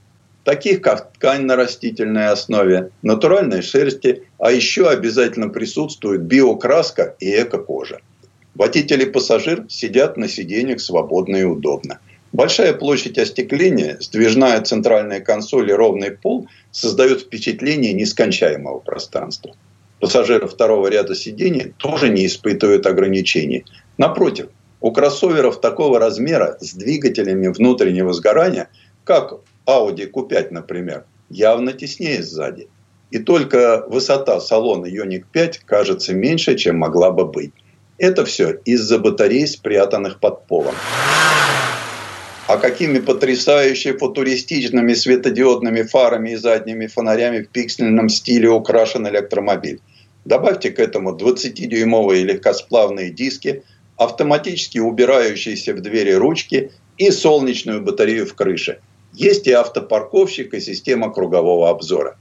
таких 0.47 0.81
как 0.81 1.13
ткань 1.13 1.43
на 1.43 1.57
растительной 1.57 2.29
основе, 2.29 2.91
натуральной 3.03 3.63
шерсти, 3.63 4.23
а 4.39 4.53
еще 4.53 4.89
обязательно 4.89 5.49
присутствует 5.49 6.23
биокраска 6.23 7.17
и 7.19 7.29
эко-кожа. 7.43 7.99
Водитель 8.55 9.03
и 9.03 9.07
пассажир 9.07 9.67
сидят 9.69 10.17
на 10.17 10.29
сиденьях 10.29 10.81
свободно 10.81 11.37
и 11.37 11.43
удобно. 11.43 11.99
Большая 12.33 12.75
площадь 12.75 13.19
остекления, 13.19 13.97
сдвижная 13.99 14.61
центральная 14.61 15.21
консоль 15.21 15.69
и 15.71 15.75
ровный 15.75 16.13
пол 16.13 16.47
создают 16.71 17.23
впечатление 17.23 17.93
нескончаемого 17.93 18.79
пространства. 18.79 19.57
Пассажиры 19.99 20.47
второго 20.47 20.87
ряда 20.87 21.17
сидений 21.17 21.75
тоже 21.77 22.09
не 22.09 22.25
испытывают 22.25 22.87
ограничений. 22.87 23.65
Напротив, 23.99 24.47
у 24.81 24.93
кроссоверов 24.93 25.61
такого 25.61 25.99
размера 25.99 26.57
с 26.61 26.73
двигателями 26.73 27.49
внутреннего 27.49 28.13
сгорания, 28.13 28.69
как 29.03 29.41
Audi 29.67 30.09
Q5, 30.11 30.49
например, 30.51 31.05
явно 31.29 31.73
теснее 31.73 32.23
сзади. 32.23 32.69
И 33.11 33.19
только 33.19 33.85
высота 33.89 34.41
салона 34.41 34.87
Ioniq 34.87 35.25
5 35.33 35.59
кажется 35.65 36.15
меньше, 36.15 36.57
чем 36.57 36.79
могла 36.79 37.11
бы 37.11 37.25
быть. 37.25 37.53
Это 37.99 38.25
все 38.25 38.53
из-за 38.65 38.99
батарей, 38.99 39.47
спрятанных 39.47 40.21
под 40.21 40.47
полом. 40.47 40.75
А 42.47 42.59
какими 42.59 43.01
потрясающе 43.01 43.99
футуристичными 43.99 44.95
светодиодными 44.95 45.83
фарами 45.83 46.31
и 46.31 46.37
задними 46.37 46.87
фонарями 46.87 47.43
в 47.43 47.49
пиксельном 47.49 48.09
стиле 48.09 48.49
украшен 48.49 49.09
электромобиль. 49.09 49.81
Добавьте 50.25 50.71
к 50.71 50.79
этому 50.79 51.17
20-дюймовые 51.17 52.23
легкосплавные 52.23 53.11
диски, 53.11 53.65
автоматически 53.97 54.79
убирающиеся 54.79 55.75
в 55.75 55.81
двери 55.81 56.13
ручки 56.13 56.71
и 56.99 57.11
солнечную 57.11 57.83
батарею 57.83 58.27
в 58.27 58.35
крыше– 58.35 58.79
есть 59.17 59.47
и 59.47 59.53
автопарковщик, 59.53 60.53
и 60.53 60.61
система 60.61 61.11
кругового 61.11 61.71
обзора. 61.71 62.17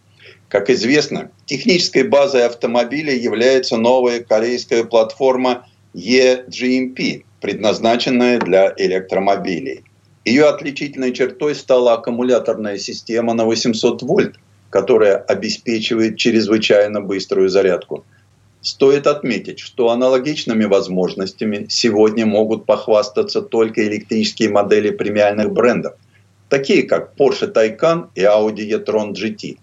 Как 0.48 0.70
известно, 0.70 1.32
технической 1.46 2.04
базой 2.04 2.46
автомобиля 2.46 3.14
является 3.14 3.76
новая 3.76 4.22
корейская 4.22 4.86
платформа 4.86 5.68
eGMP, 5.93 7.24
предназначенная 7.41 8.39
для 8.39 8.74
электромобилей. 8.78 9.84
Ее 10.24 10.46
отличительной 10.46 11.12
чертой 11.12 11.54
стала 11.56 11.93
аккумуляторная 11.93 12.78
система 12.78 13.34
на 13.34 13.43
800 13.43 14.02
вольт, 14.04 14.36
которая 14.70 15.18
обеспечивает 15.18 16.18
чрезвычайно 16.18 17.02
быструю 17.02 17.50
зарядку. 17.50 18.06
Стоит 18.62 19.06
отметить, 19.06 19.60
что 19.60 19.89
аналогичными 19.89 20.64
возможностями 20.64 21.68
сегодня 21.70 22.26
могут 22.26 22.66
похвастаться 22.66 23.41
только 23.41 23.86
электрические 23.86 24.50
модели 24.50 24.91
премиальных 24.91 25.52
брендов 25.52 25.96
такие 26.50 26.84
как 26.84 27.14
Porsche 27.18 27.52
Taycan 27.52 28.10
и 28.16 28.22
Audi 28.22 28.64
e-tron 28.64 29.14
GT. 29.14 29.58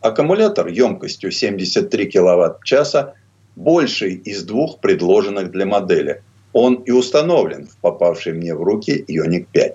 Аккумулятор 0.00 0.68
емкостью 0.68 1.30
73 1.30 2.06
кВт-часа 2.06 3.14
больший 3.56 4.14
из 4.14 4.42
двух 4.44 4.80
предложенных 4.80 5.50
для 5.50 5.66
модели. 5.66 6.22
Он 6.52 6.74
и 6.74 6.90
установлен 6.90 7.66
в 7.66 7.76
попавшей 7.78 8.32
мне 8.32 8.54
в 8.54 8.62
руки 8.62 9.04
Ioniq 9.08 9.46
5. 9.52 9.74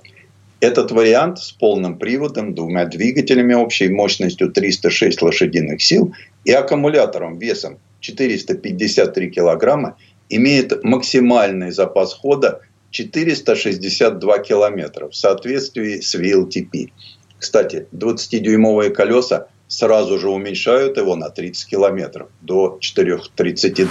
Этот 0.62 0.92
вариант 0.92 1.40
с 1.40 1.52
полным 1.52 1.98
приводом, 1.98 2.54
двумя 2.54 2.86
двигателями 2.86 3.54
общей 3.54 3.88
мощностью 3.88 4.52
306 4.52 5.22
лошадиных 5.22 5.82
сил 5.82 6.14
и 6.44 6.52
аккумулятором 6.52 7.40
весом 7.40 7.80
453 8.02 9.30
килограмма 9.30 9.98
имеет 10.30 10.84
максимальный 10.84 11.72
запас 11.72 12.14
хода 12.14 12.62
462 12.92 14.40
километра 14.40 15.10
в 15.10 15.16
соответствии 15.16 16.00
с 16.00 16.16
VLTP. 16.16 16.92
Кстати, 17.38 17.88
20-дюймовые 17.94 18.90
колеса 18.90 19.48
сразу 19.68 20.20
же 20.20 20.30
уменьшают 20.30 20.98
его 20.98 21.16
на 21.16 21.30
30 21.30 21.70
километров 21.70 22.30
до 22.42 22.80
4,32. 22.82 23.90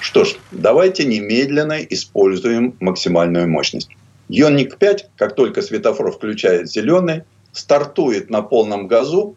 Что 0.00 0.24
ж, 0.24 0.36
давайте 0.50 1.04
немедленно 1.04 1.82
используем 1.82 2.76
максимальную 2.80 3.48
мощность. 3.48 3.88
Ионик 4.28 4.78
5, 4.78 5.10
как 5.16 5.34
только 5.34 5.62
светофор 5.62 6.10
включает 6.10 6.70
зеленый, 6.70 7.22
стартует 7.52 8.30
на 8.30 8.42
полном 8.42 8.86
газу, 8.86 9.36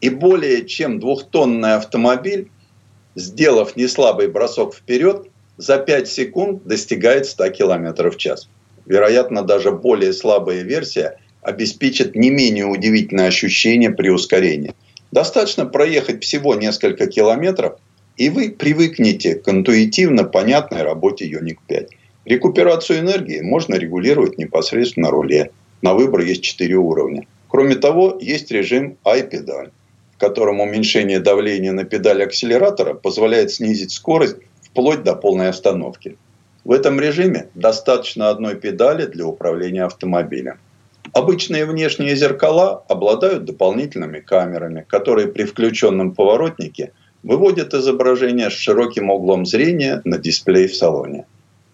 и 0.00 0.10
более 0.10 0.64
чем 0.64 1.00
двухтонный 1.00 1.74
автомобиль, 1.74 2.50
сделав 3.16 3.74
неслабый 3.76 4.28
бросок 4.28 4.74
вперед, 4.74 5.28
за 5.58 5.78
5 5.78 6.08
секунд 6.08 6.64
достигает 6.64 7.26
100 7.26 7.50
км 7.50 8.10
в 8.10 8.16
час. 8.16 8.48
Вероятно, 8.86 9.42
даже 9.42 9.72
более 9.72 10.12
слабая 10.12 10.62
версия 10.62 11.18
обеспечит 11.42 12.14
не 12.14 12.30
менее 12.30 12.66
удивительное 12.66 13.26
ощущение 13.26 13.90
при 13.90 14.08
ускорении. 14.08 14.74
Достаточно 15.12 15.66
проехать 15.66 16.22
всего 16.22 16.54
несколько 16.54 17.06
километров, 17.06 17.78
и 18.16 18.30
вы 18.30 18.50
привыкнете 18.50 19.34
к 19.34 19.48
интуитивно 19.48 20.24
понятной 20.24 20.82
работе 20.82 21.30
Ioniq 21.30 21.58
5. 21.66 21.88
Рекуперацию 22.24 23.00
энергии 23.00 23.40
можно 23.40 23.74
регулировать 23.74 24.38
непосредственно 24.38 25.08
на 25.08 25.12
руле. 25.12 25.50
На 25.82 25.94
выбор 25.94 26.20
есть 26.20 26.42
4 26.42 26.74
уровня. 26.74 27.26
Кроме 27.48 27.76
того, 27.76 28.18
есть 28.20 28.50
режим 28.50 28.96
iPedal, 29.04 29.70
в 30.14 30.18
котором 30.18 30.60
уменьшение 30.60 31.20
давления 31.20 31.72
на 31.72 31.84
педаль 31.84 32.22
акселератора 32.22 32.94
позволяет 32.94 33.50
снизить 33.50 33.92
скорость 33.92 34.36
вплоть 34.70 35.02
до 35.02 35.14
полной 35.14 35.48
остановки. 35.48 36.16
В 36.64 36.72
этом 36.72 37.00
режиме 37.00 37.48
достаточно 37.54 38.28
одной 38.28 38.54
педали 38.54 39.06
для 39.06 39.26
управления 39.26 39.84
автомобилем. 39.84 40.58
Обычные 41.12 41.64
внешние 41.64 42.14
зеркала 42.16 42.84
обладают 42.88 43.44
дополнительными 43.44 44.20
камерами, 44.20 44.84
которые 44.86 45.28
при 45.28 45.44
включенном 45.44 46.14
поворотнике 46.14 46.92
выводят 47.22 47.74
изображение 47.74 48.50
с 48.50 48.52
широким 48.52 49.10
углом 49.10 49.46
зрения 49.46 50.02
на 50.04 50.18
дисплей 50.18 50.66
в 50.66 50.76
салоне. 50.76 51.24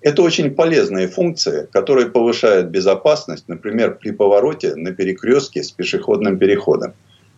Это 0.00 0.22
очень 0.22 0.50
полезные 0.50 1.08
функции, 1.08 1.66
которые 1.72 2.10
повышают 2.10 2.66
безопасность, 2.68 3.48
например, 3.48 3.96
при 3.96 4.10
повороте 4.10 4.74
на 4.76 4.92
перекрестке 4.92 5.62
с 5.62 5.70
пешеходным 5.70 6.38
переходом. 6.38 6.92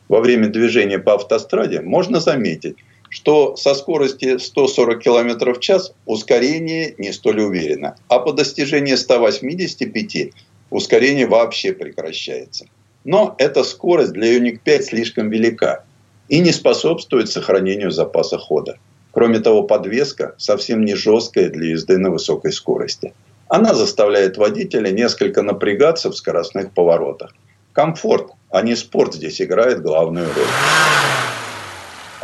Во 0.08 0.20
время 0.20 0.48
движения 0.48 0.98
по 0.98 1.14
автостраде 1.14 1.80
можно 1.80 2.20
заметить, 2.20 2.76
что 3.08 3.56
со 3.56 3.74
скорости 3.74 4.38
140 4.38 5.00
км 5.00 5.54
в 5.54 5.60
час 5.60 5.92
ускорение 6.06 6.94
не 6.98 7.12
столь 7.12 7.40
уверенно, 7.40 7.96
а 8.08 8.18
по 8.18 8.32
достижении 8.32 8.94
185 8.94 10.32
ускорение 10.70 11.26
вообще 11.26 11.72
прекращается. 11.72 12.66
Но 13.04 13.34
эта 13.38 13.62
скорость 13.62 14.12
для 14.12 14.36
Ioniq 14.36 14.58
5 14.64 14.84
слишком 14.84 15.30
велика 15.30 15.84
и 16.28 16.40
не 16.40 16.52
способствует 16.52 17.30
сохранению 17.30 17.90
запаса 17.90 18.38
хода. 18.38 18.78
Кроме 19.12 19.38
того, 19.38 19.62
подвеска 19.62 20.34
совсем 20.36 20.84
не 20.84 20.94
жесткая 20.94 21.48
для 21.48 21.70
езды 21.70 21.98
на 21.98 22.10
высокой 22.10 22.52
скорости. 22.52 23.14
Она 23.48 23.74
заставляет 23.74 24.36
водителя 24.36 24.90
несколько 24.90 25.42
напрягаться 25.42 26.10
в 26.10 26.16
скоростных 26.16 26.72
поворотах. 26.72 27.32
Комфорт, 27.72 28.32
а 28.50 28.62
не 28.62 28.74
спорт 28.74 29.14
здесь 29.14 29.40
играет 29.40 29.82
главную 29.82 30.26
роль. 30.26 31.45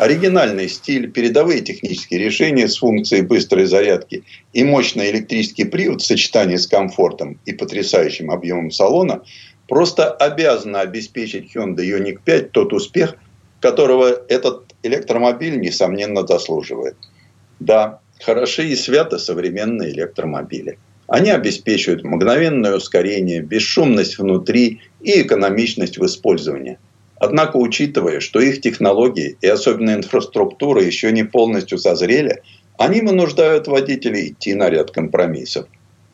Оригинальный 0.02 0.68
стиль, 0.68 1.12
передовые 1.12 1.60
технические 1.60 2.18
решения 2.18 2.66
с 2.66 2.78
функцией 2.78 3.22
быстрой 3.22 3.66
зарядки 3.66 4.24
и 4.52 4.64
мощный 4.64 5.12
электрический 5.12 5.62
привод 5.62 6.02
в 6.02 6.04
сочетании 6.04 6.56
с 6.56 6.66
комфортом 6.66 7.38
и 7.44 7.52
потрясающим 7.52 8.32
объемом 8.32 8.72
салона 8.72 9.22
просто 9.68 10.10
обязаны 10.10 10.78
обеспечить 10.78 11.54
Hyundai 11.54 11.84
Ioniq 11.84 12.18
5 12.24 12.50
тот 12.50 12.72
успех, 12.72 13.14
которого 13.60 14.08
этот 14.28 14.74
электромобиль, 14.82 15.60
несомненно, 15.60 16.26
заслуживает. 16.26 16.96
Да, 17.60 18.00
хороши 18.20 18.70
и 18.70 18.74
свято 18.74 19.18
современные 19.18 19.92
электромобили. 19.92 20.80
Они 21.06 21.30
обеспечивают 21.30 22.02
мгновенное 22.02 22.74
ускорение, 22.74 23.40
бесшумность 23.40 24.18
внутри 24.18 24.80
и 25.00 25.22
экономичность 25.22 25.96
в 25.96 26.04
использовании. 26.04 26.78
Однако, 27.24 27.56
учитывая, 27.56 28.18
что 28.18 28.40
их 28.40 28.60
технологии 28.60 29.36
и 29.40 29.46
особенно 29.46 29.94
инфраструктура 29.94 30.82
еще 30.82 31.12
не 31.12 31.22
полностью 31.22 31.78
созрели, 31.78 32.42
они 32.78 33.00
вынуждают 33.00 33.68
водителей 33.68 34.30
идти 34.30 34.54
на 34.54 34.68
ряд 34.68 34.90
компромиссов. 34.90 35.68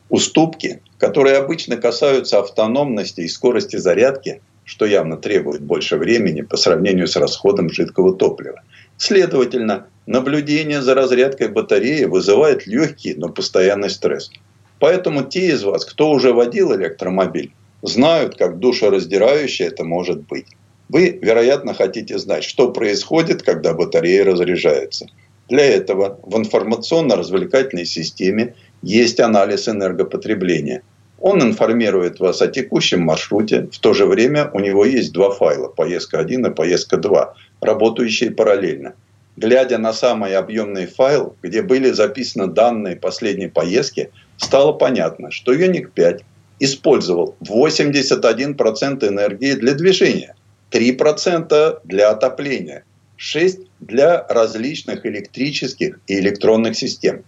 Уступки, 0.09 0.83
которые 0.99 1.37
обычно 1.37 1.77
касаются 1.77 2.37
автономности 2.37 3.21
и 3.21 3.27
скорости 3.27 3.77
зарядки, 3.77 4.43
что 4.65 4.85
явно 4.85 5.17
требует 5.17 5.63
больше 5.63 5.97
времени 5.97 6.41
по 6.41 6.57
сравнению 6.57 7.07
с 7.07 7.15
расходом 7.15 7.71
жидкого 7.71 8.15
топлива. 8.15 8.61
Следовательно, 8.97 9.87
наблюдение 10.05 10.83
за 10.83 10.93
разрядкой 10.93 11.47
батареи 11.47 12.03
вызывает 12.03 12.67
легкий, 12.67 13.15
но 13.15 13.29
постоянный 13.29 13.89
стресс. 13.89 14.29
Поэтому 14.77 15.23
те 15.23 15.47
из 15.47 15.63
вас, 15.63 15.85
кто 15.85 16.11
уже 16.11 16.33
водил 16.33 16.75
электромобиль, 16.75 17.51
знают, 17.81 18.37
как 18.37 18.59
душераздирающе 18.59 19.63
это 19.63 19.83
может 19.83 20.27
быть. 20.27 20.45
Вы, 20.89 21.19
вероятно, 21.21 21.73
хотите 21.73 22.17
знать, 22.17 22.43
что 22.43 22.71
происходит, 22.71 23.43
когда 23.43 23.73
батарея 23.73 24.25
разряжается. 24.25 25.07
Для 25.47 25.65
этого 25.65 26.19
в 26.23 26.37
информационно-развлекательной 26.37 27.85
системе 27.85 28.55
есть 28.81 29.19
анализ 29.19 29.67
энергопотребления– 29.67 30.81
он 31.21 31.41
информирует 31.41 32.19
вас 32.19 32.41
о 32.41 32.47
текущем 32.47 33.01
маршруте. 33.01 33.67
В 33.71 33.79
то 33.79 33.93
же 33.93 34.05
время 34.05 34.49
у 34.53 34.59
него 34.59 34.85
есть 34.85 35.11
два 35.11 35.31
файла, 35.31 35.67
поездка 35.67 36.19
1 36.19 36.45
и 36.45 36.53
поездка 36.53 36.97
2, 36.97 37.33
работающие 37.61 38.31
параллельно. 38.31 38.93
Глядя 39.35 39.77
на 39.77 39.93
самый 39.93 40.35
объемный 40.35 40.85
файл, 40.85 41.35
где 41.41 41.61
были 41.61 41.91
записаны 41.91 42.47
данные 42.47 42.95
последней 42.95 43.47
поездки, 43.47 44.11
стало 44.37 44.73
понятно, 44.73 45.31
что 45.31 45.53
Ioniq 45.53 45.91
5 45.93 46.21
использовал 46.59 47.35
81% 47.41 49.07
энергии 49.07 49.53
для 49.53 49.73
движения, 49.73 50.35
3% 50.71 51.79
для 51.83 52.09
отопления, 52.09 52.83
6% 53.17 53.65
для 53.79 54.25
различных 54.27 55.05
электрических 55.05 55.99
и 56.07 56.19
электронных 56.19 56.75
систем. 56.75 57.23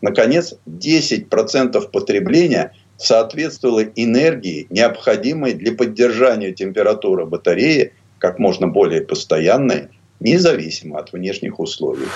Наконец, 0.00 0.54
10% 0.66 1.90
потребления– 1.90 2.72
соответствовала 2.96 3.82
энергии, 3.96 4.66
необходимой 4.70 5.54
для 5.54 5.72
поддержания 5.72 6.52
температуры 6.52 7.26
батареи 7.26 7.92
как 8.18 8.38
можно 8.38 8.68
более 8.68 9.02
постоянной, 9.02 9.88
независимо 10.20 10.98
от 10.98 11.12
внешних 11.12 11.58
условий. 11.58 12.06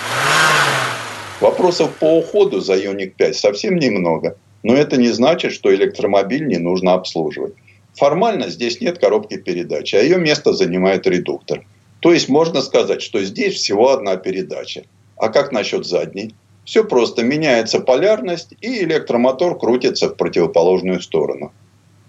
Вопросов 1.41 1.95
по 1.97 2.19
уходу 2.19 2.61
за 2.61 2.75
Ioniq 2.75 3.13
5 3.17 3.37
совсем 3.37 3.77
немного, 3.77 4.37
но 4.63 4.75
это 4.75 4.97
не 4.97 5.09
значит, 5.09 5.53
что 5.53 5.75
электромобиль 5.75 6.47
не 6.47 6.59
нужно 6.59 6.95
обслуживать. 6.95 7.55
Формально 7.99 8.49
здесь 8.49 8.81
нет 8.81 8.99
коробки 8.99 9.37
передач, 9.39 9.93
а 9.93 10.01
ее 10.01 10.19
место 10.19 10.53
занимает 10.53 11.07
редуктор. 11.09 11.67
То 11.99 12.13
есть 12.13 12.29
можно 12.29 12.63
сказать, 12.63 13.03
что 13.03 13.25
здесь 13.25 13.55
всего 13.55 13.91
одна 13.91 14.17
передача. 14.17 14.85
А 15.17 15.31
как 15.31 15.51
насчет 15.51 15.85
задней? 15.85 16.33
Все 16.65 16.85
просто. 16.85 17.25
Меняется 17.25 17.81
полярность, 17.81 18.55
и 18.61 18.85
электромотор 18.85 19.59
крутится 19.59 20.09
в 20.09 20.15
противоположную 20.15 21.01
сторону. 21.01 21.53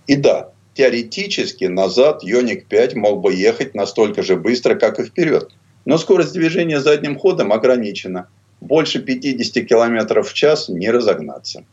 И 0.05 0.15
да, 0.15 0.51
теоретически 0.75 1.65
назад 1.65 2.21
Йоник 2.23 2.67
5 2.67 2.93
мог 2.93 3.21
бы 3.21 3.33
ехать 3.33 3.73
настолько 3.73 4.21
же 4.21 4.35
быстро, 4.35 4.75
как 4.75 4.99
и 4.99 5.05
вперед. 5.05 5.49
Но 5.85 5.97
скорость 5.97 6.33
движения 6.33 6.81
задним 6.81 7.17
ходом 7.17 7.51
ограничена. 7.51 8.27
Больше 8.61 8.99
50 8.99 9.65
км 9.65 10.21
в 10.21 10.33
час 10.33 10.69
не 10.69 10.91
разогнаться. 10.91 11.63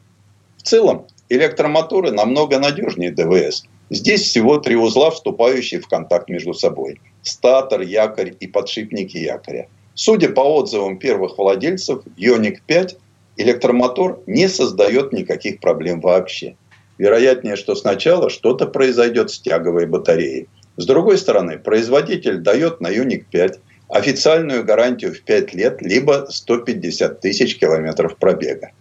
В 0.57 0.63
целом, 0.63 1.07
электромоторы 1.29 2.13
намного 2.13 2.59
надежнее 2.59 3.11
ДВС. 3.11 3.65
Здесь 3.91 4.23
всего 4.23 4.59
три 4.59 4.77
узла, 4.77 5.11
вступающие 5.11 5.81
в 5.81 5.89
контакт 5.89 6.29
между 6.29 6.55
собой. 6.55 7.01
Статор, 7.23 7.81
якорь 7.83 8.35
и 8.41 8.47
подшипники 8.47 9.17
якоря. 9.17 9.69
Судя 9.95 10.29
по 10.29 10.41
отзывам 10.41 10.99
первых 10.99 11.39
владельцев, 11.39 12.03
Ioniq 12.19 12.59
5 12.67 12.97
электромотор 13.37 14.21
не 14.27 14.49
создает 14.49 15.13
никаких 15.13 15.61
проблем 15.61 16.01
вообще. 16.01 16.57
Вероятнее, 16.99 17.57
что 17.57 17.75
сначала 17.75 18.31
что-то 18.31 18.67
произойдет 18.67 19.31
с 19.31 19.39
тяговой 19.39 19.87
батареей. 19.87 20.49
С 20.77 20.87
другой 20.87 21.19
стороны, 21.19 21.59
производитель 21.59 22.39
дает 22.39 22.81
на 22.81 22.89
Ioniq 22.89 23.25
5 23.31 23.61
официальную 23.89 24.65
гарантию 24.65 25.15
в 25.15 25.23
5 25.23 25.55
лет, 25.55 25.81
либо 25.81 26.27
150 26.29 27.21
тысяч 27.21 27.59
километров 27.59 28.17
пробега. 28.17 28.73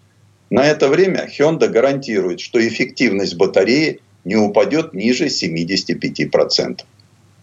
На 0.50 0.66
это 0.66 0.88
время 0.88 1.28
Hyundai 1.28 1.68
гарантирует, 1.68 2.40
что 2.40 2.66
эффективность 2.66 3.36
батареи 3.36 4.02
не 4.26 4.36
упадет 4.36 4.94
ниже 4.94 5.28
75%. 5.28 6.82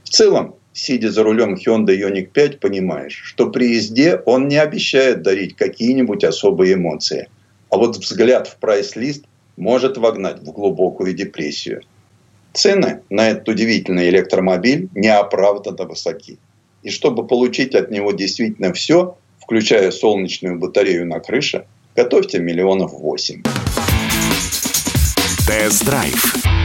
В 0.05 0.09
целом, 0.11 0.57
сидя 0.73 1.11
за 1.11 1.23
рулем 1.23 1.55
Hyundai 1.55 1.97
Ioniq 1.99 2.27
5, 2.27 2.61
понимаешь, 2.61 3.21
что 3.25 3.51
при 3.51 3.75
езде 3.77 4.17
он 4.27 4.49
не 4.49 4.57
обещает 4.57 5.23
дарить 5.23 5.57
какие-нибудь 5.57 6.25
особые 6.25 6.75
эмоции. 6.75 7.29
А 7.71 7.79
вот 7.79 7.97
взгляд 7.97 8.49
в 8.49 8.57
прайс-лист 8.57 9.25
может 9.57 9.97
вогнать 9.97 10.41
в 10.41 10.53
глубокую 10.53 11.15
депрессию. 11.15 11.83
Цены 12.53 13.01
на 13.09 13.31
этот 13.31 13.49
удивительный 13.49 14.11
электромобиль 14.11 14.89
неоправданно 14.95 15.87
высоки. 15.87 16.39
И 16.83 16.91
чтобы 16.91 17.27
получить 17.27 17.75
от 17.75 17.91
него 17.91 18.13
действительно 18.13 18.73
все, 18.73 19.17
включая 19.41 19.91
солнечную 19.91 20.59
батарею 20.59 21.07
на 21.07 21.21
крыше, 21.21 21.65
готовьте 21.97 22.41
миллионов 22.41 22.93
восемь. 22.93 23.43
Тест-драйв. 25.47 26.62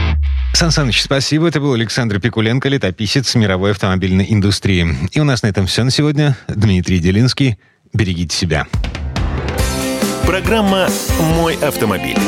Сан 0.52 0.70
Саныч, 0.70 1.02
спасибо. 1.02 1.48
Это 1.48 1.60
был 1.60 1.72
Александр 1.74 2.20
Пикуленко, 2.20 2.68
летописец 2.68 3.34
мировой 3.34 3.70
автомобильной 3.70 4.26
индустрии. 4.28 4.96
И 5.12 5.20
у 5.20 5.24
нас 5.24 5.42
на 5.42 5.48
этом 5.48 5.66
все 5.66 5.84
на 5.84 5.90
сегодня. 5.90 6.36
Дмитрий 6.48 6.98
Делинский. 6.98 7.58
Берегите 7.92 8.36
себя. 8.36 8.66
Программа 10.26 10.88
«Мой 11.36 11.56
автомобиль». 11.56 12.18